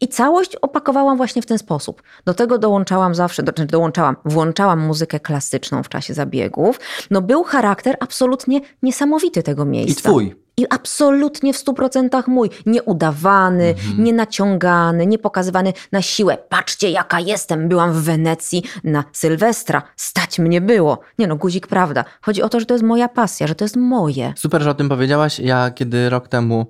I 0.00 0.08
całość 0.08 0.56
opakowałam 0.56 1.16
właśnie 1.16 1.42
w 1.42 1.46
ten 1.46 1.58
sposób. 1.58 2.02
Do 2.24 2.34
tego 2.34 2.58
dołączałam 2.58 3.14
zawsze, 3.14 3.42
do, 3.42 3.52
znaczy 3.52 3.66
dołączałam, 3.66 4.16
włączałam 4.24 4.80
muzykę 4.80 5.20
klasyczną 5.20 5.82
w 5.82 5.88
czasie 5.88 6.14
zabiegów. 6.14 6.80
No 7.10 7.22
był 7.22 7.44
charakter 7.44 7.96
absolutnie 8.00 8.60
niesamowity 8.82 9.42
tego 9.42 9.64
I 9.64 9.66
miejsca. 9.66 10.08
twój. 10.08 10.47
I 10.58 10.66
absolutnie 10.70 11.52
w 11.52 11.56
stu 11.56 11.74
procentach 11.74 12.28
mój. 12.28 12.50
Nieudawany, 12.66 13.68
Mhm. 13.68 14.04
nie 14.04 14.12
naciągany, 14.12 15.06
nie 15.06 15.18
pokazywany 15.18 15.72
na 15.92 16.02
siłę. 16.02 16.38
Patrzcie, 16.48 16.90
jaka 16.90 17.20
jestem. 17.20 17.68
Byłam 17.68 17.92
w 17.92 18.02
Wenecji 18.02 18.62
na 18.84 19.04
Sylwestra. 19.12 19.82
Stać 19.96 20.38
mnie 20.38 20.60
było. 20.60 20.98
Nie 21.18 21.26
no, 21.26 21.36
guzik, 21.36 21.66
prawda. 21.66 22.04
Chodzi 22.22 22.42
o 22.42 22.48
to, 22.48 22.60
że 22.60 22.66
to 22.66 22.74
jest 22.74 22.84
moja 22.84 23.08
pasja, 23.08 23.46
że 23.46 23.54
to 23.54 23.64
jest 23.64 23.76
moje. 23.76 24.32
Super, 24.36 24.62
że 24.62 24.70
o 24.70 24.74
tym 24.74 24.88
powiedziałaś. 24.88 25.38
Ja 25.38 25.70
kiedy 25.70 26.10
rok 26.10 26.28
temu 26.28 26.66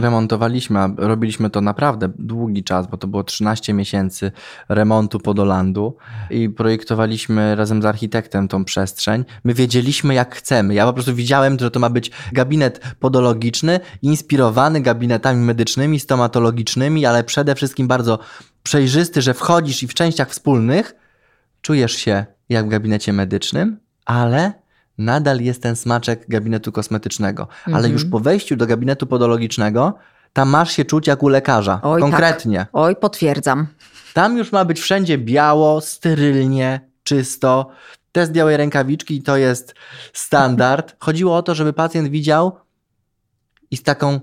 remontowaliśmy, 0.00 0.78
a 0.78 0.90
robiliśmy 0.96 1.50
to 1.50 1.60
naprawdę 1.60 2.08
długi 2.18 2.64
czas, 2.64 2.86
bo 2.86 2.96
to 2.96 3.06
było 3.06 3.24
13 3.24 3.72
miesięcy 3.74 4.32
remontu 4.68 5.20
Podolandu 5.20 5.96
i 6.30 6.50
projektowaliśmy 6.50 7.54
razem 7.54 7.82
z 7.82 7.84
architektem 7.84 8.48
tą 8.48 8.64
przestrzeń. 8.64 9.24
My 9.44 9.54
wiedzieliśmy 9.54 10.14
jak 10.14 10.34
chcemy. 10.34 10.74
Ja 10.74 10.86
po 10.86 10.92
prostu 10.92 11.14
widziałem, 11.14 11.58
że 11.58 11.70
to 11.70 11.80
ma 11.80 11.90
być 11.90 12.10
gabinet 12.32 12.94
podologiczny, 13.00 13.80
inspirowany 14.02 14.80
gabinetami 14.80 15.44
medycznymi, 15.44 16.00
stomatologicznymi, 16.00 17.06
ale 17.06 17.24
przede 17.24 17.54
wszystkim 17.54 17.88
bardzo 17.88 18.18
przejrzysty, 18.62 19.22
że 19.22 19.34
wchodzisz 19.34 19.82
i 19.82 19.88
w 19.88 19.94
częściach 19.94 20.30
wspólnych 20.30 20.94
czujesz 21.62 21.92
się 21.92 22.26
jak 22.48 22.66
w 22.66 22.68
gabinecie 22.68 23.12
medycznym, 23.12 23.80
ale 24.04 24.61
nadal 24.98 25.40
jest 25.40 25.62
ten 25.62 25.76
smaczek 25.76 26.24
gabinetu 26.28 26.72
kosmetycznego. 26.72 27.48
Ale 27.66 27.76
Mhm. 27.76 27.92
już 27.92 28.04
po 28.04 28.20
wejściu 28.20 28.56
do 28.56 28.66
gabinetu 28.66 29.06
podologicznego, 29.06 29.94
tam 30.32 30.48
masz 30.48 30.72
się 30.72 30.84
czuć 30.84 31.06
jak 31.06 31.22
u 31.22 31.28
lekarza. 31.28 31.80
Oj, 31.82 32.00
tak. 32.00 32.10
konkretnie. 32.10 32.66
Oj, 32.72 32.96
potwierdzam. 32.96 33.66
Tam 34.14 34.38
już 34.38 34.52
ma 34.52 34.64
być 34.64 34.80
wszędzie 34.80 35.18
biało, 35.18 35.80
sterylnie, 35.80 36.80
czysto. 37.02 37.70
Test 38.12 38.32
białej 38.32 38.56
rękawiczki 38.56 39.22
to 39.22 39.36
jest 39.36 39.74
standard. 40.12 40.96
Chodziło 40.98 41.36
o 41.36 41.42
to, 41.42 41.54
żeby 41.54 41.72
pacjent 41.72 42.08
widział 42.08 42.56
i 43.70 43.76
z 43.76 43.82
taką 43.82 44.20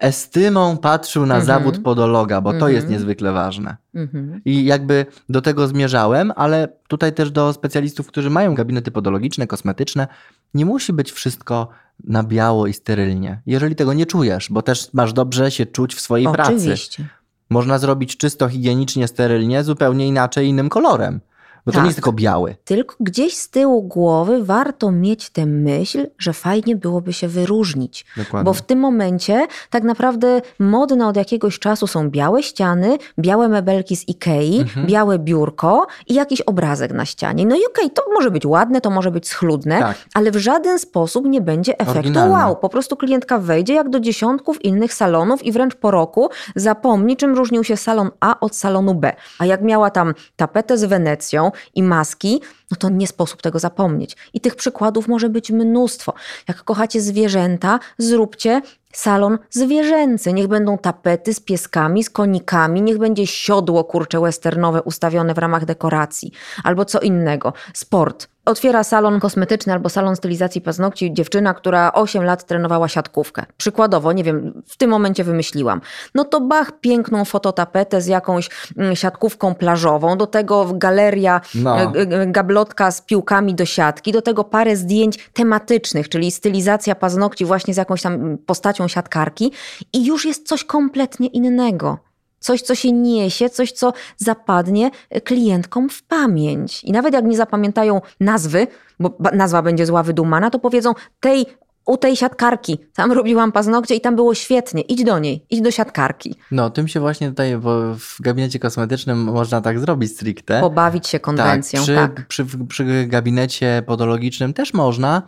estymą 0.00 0.76
patrzył 0.76 1.26
na 1.26 1.34
Mhm. 1.36 1.46
zawód 1.46 1.82
podologa, 1.82 2.40
bo 2.40 2.50
to 2.50 2.56
Mhm. 2.56 2.72
jest 2.74 2.88
niezwykle 2.88 3.32
ważne. 3.32 3.76
Mhm. 3.94 4.40
I 4.44 4.64
jakby 4.64 5.06
do 5.28 5.42
tego 5.42 5.68
zmierzałem, 5.68 6.32
ale 6.36 6.68
tutaj 6.88 7.12
też 7.12 7.30
do 7.30 7.52
specjalistów, 7.52 8.06
którzy 8.06 8.30
mają 8.30 8.54
gabinety 8.54 8.90
podologiczne, 8.90 9.46
kosmetyczne, 9.46 10.06
nie 10.54 10.66
musi 10.66 10.92
być 10.92 11.12
wszystko 11.12 11.68
na 12.04 12.22
biało 12.22 12.66
i 12.66 12.72
sterylnie. 12.72 13.40
Jeżeli 13.46 13.74
tego 13.76 13.92
nie 13.92 14.06
czujesz, 14.06 14.48
bo 14.50 14.62
też 14.62 14.92
masz 14.92 15.12
dobrze 15.12 15.50
się 15.50 15.66
czuć 15.66 15.94
w 15.94 16.00
swojej 16.00 16.26
pracy. 16.32 16.52
Oczywiście. 16.54 17.08
Można 17.50 17.78
zrobić 17.78 18.16
czysto, 18.16 18.48
higienicznie, 18.48 19.08
sterylnie, 19.08 19.64
zupełnie 19.64 20.06
inaczej, 20.08 20.46
innym 20.48 20.68
kolorem. 20.68 21.20
Bo 21.66 21.72
to 21.72 21.76
Tak. 21.76 21.82
nie 21.84 21.88
jest 21.88 21.96
tylko 21.96 22.12
biały. 22.12 22.56
Tylko 22.64 22.96
gdzieś 23.00 23.36
z 23.36 23.50
tyłu 23.50 23.82
głowy 23.82 24.44
warto 24.44 24.90
mieć 24.92 25.30
tę 25.30 25.46
myśl, 25.46 26.06
że 26.18 26.32
fajnie 26.32 26.76
byłoby 26.76 27.12
się 27.12 27.28
wyróżnić. 27.28 28.06
Dokładnie. 28.16 28.44
Bo 28.44 28.52
w 28.54 28.62
tym 28.62 28.78
momencie 28.78 29.46
tak 29.70 29.82
naprawdę 29.82 30.40
modne 30.58 31.06
od 31.08 31.16
jakiegoś 31.16 31.58
czasu 31.58 31.86
są 31.86 32.10
białe 32.10 32.42
ściany, 32.42 32.98
białe 33.18 33.48
mebelki 33.48 33.96
z 33.96 34.08
Ikei, 34.08 34.58
Mhm. 34.60 34.86
białe 34.86 35.18
biurko 35.18 35.86
i 36.06 36.14
jakiś 36.14 36.40
obrazek 36.40 36.92
na 36.92 37.04
ścianie. 37.04 37.46
No 37.46 37.56
i 37.56 37.60
okej, 37.70 37.90
to 37.90 38.02
może 38.14 38.30
być 38.30 38.46
ładne, 38.46 38.80
to 38.80 38.90
może 38.90 39.10
być 39.10 39.28
schludne, 39.28 39.78
Tak. 39.78 39.96
ale 40.14 40.30
w 40.30 40.36
żaden 40.36 40.78
sposób 40.78 41.26
nie 41.26 41.40
będzie 41.40 41.72
efektu 41.78 41.98
Oryginalne. 41.98 42.32
wow. 42.34 42.56
Po 42.56 42.68
prostu 42.68 42.96
klientka 42.96 43.38
wejdzie 43.38 43.74
jak 43.74 43.88
do 43.90 44.00
dziesiątków 44.00 44.64
innych 44.64 44.94
salonów 44.94 45.44
i 45.44 45.52
wręcz 45.52 45.74
po 45.74 45.90
roku 45.90 46.28
zapomni, 46.56 47.16
czym 47.16 47.34
różnił 47.34 47.64
się 47.64 47.76
salon 47.76 48.10
A 48.20 48.40
od 48.40 48.56
salonu 48.56 48.94
B. 48.94 49.12
A 49.38 49.44
jak 49.46 49.62
miała 49.62 49.90
tam 49.90 50.14
tapetę 50.36 50.78
z 50.78 50.84
Wenecją 50.84 51.47
i 51.74 51.82
maski, 51.82 52.40
no 52.70 52.76
to 52.76 52.88
nie 52.88 53.06
sposób 53.06 53.42
tego 53.42 53.58
zapomnieć. 53.58 54.16
I 54.32 54.40
tych 54.40 54.56
przykładów 54.56 55.08
może 55.08 55.28
być 55.28 55.50
mnóstwo. 55.50 56.14
Jak 56.48 56.64
kochacie 56.64 57.00
zwierzęta, 57.00 57.78
zróbcie 57.98 58.62
salon 58.92 59.38
zwierzęcy. 59.50 60.32
Niech 60.32 60.46
będą 60.46 60.78
tapety 60.78 61.34
z 61.34 61.40
pieskami, 61.40 62.04
z 62.04 62.10
konikami, 62.10 62.82
niech 62.82 62.98
będzie 62.98 63.26
siodło 63.26 63.84
kurcze 63.84 64.20
westernowe 64.20 64.82
ustawione 64.82 65.34
w 65.34 65.38
ramach 65.38 65.64
dekoracji. 65.64 66.32
Albo 66.64 66.84
co 66.84 67.00
innego. 67.00 67.52
Sport. 67.74 68.28
Otwiera 68.44 68.84
salon 68.84 69.20
kosmetyczny 69.20 69.72
albo 69.72 69.88
salon 69.88 70.16
stylizacji 70.16 70.60
paznokci 70.60 71.12
dziewczyna, 71.12 71.54
która 71.54 71.92
8 71.92 72.24
lat 72.24 72.44
trenowała 72.46 72.88
siatkówkę. 72.88 73.46
Przykładowo, 73.56 74.12
nie 74.12 74.24
wiem, 74.24 74.62
w 74.66 74.76
tym 74.76 74.90
momencie 74.90 75.24
wymyśliłam. 75.24 75.80
No 76.14 76.24
to 76.24 76.40
bach, 76.40 76.72
piękną 76.80 77.24
fototapetę 77.24 78.00
z 78.00 78.06
jakąś 78.06 78.50
mm, 78.76 78.96
siatkówką 78.96 79.54
plażową, 79.54 80.16
do 80.16 80.26
tego 80.26 80.66
galeria 80.74 81.40
No. 81.54 81.80
e, 81.80 82.26
ulotka 82.58 82.90
z 82.90 83.00
piłkami 83.00 83.54
do 83.54 83.64
siatki, 83.64 84.12
do 84.12 84.22
tego 84.22 84.44
parę 84.44 84.76
zdjęć 84.76 85.30
tematycznych, 85.32 86.08
czyli 86.08 86.30
stylizacja 86.30 86.94
paznokci 86.94 87.44
właśnie 87.44 87.74
z 87.74 87.76
jakąś 87.76 88.02
tam 88.02 88.38
postacią 88.46 88.88
siatkarki 88.88 89.52
i 89.92 90.06
już 90.06 90.24
jest 90.24 90.48
coś 90.48 90.64
kompletnie 90.64 91.26
innego. 91.26 91.98
Coś, 92.40 92.62
co 92.62 92.74
się 92.74 92.92
niesie, 92.92 93.50
coś, 93.50 93.72
co 93.72 93.92
zapadnie 94.16 94.90
klientkom 95.24 95.88
w 95.88 96.02
pamięć. 96.02 96.84
I 96.84 96.92
nawet 96.92 97.14
jak 97.14 97.24
nie 97.24 97.36
zapamiętają 97.36 98.00
nazwy, 98.20 98.66
bo 99.00 99.16
nazwa 99.32 99.62
będzie 99.62 99.86
zła 99.86 100.02
wydumana, 100.02 100.50
to 100.50 100.58
powiedzą 100.58 100.92
tej 101.20 101.46
u 101.88 101.96
tej 101.96 102.16
siatkarki. 102.16 102.78
Tam 102.94 103.12
robiłam 103.12 103.52
paznokcie 103.52 103.94
i 103.94 104.00
tam 104.00 104.16
było 104.16 104.34
świetnie. 104.34 104.82
Idź 104.82 105.04
do 105.04 105.18
niej, 105.18 105.46
idź 105.50 105.60
do 105.60 105.70
siatkarki. 105.70 106.34
No, 106.50 106.70
tym 106.70 106.88
się 106.88 107.00
właśnie 107.00 107.28
tutaj 107.28 107.56
bo 107.56 107.94
w 107.94 108.16
gabinecie 108.20 108.58
kosmetycznym 108.58 109.24
można 109.24 109.60
tak 109.60 109.80
zrobić 109.80 110.12
stricte. 110.12 110.60
Pobawić 110.60 111.06
się 111.08 111.20
konwencją, 111.20 111.80
tak. 111.80 111.86
Przy, 111.86 111.94
tak. 111.94 112.28
Przy, 112.28 112.46
przy 112.68 113.06
gabinecie 113.06 113.82
podologicznym 113.86 114.52
też 114.52 114.74
można, 114.74 115.22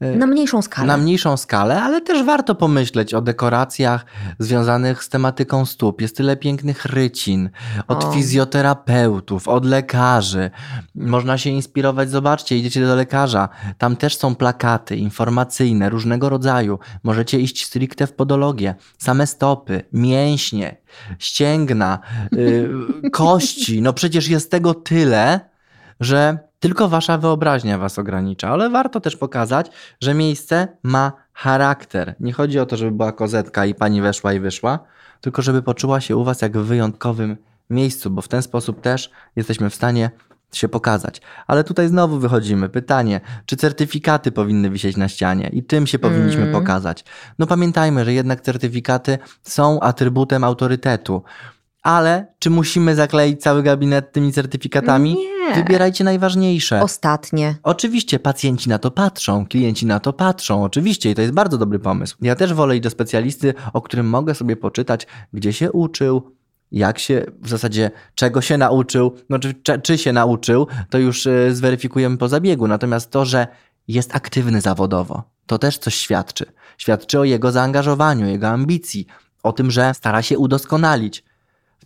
na 0.00 0.26
mniejszą 0.26 0.62
skalę. 0.62 0.86
Na 0.86 0.96
mniejszą 0.96 1.36
skalę, 1.36 1.82
ale 1.82 2.00
też 2.00 2.22
warto 2.22 2.54
pomyśleć 2.54 3.14
o 3.14 3.20
dekoracjach 3.20 4.06
związanych 4.38 5.04
z 5.04 5.08
tematyką 5.08 5.66
stóp. 5.66 6.00
Jest 6.00 6.16
tyle 6.16 6.36
pięknych 6.36 6.84
rycin 6.84 7.50
od 7.88 8.04
o. 8.04 8.12
fizjoterapeutów, 8.12 9.48
od 9.48 9.64
lekarzy. 9.64 10.50
Można 10.94 11.38
się 11.38 11.50
inspirować. 11.50 12.10
Zobaczcie, 12.10 12.58
idziecie 12.58 12.86
do 12.86 12.96
lekarza. 12.96 13.48
Tam 13.78 13.96
też 13.96 14.16
są 14.16 14.34
plakaty 14.34 14.96
informacyjne 14.96 15.88
różnego 15.88 16.28
rodzaju. 16.28 16.78
Możecie 17.02 17.40
iść 17.40 17.64
stricte 17.64 18.06
w 18.06 18.12
podologię. 18.12 18.74
Same 18.98 19.26
stopy, 19.26 19.82
mięśnie, 19.92 20.76
ścięgna, 21.18 21.98
yy, 22.32 22.70
kości. 23.10 23.82
No 23.82 23.92
przecież 23.92 24.28
jest 24.28 24.50
tego 24.50 24.74
tyle, 24.74 25.40
że 26.00 26.47
tylko 26.60 26.88
wasza 26.88 27.18
wyobraźnia 27.18 27.78
was 27.78 27.98
ogranicza, 27.98 28.48
ale 28.48 28.70
warto 28.70 29.00
też 29.00 29.16
pokazać, 29.16 29.70
że 30.00 30.14
miejsce 30.14 30.68
ma 30.82 31.12
charakter. 31.32 32.14
Nie 32.20 32.32
chodzi 32.32 32.58
o 32.58 32.66
to, 32.66 32.76
żeby 32.76 32.90
była 32.90 33.12
kozetka 33.12 33.66
i 33.66 33.74
pani 33.74 34.00
weszła 34.00 34.32
i 34.32 34.40
wyszła, 34.40 34.78
tylko 35.20 35.42
żeby 35.42 35.62
poczuła 35.62 36.00
się 36.00 36.16
u 36.16 36.24
was 36.24 36.42
jak 36.42 36.58
w 36.58 36.64
wyjątkowym 36.64 37.36
miejscu, 37.70 38.10
bo 38.10 38.22
w 38.22 38.28
ten 38.28 38.42
sposób 38.42 38.80
też 38.80 39.10
jesteśmy 39.36 39.70
w 39.70 39.74
stanie 39.74 40.10
się 40.52 40.68
pokazać. 40.68 41.20
Ale 41.46 41.64
tutaj 41.64 41.88
znowu 41.88 42.18
wychodzimy. 42.18 42.68
Pytanie, 42.68 43.20
czy 43.46 43.56
certyfikaty 43.56 44.32
powinny 44.32 44.70
wisieć 44.70 44.96
na 44.96 45.08
ścianie 45.08 45.50
i 45.52 45.62
tym 45.62 45.86
się 45.86 45.98
powinniśmy 45.98 46.42
mm. 46.42 46.52
pokazać? 46.52 47.04
No 47.38 47.46
pamiętajmy, 47.46 48.04
że 48.04 48.12
jednak 48.12 48.40
certyfikaty 48.40 49.18
są 49.42 49.80
atrybutem 49.80 50.44
autorytetu. 50.44 51.22
Ale 51.88 52.26
czy 52.38 52.50
musimy 52.50 52.94
zakleić 52.94 53.42
cały 53.42 53.62
gabinet 53.62 54.12
tymi 54.12 54.32
certyfikatami? 54.32 55.14
Nie. 55.14 55.54
Wybierajcie 55.54 56.04
najważniejsze. 56.04 56.82
Ostatnie. 56.82 57.54
Oczywiście 57.62 58.18
pacjenci 58.18 58.68
na 58.68 58.78
to 58.78 58.90
patrzą, 58.90 59.46
klienci 59.46 59.86
na 59.86 60.00
to 60.00 60.12
patrzą, 60.12 60.64
oczywiście 60.64 61.10
i 61.10 61.14
to 61.14 61.22
jest 61.22 61.34
bardzo 61.34 61.58
dobry 61.58 61.78
pomysł. 61.78 62.16
Ja 62.20 62.34
też 62.34 62.54
wolę 62.54 62.74
iść 62.74 62.82
do 62.82 62.90
specjalisty, 62.90 63.54
o 63.72 63.82
którym 63.82 64.08
mogę 64.08 64.34
sobie 64.34 64.56
poczytać, 64.56 65.06
gdzie 65.32 65.52
się 65.52 65.72
uczył, 65.72 66.36
jak 66.72 66.98
się, 66.98 67.24
w 67.42 67.48
zasadzie 67.48 67.90
czego 68.14 68.40
się 68.40 68.58
nauczył, 68.58 69.14
no 69.28 69.38
czy, 69.38 69.54
czy, 69.54 69.80
czy 69.80 69.98
się 69.98 70.12
nauczył, 70.12 70.66
to 70.90 70.98
już 70.98 71.26
y, 71.26 71.48
zweryfikujemy 71.52 72.16
po 72.16 72.28
zabiegu. 72.28 72.66
Natomiast 72.66 73.10
to, 73.10 73.24
że 73.24 73.46
jest 73.88 74.16
aktywny 74.16 74.60
zawodowo, 74.60 75.22
to 75.46 75.58
też 75.58 75.78
coś 75.78 75.94
świadczy. 75.94 76.46
Świadczy 76.78 77.18
o 77.20 77.24
jego 77.24 77.52
zaangażowaniu, 77.52 78.26
jego 78.26 78.48
ambicji, 78.48 79.06
o 79.42 79.52
tym, 79.52 79.70
że 79.70 79.94
stara 79.94 80.22
się 80.22 80.38
udoskonalić 80.38 81.24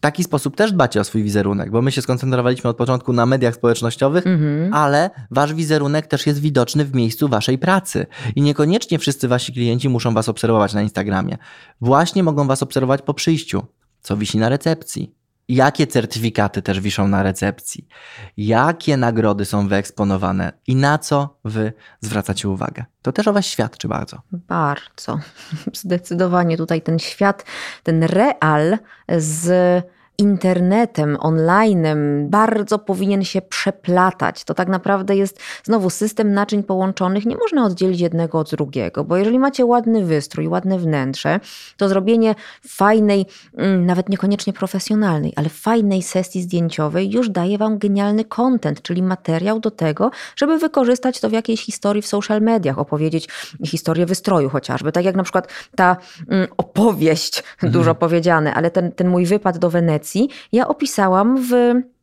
taki 0.03 0.25
sposób 0.25 0.57
też 0.57 0.73
dbacie 0.73 1.01
o 1.01 1.05
swój 1.05 1.23
wizerunek, 1.23 1.71
bo 1.71 1.83
my 1.83 1.93
się 1.93 2.03
skoncentrowaliśmy 2.03 2.71
od 2.71 2.77
początku 2.77 3.13
na 3.13 3.27
mediach 3.27 3.55
społecznościowych, 3.55 4.27
mhm. 4.27 4.75
ale 4.75 5.11
wasz 5.31 5.55
wizerunek 5.55 6.07
też 6.07 6.27
jest 6.27 6.41
widoczny 6.41 6.85
w 6.85 6.95
miejscu 6.95 7.29
waszej 7.29 7.59
pracy. 7.59 8.07
I 8.37 8.43
niekoniecznie 8.43 8.99
wszyscy 8.99 9.29
wasi 9.29 9.53
klienci 9.53 9.89
muszą 9.89 10.15
was 10.15 10.29
obserwować 10.29 10.75
na 10.75 10.83
Instagramie. 10.83 11.39
Właśnie 11.81 12.23
mogą 12.23 12.47
was 12.47 12.63
obserwować 12.63 13.03
po 13.03 13.15
przyjściu, 13.15 13.63
co 14.01 14.17
wisi 14.17 14.39
na 14.39 14.49
recepcji, 14.49 15.15
jakie 15.49 15.87
certyfikaty 15.87 16.63
też 16.63 16.81
wiszą 16.81 17.09
na 17.09 17.23
recepcji, 17.23 17.89
jakie 18.37 18.97
nagrody 18.97 19.45
są 19.45 19.69
wyeksponowane 19.69 20.53
i 20.67 20.77
na 20.77 20.99
co 20.99 21.39
wy 21.45 21.73
zwracacie 22.01 22.49
uwagę. 22.49 22.85
To 23.03 23.13
też 23.13 23.29
o 23.29 23.33
was 23.33 23.47
świadczy 23.47 23.89
bardzo. 23.89 24.23
Bardzo. 24.33 25.19
Zdecydowanie 25.73 26.57
tutaj 26.57 26.83
ten 26.83 26.99
świat, 26.99 27.45
ten 27.83 28.03
real 28.03 28.79
z 29.19 29.85
internetem, 30.23 31.17
onlinem 31.21 32.29
bardzo 32.31 32.79
powinien 32.79 33.25
się 33.25 33.43
przeplatać. 33.43 34.45
To 34.45 34.55
tak 34.55 34.69
naprawdę 34.69 35.17
jest 35.17 35.41
znowu 35.65 35.91
system 35.91 36.33
naczyń 36.33 36.63
połączonych. 36.63 37.27
Nie 37.27 37.37
można 37.37 37.65
oddzielić 37.65 38.01
jednego 38.01 38.39
od 38.39 38.51
drugiego, 38.51 39.05
bo 39.05 39.17
jeżeli 39.17 39.39
macie 39.39 39.65
ładny 39.65 40.05
wystrój, 40.05 40.49
ładne 40.49 40.79
wnętrze, 40.79 41.41
to 41.77 41.89
zrobienie 41.89 42.35
fajnej, 42.69 43.27
mm, 43.57 43.87
nawet 43.87 44.09
niekoniecznie 44.09 44.53
profesjonalnej, 44.53 45.33
ale 45.37 45.49
fajnej 45.49 46.03
sesji 46.03 46.43
zdjęciowej 46.43 47.11
już 47.11 47.31
daje 47.31 47.59
wam 47.59 47.79
genialny 47.79 48.25
content, 48.25 48.83
czyli 48.83 49.03
materiał 49.03 49.61
do 49.61 49.71
tego, 49.71 50.11
żeby 50.37 50.59
wykorzystać 50.59 51.21
to 51.21 51.29
w 51.29 51.33
jakiejś 51.33 51.65
historii 51.65 52.03
w 52.03 52.07
social 52.07 52.41
mediach, 52.41 52.79
opowiedzieć 52.79 53.29
historię 53.67 54.07
wystroju 54.07 54.49
chociażby. 54.49 54.93
Tak 54.93 55.05
jak 55.05 55.17
na 55.17 55.23
przykład 55.23 55.49
ta 55.77 55.97
mm, 56.29 56.49
opowieść, 56.57 57.43
mhm. 57.55 57.73
dużo 57.73 57.95
powiedziane, 57.95 58.55
ale 58.55 58.71
ten, 58.71 58.93
ten 58.93 59.09
mój 59.09 59.27
wypad 59.27 59.59
do 59.59 59.71
Wenecji, 59.71 60.12
ja 60.53 60.69
opisałam 60.69 61.43
w 61.43 61.53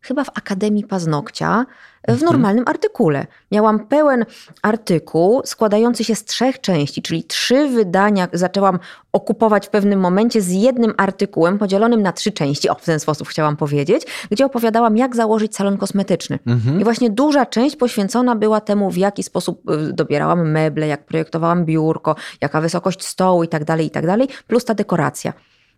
chyba 0.02 0.24
w 0.24 0.30
Akademii 0.30 0.84
Paznokcia, 0.84 1.66
w 2.08 2.12
mhm. 2.12 2.32
normalnym 2.32 2.64
artykule. 2.68 3.28
Miałam 3.52 3.88
pełen 3.88 4.26
artykuł 4.62 5.42
składający 5.46 6.04
się 6.04 6.16
z 6.16 6.26
trzech 6.26 6.62
części, 6.62 7.02
czyli 7.02 7.24
trzy 7.24 7.68
wydania 7.68 8.28
zaczęłam 8.34 8.80
okupować 9.12 9.68
w 9.68 9.70
pewnym 9.70 10.00
momencie 10.00 10.42
z 10.42 10.52
jednym 10.52 10.94
artykułem 10.98 11.58
podzielonym 11.58 12.02
na 12.02 12.12
trzy 12.12 12.32
części, 12.32 12.70
o 12.70 12.76
w 12.76 12.86
ten 12.86 13.00
sposób 13.00 13.28
chciałam 13.28 13.58
powiedzieć, 13.58 14.04
gdzie 14.32 14.46
opowiadałam 14.46 14.98
jak 14.98 15.16
założyć 15.16 15.56
salon 15.56 15.78
kosmetyczny. 15.78 16.40
Mhm. 16.48 16.82
I 16.82 16.84
właśnie 16.84 17.10
duża 17.10 17.46
część 17.46 17.76
poświęcona 17.76 18.36
była 18.36 18.62
temu, 18.62 18.92
w 18.92 18.98
jaki 18.98 19.24
sposób 19.24 19.70
y, 19.70 19.94
dobierałam 19.94 20.52
meble, 20.52 20.88
jak 20.88 21.06
projektowałam 21.06 21.66
biurko, 21.66 22.16
jaka 22.42 22.62
wysokość 22.62 23.06
stołu 23.06 23.44
i 23.44 23.48
tak 23.48 23.64
dalej, 23.64 23.86
i 23.86 23.92
tak 23.92 24.06
dalej, 24.06 24.28
plus 24.48 24.66
ta 24.66 24.74
dekoracja. 24.74 25.34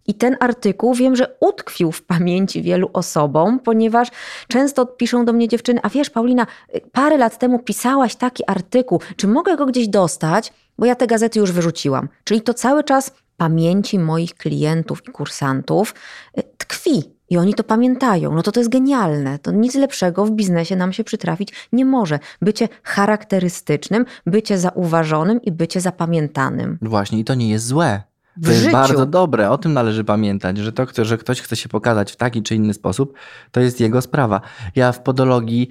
I 0.08 0.14
ten 0.14 0.38
artykuł 0.39 0.93
wiem, 0.93 1.16
że 1.16 1.36
utkwił 1.39 1.91
w 1.91 2.02
pamięci 2.02 2.62
wielu 2.62 2.89
osobom, 2.93 3.60
ponieważ 3.60 4.08
często 4.47 4.86
piszą 4.86 5.26
do 5.26 5.34
mnie 5.34 5.47
dziewczyny, 5.47 5.80
a 5.84 5.89
wiesz, 5.89 6.10
Paulina, 6.10 6.47
parę 6.91 7.18
lat 7.18 7.38
temu 7.38 7.60
pisałaś 7.60 8.16
taki 8.16 8.43
artykuł, 8.47 8.99
czy 9.16 9.28
mogę 9.28 9.58
go 9.58 9.66
gdzieś 9.66 9.88
dostać? 9.88 10.54
Bo 10.78 10.86
ja 10.86 10.95
te 10.95 11.08
gazety 11.08 11.39
już 11.39 11.52
wyrzuciłam. 11.52 12.10
Czyli 12.24 12.41
to 12.41 12.54
cały 12.54 12.84
czas 12.84 13.12
pamięci 13.38 13.99
moich 13.99 14.36
klientów 14.36 15.08
i 15.08 15.12
kursantów 15.12 15.95
y, 16.38 16.43
tkwi. 16.58 17.04
I 17.30 17.38
oni 17.38 17.54
to 17.54 17.64
pamiętają. 17.64 18.36
No 18.36 18.43
to 18.43 18.52
to 18.52 18.60
jest 18.60 18.70
genialne. 18.70 19.39
To 19.39 19.52
nic 19.52 19.76
lepszego 19.76 20.26
w 20.26 20.32
biznesie 20.32 20.76
nam 20.76 20.93
się 20.93 21.04
przytrafić 21.04 21.54
nie 21.74 21.86
może. 21.86 22.20
Bycie 22.41 22.70
charakterystycznym, 22.84 24.06
bycie 24.26 24.58
zauważonym 24.58 25.41
i 25.41 25.52
bycie 25.52 25.82
zapamiętanym. 25.82 26.78
Właśnie, 26.82 27.20
i 27.20 27.24
to 27.24 27.34
nie 27.34 27.49
jest 27.49 27.66
złe. 27.66 28.11
To 28.43 28.51
jest 28.51 28.71
bardzo 28.71 29.05
dobre, 29.05 29.49
o 29.49 29.57
tym 29.57 29.73
należy 29.73 30.03
pamiętać, 30.03 30.57
że 30.57 30.71
to, 30.71 30.86
że 31.05 31.17
ktoś 31.17 31.41
chce 31.41 31.55
się 31.55 31.69
pokazać 31.69 32.11
w 32.11 32.15
taki 32.15 32.43
czy 32.43 32.55
inny 32.55 32.73
sposób, 32.73 33.13
to 33.51 33.59
jest 33.59 33.79
jego 33.79 34.01
sprawa. 34.01 34.41
Ja 34.75 34.91
w 34.91 35.03
podologii, 35.03 35.69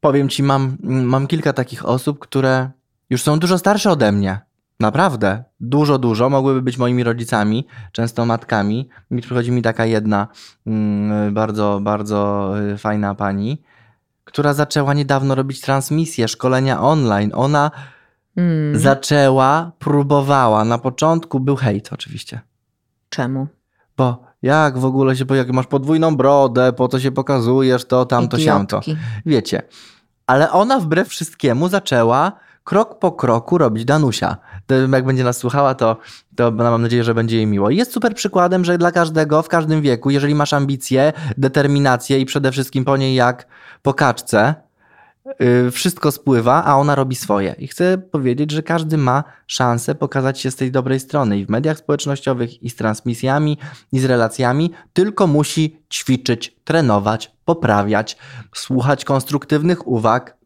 powiem 0.00 0.28
ci, 0.28 0.42
mam, 0.42 0.76
mam 0.82 1.26
kilka 1.26 1.52
takich 1.52 1.86
osób, 1.86 2.18
które 2.18 2.70
już 3.10 3.22
są 3.22 3.38
dużo 3.38 3.58
starsze 3.58 3.90
ode 3.90 4.12
mnie. 4.12 4.40
Naprawdę, 4.80 5.44
dużo, 5.60 5.98
dużo. 5.98 6.30
Mogłyby 6.30 6.62
być 6.62 6.78
moimi 6.78 7.04
rodzicami, 7.04 7.66
często 7.92 8.26
matkami. 8.26 8.88
Mi 9.10 9.22
przychodzi 9.22 9.50
mi 9.50 9.62
taka 9.62 9.86
jedna 9.86 10.28
mm, 10.66 11.34
bardzo, 11.34 11.80
bardzo 11.82 12.52
y, 12.74 12.78
fajna 12.78 13.14
pani, 13.14 13.62
która 14.24 14.54
zaczęła 14.54 14.94
niedawno 14.94 15.34
robić 15.34 15.60
transmisję, 15.60 16.28
szkolenia 16.28 16.80
online. 16.80 17.30
Ona 17.34 17.70
Mm. 18.38 18.78
Zaczęła, 18.78 19.72
próbowała. 19.78 20.64
Na 20.64 20.78
początku 20.78 21.40
był 21.40 21.56
hejt 21.56 21.92
oczywiście. 21.92 22.40
Czemu? 23.10 23.46
Bo 23.96 24.24
jak 24.42 24.78
w 24.78 24.84
ogóle 24.84 25.16
się, 25.16 25.24
bo 25.24 25.34
jak 25.34 25.52
masz 25.52 25.66
podwójną 25.66 26.16
brodę, 26.16 26.72
po 26.72 26.88
co 26.88 27.00
się 27.00 27.10
pokazujesz, 27.10 27.84
to 27.84 28.06
tamto, 28.06 28.38
siamto. 28.38 28.80
Wiecie. 29.26 29.62
Ale 30.26 30.52
ona 30.52 30.80
wbrew 30.80 31.08
wszystkiemu 31.08 31.68
zaczęła 31.68 32.32
krok 32.64 32.98
po 32.98 33.12
kroku 33.12 33.58
robić 33.58 33.84
Danusia. 33.84 34.36
To 34.66 34.74
jak 34.74 35.04
będzie 35.04 35.24
nas 35.24 35.36
słuchała, 35.36 35.74
to, 35.74 35.96
to 36.36 36.50
mam 36.50 36.82
nadzieję, 36.82 37.04
że 37.04 37.14
będzie 37.14 37.36
jej 37.36 37.46
miło. 37.46 37.70
Jest 37.70 37.92
super 37.92 38.14
przykładem, 38.14 38.64
że 38.64 38.78
dla 38.78 38.92
każdego, 38.92 39.42
w 39.42 39.48
każdym 39.48 39.82
wieku, 39.82 40.10
jeżeli 40.10 40.34
masz 40.34 40.52
ambicje, 40.52 41.12
determinację 41.38 42.20
i 42.20 42.24
przede 42.24 42.52
wszystkim 42.52 42.84
po 42.84 42.96
niej 42.96 43.14
jak 43.14 43.46
po 43.82 43.94
kaczce, 43.94 44.54
wszystko 45.72 46.12
spływa, 46.12 46.64
a 46.64 46.76
ona 46.76 46.94
robi 46.94 47.16
swoje. 47.16 47.54
I 47.58 47.68
chcę 47.68 47.98
powiedzieć, 47.98 48.50
że 48.50 48.62
każdy 48.62 48.96
ma 48.96 49.24
szansę 49.46 49.94
pokazać 49.94 50.40
się 50.40 50.50
z 50.50 50.56
tej 50.56 50.72
dobrej 50.72 51.00
strony 51.00 51.38
i 51.38 51.46
w 51.46 51.48
mediach 51.48 51.78
społecznościowych, 51.78 52.62
i 52.62 52.70
z 52.70 52.76
transmisjami, 52.76 53.58
i 53.92 54.00
z 54.00 54.04
relacjami, 54.04 54.70
tylko 54.92 55.26
musi 55.26 55.82
ćwiczyć, 55.92 56.56
trenować, 56.64 57.32
poprawiać, 57.44 58.16
słuchać 58.54 59.04
konstruktywnych 59.04 59.88
uwag, 59.88 60.36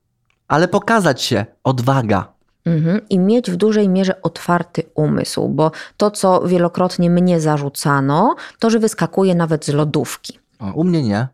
ale 0.49 0.68
pokazać 0.68 1.23
się, 1.23 1.47
odwaga. 1.64 2.33
Mhm. 2.64 3.09
I 3.09 3.18
mieć 3.18 3.51
w 3.51 3.57
dużej 3.57 3.89
mierze 3.89 4.23
otwarty 4.23 4.83
umysł, 4.95 5.49
bo 5.49 5.70
to, 5.97 6.11
co 6.11 6.49
wielokrotnie 6.49 7.11
mnie 7.11 7.41
zarzucano, 7.41 8.35
to, 8.59 8.70
że 8.70 8.79
wyskakuje 8.79 9.35
nawet 9.35 9.64
z 9.64 9.68
lodówki. 9.68 10.39
O, 10.59 10.73
u 10.73 10.85
mnie 10.85 11.03
nie. 11.03 11.29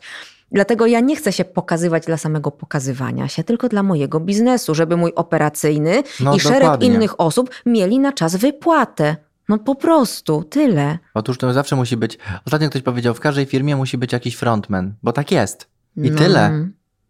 Dlatego 0.52 0.86
ja 0.88 1.00
nie 1.00 1.16
chcę 1.16 1.32
się 1.34 1.46
pokazywać 1.46 2.06
dla 2.06 2.18
samego 2.18 2.52
pokazywania 2.52 3.28
się, 3.28 3.44
tylko 3.44 3.70
dla 3.70 3.84
mojego 3.84 4.20
biznesu, 4.20 4.76
żeby 4.76 4.98
mój 4.98 5.14
operacyjny 5.16 6.04
No, 6.20 6.36
i 6.36 6.40
szereg 6.40 6.62
dokładnie. 6.62 6.88
innych 6.88 7.20
osób 7.22 7.50
mieli 7.66 8.00
na 8.00 8.14
czas 8.14 8.36
wypłatę. 8.36 9.16
No 9.50 9.58
po 9.60 9.76
prostu, 9.76 10.44
tyle. 10.44 11.00
Otóż 11.14 11.38
to 11.38 11.54
zawsze 11.54 11.76
musi 11.76 11.98
być. 11.98 12.18
Ostatnio 12.46 12.70
ktoś 12.70 12.82
powiedział, 12.82 13.14
w 13.14 13.20
każdej 13.20 13.46
firmie 13.46 13.76
musi 13.76 13.98
być 13.98 14.14
jakiś 14.14 14.36
frontman, 14.36 14.94
bo 15.04 15.12
tak 15.14 15.32
jest. 15.32 15.68
I 15.98 16.12
No. 16.12 16.18
tyle. 16.18 16.46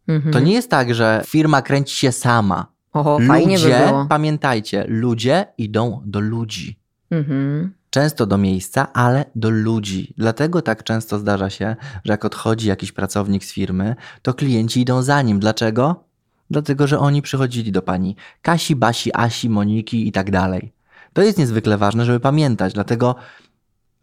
Mhm. 0.07 0.33
To 0.33 0.39
nie 0.39 0.53
jest 0.53 0.69
tak, 0.69 0.95
że 0.95 1.21
firma 1.25 1.61
kręci 1.61 1.95
się 1.95 2.11
sama. 2.11 2.65
Oho, 2.93 3.19
fajnie 3.27 3.57
ludzie, 3.57 3.79
by 3.79 3.85
było. 3.87 4.05
pamiętajcie, 4.09 4.85
ludzie 4.87 5.45
idą 5.57 6.01
do 6.05 6.19
ludzi. 6.19 6.79
Mhm. 7.11 7.73
Często 7.95 8.25
do 8.25 8.37
miejsca, 8.37 8.93
ale 8.93 9.25
do 9.35 9.49
ludzi. 9.49 10.13
Dlatego 10.17 10.61
tak 10.61 10.83
często 10.83 11.19
zdarza 11.19 11.49
się, 11.49 11.75
że 12.05 12.13
jak 12.13 12.25
odchodzi 12.25 12.67
jakiś 12.67 12.91
pracownik 12.91 13.45
z 13.45 13.53
firmy, 13.53 13.95
to 14.21 14.33
klienci 14.33 14.81
idą 14.81 15.01
za 15.01 15.21
nim. 15.21 15.39
Dlaczego? 15.39 16.03
Dlatego, 16.49 16.87
że 16.87 16.99
oni 16.99 17.21
przychodzili 17.21 17.71
do 17.71 17.81
pani 17.81 18.15
Kasi, 18.41 18.75
Basi, 18.75 19.11
Asi, 19.13 19.49
Moniki 19.49 20.07
i 20.07 20.11
tak 20.11 20.31
dalej. 20.31 20.73
To 21.13 21.21
jest 21.21 21.37
niezwykle 21.37 21.77
ważne, 21.77 22.05
żeby 22.05 22.19
pamiętać. 22.19 22.73
Dlatego 22.73 23.15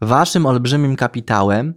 waszym 0.01 0.45
olbrzymim 0.45 0.95
kapitałem 0.95 1.73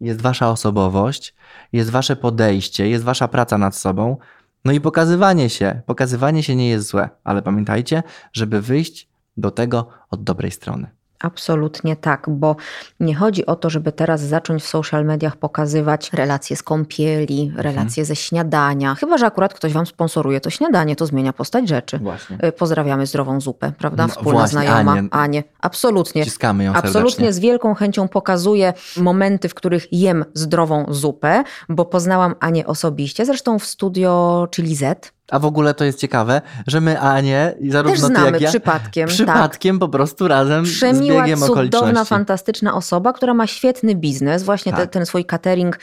jest 0.00 0.20
wasza 0.20 0.50
osobowość, 0.50 1.34
jest 1.72 1.90
wasze 1.90 2.16
podejście, 2.16 2.88
jest 2.88 3.04
wasza 3.04 3.28
praca 3.28 3.58
nad 3.58 3.76
sobą. 3.76 4.16
No 4.64 4.72
i 4.72 4.80
pokazywanie 4.80 5.50
się. 5.50 5.80
Pokazywanie 5.86 6.42
się 6.42 6.56
nie 6.56 6.68
jest 6.68 6.88
złe, 6.88 7.08
ale 7.24 7.42
pamiętajcie, 7.42 8.02
żeby 8.32 8.62
wyjść 8.62 9.08
do 9.36 9.50
tego 9.50 9.88
od 10.10 10.24
dobrej 10.24 10.50
strony. 10.50 10.96
Absolutnie 11.20 11.96
tak, 11.96 12.26
bo 12.30 12.56
nie 13.00 13.14
chodzi 13.14 13.46
o 13.46 13.56
to, 13.56 13.70
żeby 13.70 13.92
teraz 13.92 14.20
zacząć 14.20 14.62
w 14.62 14.66
social 14.68 15.04
mediach 15.04 15.36
pokazywać 15.36 16.12
relacje 16.12 16.56
z 16.56 16.62
kąpieli, 16.62 17.42
Mhm. 17.46 17.62
relacje 17.76 18.04
ze 18.04 18.16
śniadania. 18.16 18.94
Chyba, 18.94 19.18
że 19.18 19.26
akurat 19.26 19.54
ktoś 19.54 19.72
wam 19.72 19.86
sponsoruje 19.86 20.40
to 20.40 20.50
śniadanie, 20.50 20.96
to 20.96 21.06
zmienia 21.06 21.32
postać 21.32 21.68
rzeczy. 21.68 21.98
Właśnie. 21.98 22.38
Y, 22.44 22.52
Pozdrawiamy 22.52 23.06
zdrową 23.06 23.40
zupę, 23.40 23.72
prawda? 23.78 24.02
No 24.02 24.08
Wspólna 24.08 24.38
właśnie, 24.38 24.60
znajoma. 24.60 24.92
Anię. 24.92 25.08
Anię. 25.10 25.44
Absolutnie. 25.60 26.20
Ją 26.20 26.26
serdecznie. 26.26 26.70
Absolutnie 26.76 27.32
z 27.32 27.38
wielką 27.38 27.74
chęcią 27.74 28.08
pokazuję 28.08 28.72
momenty, 28.96 29.48
w 29.48 29.54
których 29.54 29.92
jem 29.92 30.24
zdrową 30.34 30.86
zupę, 30.88 31.44
bo 31.68 31.84
poznałam 31.84 32.34
Anię 32.40 32.66
osobiście, 32.66 33.26
zresztą 33.26 33.58
w 33.58 33.64
studio 33.64 34.48
Chili 34.50 34.74
Z. 34.76 35.15
A 35.30 35.38
w 35.38 35.44
ogóle 35.44 35.74
to 35.74 35.84
jest 35.84 35.98
ciekawe, 36.00 36.40
że 36.66 36.80
my 36.80 37.00
Anię, 37.00 37.54
i 37.60 37.70
zarówno 37.70 37.92
Też 37.96 38.00
ty 38.00 38.06
znamy 38.06 38.30
jak 38.30 38.40
ja, 38.40 38.48
przypadkiem. 38.48 39.08
tak. 39.08 39.14
przypadkiem 39.14 39.78
po 39.78 39.88
prostu 39.88 40.28
razem 40.28 40.66
z 40.66 40.74
Przemiła, 40.74 41.20
biegiem 41.22 41.38
cudowna, 41.38 41.52
okoliczności. 41.52 42.08
fantastyczna 42.08 42.74
osoba, 42.74 43.12
która 43.12 43.34
ma 43.34 43.46
świetny 43.46 43.94
biznes, 43.94 44.42
właśnie 44.42 44.72
te, 44.72 44.78
Tak. 44.78 44.90
ten 44.90 45.06
swój 45.06 45.24
catering. 45.24 45.78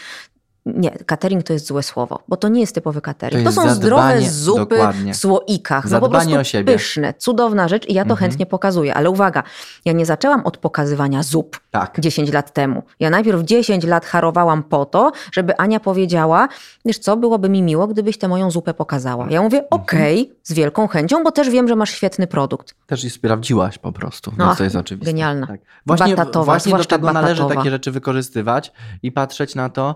Nie, 0.65 0.91
catering 0.91 1.43
to 1.43 1.53
jest 1.53 1.67
złe 1.67 1.83
słowo, 1.83 2.19
bo 2.27 2.37
to 2.37 2.47
nie 2.47 2.61
jest 2.61 2.75
typowy 2.75 3.01
catering. 3.01 3.43
To 3.49 3.55
To, 3.55 3.61
są 3.61 3.69
zdrowe 3.75 4.01
zadbanie- 4.03 4.29
zupy 4.29 4.59
dokładnie. 4.75 5.13
w 5.13 5.17
słoikach. 5.17 5.83
No 5.85 5.99
po 5.99 6.05
Zadbanie 6.05 6.25
prostu 6.25 6.39
o 6.39 6.43
siebie. 6.43 6.73
pyszne, 6.73 7.13
cudowna 7.13 7.67
rzecz 7.67 7.89
i 7.89 7.93
ja 7.93 8.03
to 8.05 8.11
Mhm. 8.11 8.19
chętnie 8.19 8.45
pokazuję. 8.45 8.93
Ale 8.95 9.09
uwaga, 9.09 9.43
ja 9.85 9.93
nie 9.93 10.05
zaczęłam 10.05 10.41
od 10.45 10.57
pokazywania 10.57 11.23
zup 11.23 11.59
Tak. 11.71 11.99
10 11.99 12.31
lat 12.33 12.53
temu. 12.53 12.83
Ja 12.99 13.09
najpierw 13.09 13.41
10 13.43 13.83
lat 13.83 14.05
harowałam 14.05 14.63
po 14.63 14.85
to, 14.85 15.11
żeby 15.31 15.57
Ania 15.57 15.79
powiedziała, 15.79 16.47
wiesz 16.85 16.99
co, 16.99 17.17
byłoby 17.17 17.49
mi 17.49 17.61
miło, 17.61 17.87
gdybyś 17.87 18.17
tę 18.17 18.27
moją 18.27 18.51
zupę 18.51 18.73
pokazała. 18.73 19.27
Ja 19.29 19.41
mówię, 19.41 19.57
Mhm. 19.63 19.81
okej, 19.81 20.31
z 20.43 20.53
wielką 20.53 20.87
chęcią, 20.87 21.23
bo 21.23 21.31
też 21.31 21.49
wiem, 21.49 21.67
że 21.67 21.75
masz 21.75 21.89
świetny 21.91 22.27
produkt. 22.27 22.75
Też 22.87 23.03
i 23.03 23.09
sprawdziłaś 23.09 23.77
po 23.77 23.91
prostu, 23.91 24.31
No, 24.37 24.45
no, 24.45 24.55
to 24.55 24.63
jest 24.63 24.75
oczywiste. 24.75 25.11
genialna. 25.11 25.47
Tak. 25.47 25.61
Właśnie, 25.85 26.15
Batatowa, 26.15 26.45
właśnie 26.45 26.77
do 26.77 26.85
tego 26.85 27.13
należy 27.13 27.41
batatowa. 27.41 27.55
takie 27.61 27.71
rzeczy 27.71 27.91
wykorzystywać 27.91 28.71
i 29.03 29.11
patrzeć 29.11 29.55
na 29.55 29.69
to 29.69 29.95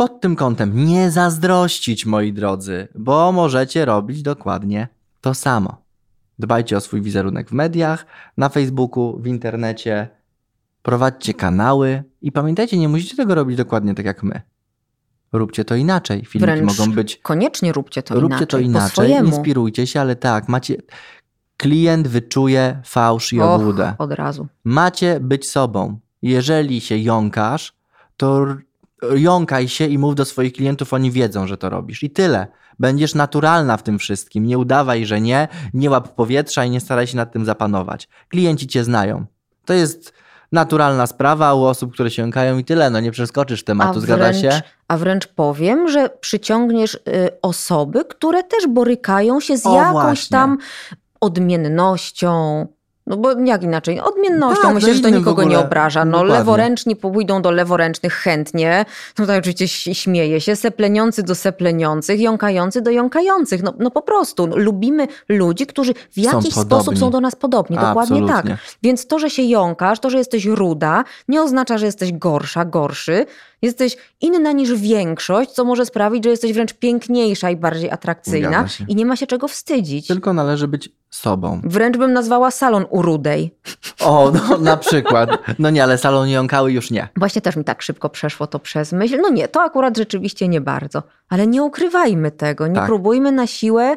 pod 0.00 0.20
tym 0.20 0.36
kątem. 0.36 0.86
Nie 0.86 1.10
zazdrościć, 1.10 2.06
moi 2.06 2.32
drodzy, 2.32 2.88
bo 2.94 3.32
możecie 3.32 3.84
robić 3.84 4.22
dokładnie 4.22 4.88
to 5.20 5.34
samo. 5.34 5.82
Dbajcie 6.38 6.76
o 6.76 6.80
swój 6.80 7.02
wizerunek 7.02 7.48
w 7.48 7.52
mediach, 7.52 8.06
na 8.36 8.48
Facebooku, 8.48 9.18
w 9.18 9.26
internecie, 9.26 10.08
prowadźcie 10.82 11.34
kanały 11.34 12.04
i 12.22 12.32
pamiętajcie, 12.32 12.78
nie 12.78 12.88
musicie 12.88 13.16
tego 13.16 13.34
robić 13.34 13.56
dokładnie 13.56 13.94
tak 13.94 14.06
jak 14.06 14.22
my. 14.22 14.40
Róbcie 15.32 15.64
to 15.64 15.74
inaczej. 15.74 16.24
Filmiki 16.24 16.52
Wręcz 16.52 16.78
mogą 16.78 16.92
być 16.92 17.16
Koniecznie 17.16 17.72
róbcie 17.72 18.02
to 18.02 18.14
Róbcie 18.14 18.26
inaczej, 18.26 18.46
to 18.46 18.56
po 18.56 18.62
inaczej, 18.62 19.26
inspirujcie 19.26 19.86
się, 19.86 20.00
ale 20.00 20.16
tak, 20.16 20.48
macie. 20.48 20.76
Klient 21.56 22.08
wyczuje 22.08 22.80
fałsz 22.84 23.32
i 23.32 23.40
Och, 23.40 23.60
obłudę. 23.60 23.94
od 23.98 24.12
razu. 24.12 24.46
Macie 24.64 25.20
być 25.20 25.48
sobą. 25.48 25.98
Jeżeli 26.22 26.80
się 26.80 26.98
jąkasz, 26.98 27.72
to 28.16 28.46
jąkaj 29.14 29.68
się 29.68 29.86
i 29.86 29.98
mów 29.98 30.14
do 30.14 30.24
swoich 30.24 30.52
klientów, 30.52 30.92
oni 30.92 31.10
wiedzą, 31.10 31.46
że 31.46 31.56
to 31.56 31.70
robisz. 31.70 32.02
I 32.02 32.10
tyle. 32.10 32.46
Będziesz 32.78 33.14
naturalna 33.14 33.76
w 33.76 33.82
tym 33.82 33.98
wszystkim. 33.98 34.46
Nie 34.46 34.58
udawaj, 34.58 35.06
że 35.06 35.20
nie, 35.20 35.48
nie 35.74 35.90
łap 35.90 36.08
powietrza 36.08 36.64
i 36.64 36.70
nie 36.70 36.80
staraj 36.80 37.06
się 37.06 37.16
nad 37.16 37.32
tym 37.32 37.44
zapanować. 37.44 38.08
Klienci 38.28 38.66
cię 38.66 38.84
znają. 38.84 39.26
To 39.64 39.72
jest 39.72 40.12
naturalna 40.52 41.06
sprawa 41.06 41.46
a 41.46 41.54
u 41.54 41.62
osób, 41.62 41.92
które 41.92 42.10
się 42.10 42.22
jąkają 42.22 42.58
i 42.58 42.64
tyle. 42.64 42.90
No 42.90 43.00
nie 43.00 43.10
przeskoczysz 43.10 43.64
tematu, 43.64 44.00
zgadza 44.00 44.24
wręcz, 44.24 44.40
się? 44.40 44.62
A 44.88 44.96
wręcz 44.96 45.26
powiem, 45.26 45.88
że 45.88 46.10
przyciągniesz 46.20 46.94
y, 46.94 47.00
osoby, 47.42 48.04
które 48.04 48.44
też 48.44 48.66
borykają 48.66 49.40
się 49.40 49.56
z 49.56 49.66
O, 49.66 49.76
jakąś 49.76 49.92
właśnie. 50.02 50.38
tam 50.38 50.58
odmiennością. 51.20 52.66
No 53.06 53.16
bo 53.16 53.40
jak 53.40 53.62
inaczej? 53.62 54.00
Odmiennością. 54.00 54.62
Tak, 54.62 54.74
Myślę, 54.74 54.88
no 54.88 54.94
że 54.94 55.02
to 55.02 55.10
nikogo 55.10 55.44
nie 55.44 55.58
obraża. 55.58 56.04
No 56.04 56.10
Dokładnie. 56.12 56.34
leworęczni 56.34 56.96
pójdą 56.96 57.42
do 57.42 57.50
leworęcznych 57.50 58.12
chętnie. 58.12 58.84
Tutaj 59.14 59.38
oczywiście 59.38 59.94
śmieje 59.94 60.40
się. 60.40 60.56
Sepleniący 60.56 61.22
do 61.22 61.34
sepleniących, 61.34 62.20
jąkający 62.20 62.82
do 62.82 62.90
jąkających. 62.90 63.62
No, 63.62 63.74
no 63.78 63.90
po 63.90 64.02
prostu. 64.02 64.46
No, 64.46 64.56
lubimy 64.56 65.08
ludzi, 65.28 65.66
którzy 65.66 65.94
w 65.94 66.18
jakiś 66.18 66.52
sposób 66.52 66.68
podobni. 66.68 67.00
są 67.00 67.10
do 67.10 67.20
nas 67.20 67.34
podobni. 67.34 67.76
Dokładnie 67.76 68.20
tak. 68.20 68.30
Absolutnie. 68.30 68.58
Więc 68.82 69.06
to, 69.06 69.18
że 69.18 69.30
się 69.30 69.42
jąkasz, 69.42 70.00
to, 70.00 70.10
że 70.10 70.18
jesteś 70.18 70.44
ruda, 70.44 71.04
nie 71.28 71.42
oznacza, 71.42 71.78
że 71.78 71.86
jesteś 71.86 72.12
gorsza, 72.12 72.64
gorszy. 72.64 73.26
Jesteś 73.62 73.96
inna 74.20 74.52
niż 74.52 74.74
większość, 74.74 75.50
co 75.50 75.64
może 75.64 75.86
sprawić, 75.86 76.24
że 76.24 76.30
jesteś 76.30 76.52
wręcz 76.52 76.74
piękniejsza 76.74 77.50
i 77.50 77.56
bardziej 77.56 77.90
atrakcyjna 77.90 78.66
i 78.88 78.96
nie 78.96 79.06
ma 79.06 79.16
się 79.16 79.26
czego 79.26 79.48
wstydzić. 79.48 80.06
Tylko 80.06 80.32
należy 80.32 80.68
być 80.68 80.88
sobą. 81.10 81.60
Wręcz 81.64 81.96
bym 81.96 82.12
nazwała 82.12 82.50
salon 82.50 82.84
u 82.90 83.02
Rudej. 83.02 83.54
O, 84.00 84.32
no, 84.34 84.58
na 84.58 84.76
przykład. 84.76 85.30
No 85.58 85.70
nie, 85.70 85.82
ale 85.82 85.98
salon 85.98 86.28
jąkały 86.28 86.72
już 86.72 86.90
nie. 86.90 87.08
Właśnie 87.16 87.42
też 87.42 87.56
mi 87.56 87.64
tak 87.64 87.82
szybko 87.82 88.08
przeszło 88.08 88.46
to 88.46 88.58
przez 88.58 88.92
myśl. 88.92 89.18
No 89.20 89.28
nie, 89.28 89.48
to 89.48 89.62
akurat 89.62 89.96
rzeczywiście 89.96 90.48
nie 90.48 90.60
bardzo. 90.60 91.02
Ale 91.28 91.46
nie 91.46 91.62
ukrywajmy 91.62 92.30
tego, 92.30 92.66
nie 92.66 92.74
Tak. 92.74 92.86
próbujmy 92.86 93.32
na 93.32 93.46
siłę 93.46 93.96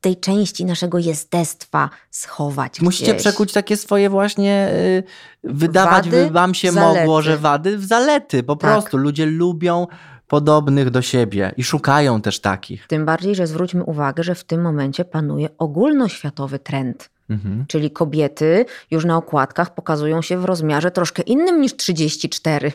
tej 0.00 0.16
części 0.16 0.64
naszego 0.64 0.98
jestestwa 0.98 1.90
schować 2.10 2.80
Musicie 2.80 3.12
gdzieś. 3.12 3.22
przekuć 3.22 3.52
takie 3.52 3.76
swoje 3.76 4.10
właśnie, 4.10 4.68
y, 4.72 5.02
wydawać 5.44 6.04
Wady 6.04 6.24
by 6.24 6.30
wam 6.30 6.54
się 6.54 6.72
zalety. 6.72 6.98
mogło, 7.00 7.22
że 7.22 7.36
wady 7.38 7.78
w 7.78 7.84
zalety. 7.84 8.42
Po 8.42 8.56
Tak. 8.56 8.70
prostu 8.72 8.96
ludzie 8.96 9.26
lubią 9.26 9.86
podobnych 10.28 10.90
do 10.90 11.02
siebie 11.02 11.52
i 11.56 11.64
szukają 11.64 12.22
też 12.22 12.40
takich. 12.40 12.86
Tym 12.86 13.04
bardziej, 13.04 13.34
że 13.34 13.46
zwróćmy 13.46 13.84
uwagę, 13.84 14.22
że 14.22 14.34
w 14.34 14.44
tym 14.44 14.62
momencie 14.62 15.04
panuje 15.04 15.48
ogólnoświatowy 15.58 16.58
trend. 16.58 17.10
Mhm. 17.30 17.64
Czyli 17.68 17.90
kobiety 17.90 18.64
już 18.90 19.04
na 19.04 19.16
okładkach 19.16 19.74
pokazują 19.74 20.22
się 20.22 20.38
w 20.38 20.44
rozmiarze 20.44 20.90
troszkę 20.90 21.22
innym 21.22 21.60
niż 21.60 21.76
34. 21.76 22.72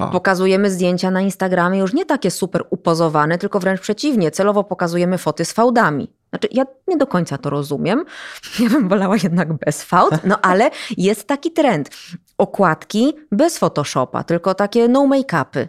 O. 0.00 0.08
Pokazujemy 0.08 0.70
zdjęcia 0.70 1.10
na 1.10 1.20
Instagramie 1.20 1.78
już 1.78 1.92
nie 1.92 2.06
takie 2.06 2.30
super 2.30 2.64
upozowane, 2.70 3.38
tylko 3.38 3.60
wręcz 3.60 3.80
przeciwnie, 3.80 4.30
celowo 4.30 4.64
pokazujemy 4.64 5.18
foty 5.18 5.44
z 5.44 5.52
fałdami. 5.52 6.10
Znaczy, 6.30 6.48
ja 6.50 6.64
nie 6.88 6.96
do 6.96 7.06
końca 7.06 7.38
to 7.38 7.50
rozumiem. 7.50 8.04
Ja 8.60 8.70
bym 8.70 8.88
wolała 8.88 9.16
jednak 9.22 9.52
bez 9.52 9.82
fałd, 9.82 10.14
no 10.24 10.38
ale 10.40 10.70
jest 10.96 11.26
taki 11.26 11.52
trend. 11.52 11.90
Okładki 12.38 13.12
bez 13.32 13.58
Photoshopa, 13.58 14.24
tylko 14.24 14.54
takie 14.54 14.88
no 14.88 15.06
make-upy. 15.06 15.68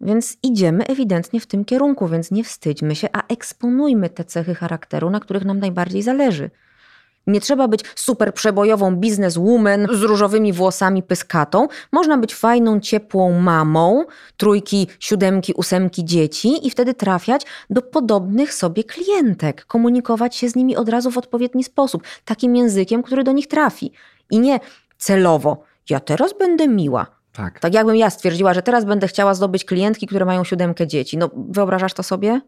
Więc 0.00 0.36
idziemy 0.42 0.86
ewidentnie 0.86 1.40
w 1.40 1.46
tym 1.46 1.64
kierunku, 1.64 2.08
więc 2.08 2.30
nie 2.30 2.44
wstydźmy 2.44 2.96
się, 2.96 3.08
a 3.12 3.22
eksponujmy 3.28 4.10
te 4.10 4.24
cechy 4.24 4.54
charakteru, 4.54 5.10
na 5.10 5.20
których 5.20 5.44
nam 5.44 5.58
najbardziej 5.58 6.02
zależy. 6.02 6.50
Nie 7.26 7.40
trzeba 7.40 7.68
być 7.68 7.80
super 7.94 8.34
przebojową 8.34 8.96
bizneswoman 8.96 9.86
z 9.92 10.02
różowymi 10.02 10.52
włosami 10.52 11.02
pyskatą. 11.02 11.68
Można 11.92 12.18
być 12.18 12.34
fajną, 12.34 12.80
ciepłą 12.80 13.40
mamą, 13.40 14.04
trójki, 14.36 14.86
siódemki, 15.00 15.52
ósemki 15.52 16.04
dzieci 16.04 16.66
i 16.66 16.70
wtedy 16.70 16.94
trafiać 16.94 17.42
do 17.70 17.82
podobnych 17.82 18.54
sobie 18.54 18.84
klientek. 18.84 19.64
Komunikować 19.66 20.36
się 20.36 20.48
z 20.48 20.56
nimi 20.56 20.76
od 20.76 20.88
razu 20.88 21.10
w 21.10 21.18
odpowiedni 21.18 21.64
sposób, 21.64 22.02
takim 22.24 22.56
językiem, 22.56 23.02
który 23.02 23.24
do 23.24 23.32
nich 23.32 23.48
trafi. 23.48 23.92
I 24.30 24.40
nie 24.40 24.60
celowo. 24.98 25.62
Ja 25.90 26.00
teraz 26.00 26.38
będę 26.38 26.68
miła. 26.68 27.13
Tak. 27.34 27.60
Tak 27.60 27.74
jakbym 27.74 27.96
ja 27.96 28.10
stwierdziła, 28.10 28.54
że 28.54 28.62
teraz 28.62 28.84
będę 28.84 29.08
chciała 29.08 29.34
zdobyć 29.34 29.64
klientki, 29.64 30.06
które 30.06 30.24
mają 30.24 30.44
siódemkę 30.44 30.86
dzieci. 30.86 31.18
No 31.18 31.30
wyobrażasz 31.34 31.94
to 31.94 32.02
sobie? 32.02 32.40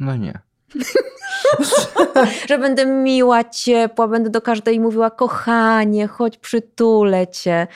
No 0.00 0.16
nie. 0.16 0.40
że 2.48 2.58
będę 2.58 2.86
miła, 2.86 3.44
ciepła, 3.44 4.08
będę 4.08 4.30
do 4.30 4.40
każdej 4.40 4.80
mówiła 4.80 5.10
kochanie, 5.10 6.06
chodź 6.06 6.38
przytulę 6.38 7.28
cię. 7.28 7.66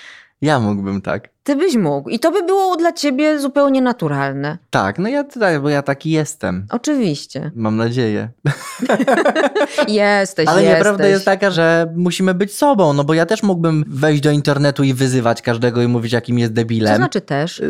Ja 0.40 0.60
mógłbym 0.60 1.00
tak. 1.00 1.28
Ty 1.42 1.56
byś 1.56 1.76
mógł. 1.76 2.08
I 2.10 2.18
to 2.18 2.32
by 2.32 2.42
było 2.42 2.76
dla 2.76 2.92
ciebie 2.92 3.40
zupełnie 3.40 3.82
naturalne. 3.82 4.58
Tak, 4.70 4.98
no 4.98 5.08
ja 5.08 5.24
tutaj, 5.24 5.60
bo 5.60 5.68
ja 5.68 5.82
taki 5.82 6.10
jestem. 6.10 6.66
Oczywiście. 6.70 7.50
Mam 7.54 7.76
nadzieję. 7.76 8.28
Jesteś, 9.88 10.48
Ale 10.48 10.62
jesteś. 10.62 10.76
nieprawda 10.78 11.06
jest 11.06 11.24
taka, 11.24 11.50
że 11.50 11.92
musimy 11.96 12.34
być 12.34 12.54
sobą, 12.54 12.92
no 12.92 13.04
bo 13.04 13.14
ja 13.14 13.26
też 13.26 13.42
mógłbym 13.42 13.84
wejść 13.88 14.22
do 14.22 14.30
internetu 14.30 14.84
i 14.84 14.94
wyzywać 14.94 15.42
każdego 15.42 15.82
i 15.82 15.88
mówić, 15.88 16.12
jakim 16.12 16.38
jest 16.38 16.52
debilem. 16.52 16.92
To 16.92 16.96
znaczy 16.96 17.20
też. 17.20 17.62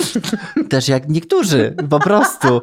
Też 0.70 0.88
jak 0.88 1.08
niektórzy, 1.08 1.76
po 1.90 2.00
prostu. 2.00 2.62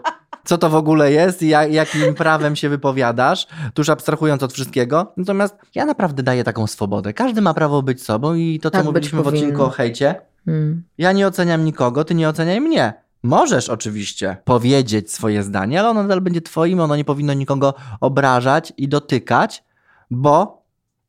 Co 0.50 0.58
to 0.58 0.70
w 0.70 0.76
ogóle 0.76 1.12
jest 1.12 1.42
i 1.42 1.48
jak, 1.48 1.72
jakim 1.72 2.14
prawem 2.16 2.56
się 2.56 2.70
wypowiadasz, 2.70 3.48
tuż 3.74 3.90
abstrahując 3.90 4.44
od 4.44 4.54
wszystkiego. 4.54 5.14
Natomiast 5.18 5.56
ja 5.76 5.86
naprawdę 5.86 6.24
daję 6.24 6.44
taką 6.44 6.68
swobodę. 6.68 7.14
Każdy 7.14 7.42
ma 7.42 7.54
prawo 7.54 7.82
być 7.82 8.04
sobą 8.04 8.34
i 8.34 8.60
to, 8.60 8.70
co 8.70 8.78
Tak 8.78 8.86
mówiliśmy 8.86 9.24
w 9.24 9.28
odcinku 9.28 9.64
o 9.64 9.70
hejcie, 9.70 10.16
Mm. 10.48 10.84
ja 10.98 11.12
nie 11.12 11.28
oceniam 11.28 11.66
nikogo, 11.66 12.04
ty 12.04 12.16
nie 12.16 12.30
oceniaj 12.30 12.62
mnie. 12.62 12.94
Możesz 13.24 13.70
oczywiście 13.70 14.38
powiedzieć 14.46 15.12
swoje 15.14 15.44
zdanie, 15.44 15.80
ale 15.80 15.90
ono 15.90 16.02
nadal 16.02 16.22
będzie 16.22 16.42
twoim, 16.42 16.80
ono 16.80 16.96
nie 16.96 17.06
powinno 17.06 17.34
nikogo 17.34 17.74
obrażać 18.02 18.74
i 18.78 18.88
dotykać, 18.88 19.64
bo 20.12 20.64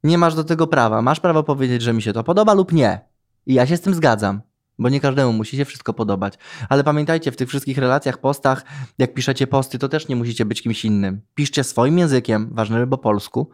nie 0.04 0.18
masz 0.18 0.34
do 0.34 0.44
tego 0.44 0.66
prawa. 0.66 1.02
Masz 1.02 1.20
prawo 1.20 1.42
powiedzieć, 1.42 1.82
że 1.82 1.92
mi 1.92 2.02
się 2.02 2.12
to 2.12 2.24
podoba 2.24 2.54
lub 2.54 2.72
nie. 2.72 3.00
I 3.46 3.54
ja 3.54 3.66
się 3.66 3.76
z 3.76 3.80
tym 3.80 3.94
zgadzam, 3.94 4.40
bo 4.80 4.88
nie 4.88 5.00
każdemu 5.00 5.32
musi 5.32 5.56
się 5.56 5.64
wszystko 5.64 5.94
podobać. 5.94 6.34
Ale 6.68 6.84
pamiętajcie, 6.84 7.32
w 7.32 7.36
tych 7.36 7.48
wszystkich 7.48 7.78
relacjach, 7.78 8.18
postach, 8.18 8.64
jak 8.98 9.14
piszecie 9.14 9.46
posty, 9.46 9.78
to 9.78 9.88
też 9.88 10.08
nie 10.08 10.16
musicie 10.16 10.44
być 10.44 10.62
kimś 10.62 10.84
innym. 10.84 11.20
Piszcie 11.34 11.64
swoim 11.64 11.98
językiem, 11.98 12.48
ważne, 12.52 12.86
po 12.86 12.98
polsku, 12.98 13.50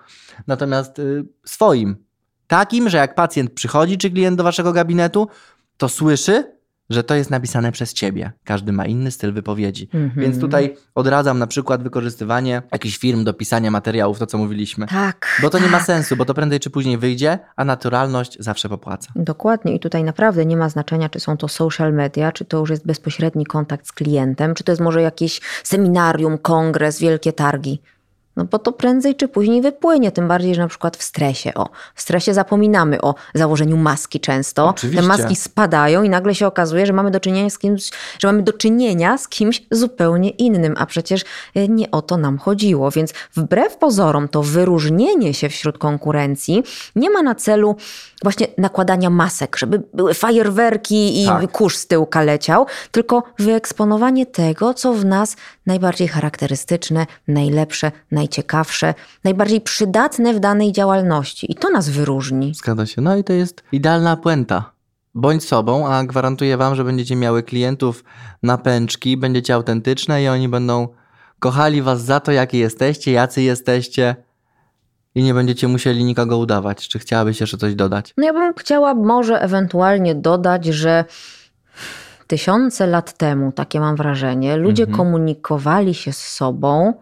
natomiast 0.46 0.98
y, 0.98 1.24
swoim. 1.44 1.96
Takim, 2.46 2.88
że 2.88 2.98
jak 2.98 3.14
pacjent 3.14 3.50
przychodzi, 3.50 3.98
czy 3.98 4.10
klient 4.10 4.36
do 4.36 4.44
waszego 4.44 4.72
gabinetu, 4.72 5.28
to 5.76 5.88
słyszy, 5.88 6.55
że 6.90 7.04
to 7.04 7.14
jest 7.14 7.30
napisane 7.30 7.72
przez 7.72 7.92
ciebie. 7.92 8.32
Każdy 8.44 8.72
ma 8.72 8.86
inny 8.86 9.10
styl 9.10 9.32
wypowiedzi. 9.32 9.88
Mhm. 9.94 10.24
Więc 10.24 10.40
tutaj 10.40 10.76
odradzam 10.94 11.38
na 11.38 11.46
przykład 11.46 11.82
wykorzystywanie 11.82 12.62
jakichś 12.72 12.98
firm 12.98 13.24
do 13.24 13.34
pisania 13.34 13.70
materiałów, 13.70 14.18
to 14.18 14.26
co 14.26 14.38
mówiliśmy. 14.38 14.86
Tak. 14.86 15.38
Bo 15.42 15.50
to 15.50 15.58
nie 15.58 15.68
ma 15.68 15.78
tak. 15.78 15.86
sensu, 15.86 16.16
bo 16.16 16.24
to 16.24 16.34
prędzej 16.34 16.60
czy 16.60 16.70
później 16.70 16.98
wyjdzie, 16.98 17.38
a 17.56 17.64
naturalność 17.64 18.36
zawsze 18.40 18.68
popłaca. 18.68 19.12
Dokładnie 19.16 19.74
i 19.74 19.80
tutaj 19.80 20.04
naprawdę 20.04 20.46
nie 20.46 20.56
ma 20.56 20.68
znaczenia, 20.68 21.08
czy 21.08 21.20
są 21.20 21.36
to 21.36 21.48
social 21.48 21.92
media, 21.92 22.32
czy 22.32 22.44
to 22.44 22.58
już 22.58 22.70
jest 22.70 22.86
bezpośredni 22.86 23.46
kontakt 23.46 23.86
z 23.86 23.92
klientem, 23.92 24.54
czy 24.54 24.64
to 24.64 24.72
jest 24.72 24.82
może 24.82 25.02
jakieś 25.02 25.40
seminarium, 25.64 26.38
kongres, 26.38 27.00
wielkie 27.00 27.32
targi. 27.32 27.82
No 28.36 28.44
bo 28.44 28.58
to 28.58 28.72
prędzej 28.72 29.14
czy 29.14 29.28
później 29.28 29.62
wypłynie, 29.62 30.12
tym 30.12 30.28
bardziej, 30.28 30.54
że 30.54 30.62
na 30.62 30.68
przykład 30.68 30.96
w 30.96 31.02
stresie. 31.02 31.54
O, 31.54 31.68
w 31.94 32.00
stresie 32.00 32.34
zapominamy 32.34 33.00
o 33.00 33.14
założeniu 33.34 33.76
maski 33.76 34.20
często. 34.20 34.68
Oczywiście. 34.68 35.02
Te 35.02 35.08
maski 35.08 35.36
spadają 35.36 36.02
i 36.02 36.08
nagle 36.08 36.34
się 36.34 36.46
okazuje, 36.46 36.86
że 36.86 36.92
mamy 36.92 37.10
do 37.10 37.20
czynienia 37.20 37.50
z 37.50 37.58
kimś, 37.58 37.90
że 38.18 38.28
mamy 38.28 38.42
do 38.42 38.52
czynienia 38.52 39.18
z 39.18 39.28
kimś 39.28 39.62
zupełnie 39.70 40.30
innym, 40.30 40.74
a 40.78 40.86
przecież 40.86 41.24
e, 41.54 41.68
nie 41.68 41.90
o 41.90 42.02
to 42.02 42.16
nam 42.16 42.38
chodziło. 42.38 42.90
Więc 42.90 43.12
wbrew 43.34 43.76
pozorom 43.76 44.28
to 44.28 44.42
wyróżnienie 44.42 45.34
się 45.34 45.48
wśród 45.48 45.78
konkurencji 45.78 46.62
nie 46.96 47.10
ma 47.10 47.22
na 47.22 47.34
celu 47.34 47.76
właśnie 48.22 48.46
nakładania 48.58 49.10
masek, 49.10 49.56
żeby 49.56 49.82
były 49.94 50.14
fajerwerki 50.14 51.22
i 51.22 51.26
Tak. 51.26 51.52
kurz 51.52 51.76
z 51.76 51.86
tyłka 51.86 52.22
leciał, 52.22 52.66
tylko 52.90 53.22
wyeksponowanie 53.38 54.26
tego, 54.26 54.74
co 54.74 54.92
w 54.92 55.04
nas 55.04 55.36
najbardziej 55.66 56.08
charakterystyczne, 56.08 57.06
najlepsze, 57.28 57.92
najciekawsze, 58.30 58.94
najbardziej 59.24 59.60
przydatne 59.60 60.34
w 60.34 60.40
danej 60.40 60.72
działalności. 60.72 61.52
I 61.52 61.54
to 61.54 61.70
nas 61.70 61.88
wyróżni. 61.88 62.54
Zgadza 62.54 62.86
się. 62.86 63.02
No 63.02 63.16
i 63.16 63.24
to 63.24 63.32
jest 63.32 63.62
idealna 63.72 64.16
puenta. 64.16 64.70
Bądź 65.14 65.44
sobą, 65.44 65.86
a 65.88 66.04
gwarantuję 66.04 66.56
wam, 66.56 66.74
że 66.74 66.84
będziecie 66.84 67.16
miały 67.16 67.42
klientów 67.42 68.04
na 68.42 68.58
pęczki, 68.58 69.16
będziecie 69.16 69.54
autentyczne 69.54 70.22
i 70.22 70.28
oni 70.28 70.48
będą 70.48 70.88
kochali 71.38 71.82
was 71.82 72.02
za 72.02 72.20
to, 72.20 72.32
jakie 72.32 72.58
jesteście, 72.58 73.12
jacy 73.12 73.42
jesteście 73.42 74.16
i 75.14 75.22
nie 75.22 75.34
będziecie 75.34 75.68
musieli 75.68 76.04
nikogo 76.04 76.38
udawać. 76.38 76.88
Czy 76.88 76.98
chciałabyś 76.98 77.40
jeszcze 77.40 77.56
coś 77.58 77.74
dodać? 77.74 78.14
No 78.16 78.24
ja 78.24 78.32
bym 78.32 78.54
chciała 78.54 78.94
może 78.94 79.40
ewentualnie 79.42 80.14
dodać, 80.14 80.64
że 80.66 81.04
tysiące 82.26 82.86
lat 82.86 83.18
temu, 83.18 83.52
takie 83.52 83.80
mam 83.80 83.96
wrażenie, 83.96 84.56
ludzie 84.56 84.82
Mhm. 84.82 84.96
komunikowali 84.98 85.94
się 85.94 86.12
z 86.12 86.18
sobą 86.26 86.94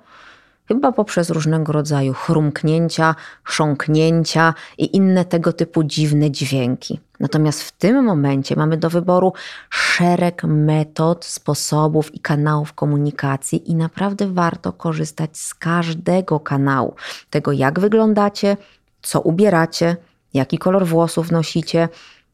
chyba 0.69 0.93
poprzez 0.93 1.31
różnego 1.31 1.73
rodzaju 1.73 2.13
chrumknięcia, 2.13 3.15
chrząknięcia 3.43 4.55
i 4.79 4.97
inne 4.97 5.25
tego 5.25 5.53
typu 5.53 5.85
dziwne 5.85 6.31
dźwięki. 6.31 7.01
Natomiast 7.21 7.63
w 7.63 7.73
tym 7.73 8.05
momencie 8.05 8.57
mamy 8.57 8.77
do 8.77 8.91
wyboru 8.91 9.33
szereg 9.71 10.45
metod, 10.45 11.25
sposobów 11.25 12.15
i 12.15 12.21
kanałów 12.21 12.73
komunikacji 12.73 13.71
i 13.71 13.75
naprawdę 13.75 14.33
warto 14.33 14.73
korzystać 14.73 15.39
z 15.39 15.55
każdego 15.55 16.41
kanału. 16.41 16.95
Tego 17.31 17.53
jak 17.53 17.81
wyglądacie, 17.81 18.57
co 19.03 19.21
ubieracie, 19.21 19.97
jaki 20.35 20.59
kolor 20.59 20.87
włosów 20.87 21.31
nosicie, 21.31 21.89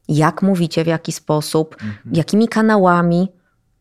jak 0.08 0.42
mówicie 0.42 0.84
w 0.84 0.86
jaki 0.86 1.12
sposób, 1.12 1.76
jakimi 2.12 2.48
kanałami. 2.48 3.28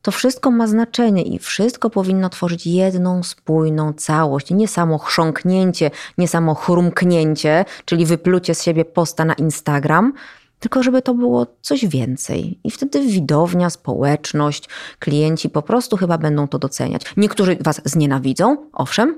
To 0.01 0.11
wszystko 0.11 0.51
ma 0.51 0.67
znaczenie 0.67 1.23
i 1.23 1.39
wszystko 1.39 1.89
powinno 1.89 2.29
tworzyć 2.29 2.67
jedną 2.67 3.23
spójną 3.23 3.93
całość. 3.93 4.51
Nie 4.51 4.67
samo 4.67 4.97
chrząknięcie, 4.97 5.91
nie 6.17 6.27
samo 6.27 6.55
chrumknięcie, 6.55 7.65
czyli 7.85 8.05
wyplucie 8.05 8.55
z 8.55 8.63
siebie 8.63 8.85
posta 8.85 9.25
na 9.25 9.33
Instagram, 9.33 10.13
tylko 10.59 10.83
żeby 10.83 11.01
to 11.01 11.13
było 11.13 11.47
coś 11.61 11.85
więcej. 11.85 12.59
I 12.63 12.71
wtedy 12.71 13.01
widownia, 13.01 13.69
społeczność, 13.69 14.69
klienci 14.99 15.49
po 15.49 15.61
prostu 15.61 15.97
chyba 15.97 16.17
będą 16.17 16.47
to 16.47 16.59
doceniać. 16.59 17.01
Niektórzy 17.17 17.57
was 17.61 17.81
znienawidzą, 17.85 18.57
owszem, 18.73 19.17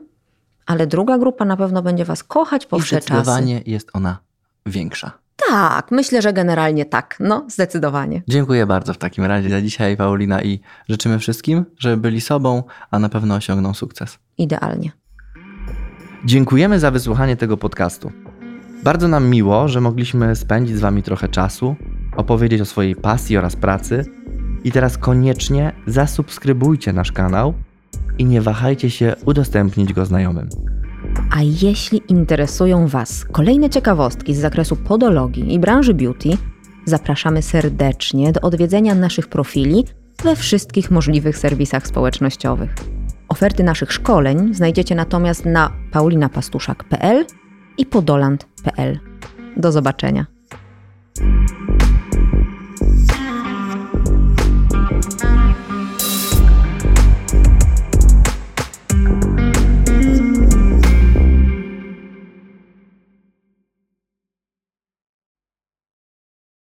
ale 0.65 0.87
druga 0.87 1.17
grupa 1.17 1.45
na 1.45 1.57
pewno 1.57 1.81
będzie 1.81 2.05
was 2.05 2.23
kochać 2.23 2.65
po 2.65 2.79
wsze 2.79 2.95
czasy. 2.95 3.05
zdecydowanie 3.05 3.61
jest 3.65 3.89
ona 3.93 4.17
większa. 4.65 5.11
Tak, 5.49 5.91
myślę, 5.91 6.21
że 6.21 6.33
generalnie 6.33 6.85
tak. 6.85 7.17
No, 7.19 7.45
zdecydowanie. 7.49 8.21
Dziękuję 8.27 8.65
bardzo 8.65 8.93
w 8.93 8.97
takim 8.97 9.23
razie 9.23 9.49
za 9.49 9.61
dzisiaj, 9.61 9.97
Paulina, 9.97 10.41
i 10.41 10.59
życzymy 10.89 11.19
wszystkim, 11.19 11.65
żeby 11.77 11.97
byli 11.97 12.21
sobą, 12.21 12.63
a 12.91 12.99
na 12.99 13.09
pewno 13.09 13.35
osiągną 13.35 13.73
sukces. 13.73 14.19
Idealnie. 14.37 14.91
Dziękujemy 16.25 16.79
za 16.79 16.91
wysłuchanie 16.91 17.35
tego 17.35 17.57
podcastu. 17.57 18.11
Bardzo 18.83 19.07
nam 19.07 19.29
miło, 19.29 19.67
że 19.67 19.81
mogliśmy 19.81 20.35
spędzić 20.35 20.77
z 20.77 20.79
Wami 20.79 21.03
trochę 21.03 21.27
czasu, 21.27 21.75
opowiedzieć 22.15 22.61
o 22.61 22.65
swojej 22.65 22.95
pasji 22.95 23.37
oraz 23.37 23.55
pracy. 23.55 24.05
I 24.63 24.71
teraz 24.71 24.97
koniecznie 24.97 25.71
zasubskrybujcie 25.87 26.93
nasz 26.93 27.11
kanał 27.11 27.53
i 28.17 28.25
nie 28.25 28.41
wahajcie 28.41 28.89
się 28.89 29.15
udostępnić 29.25 29.93
go 29.93 30.05
znajomym. 30.05 30.49
A 31.31 31.41
jeśli 31.61 32.01
interesują 32.07 32.87
Was 32.87 33.25
kolejne 33.31 33.69
ciekawostki 33.69 34.35
z 34.35 34.39
zakresu 34.39 34.75
podologii 34.75 35.53
i 35.53 35.59
branży 35.59 35.93
beauty, 35.93 36.29
zapraszamy 36.85 37.41
serdecznie 37.41 38.31
do 38.31 38.41
odwiedzenia 38.41 38.95
naszych 38.95 39.27
profili 39.27 39.85
we 40.23 40.35
wszystkich 40.35 40.91
możliwych 40.91 41.37
serwisach 41.37 41.87
społecznościowych. 41.87 42.75
Oferty 43.29 43.63
naszych 43.63 43.93
szkoleń 43.93 44.53
znajdziecie 44.53 44.95
natomiast 44.95 45.45
na 45.45 45.71
paulinapastuszak.pl 45.91 47.25
i 47.77 47.85
podoland.pl. 47.85 48.99
Do 49.57 49.71
zobaczenia. 49.71 50.25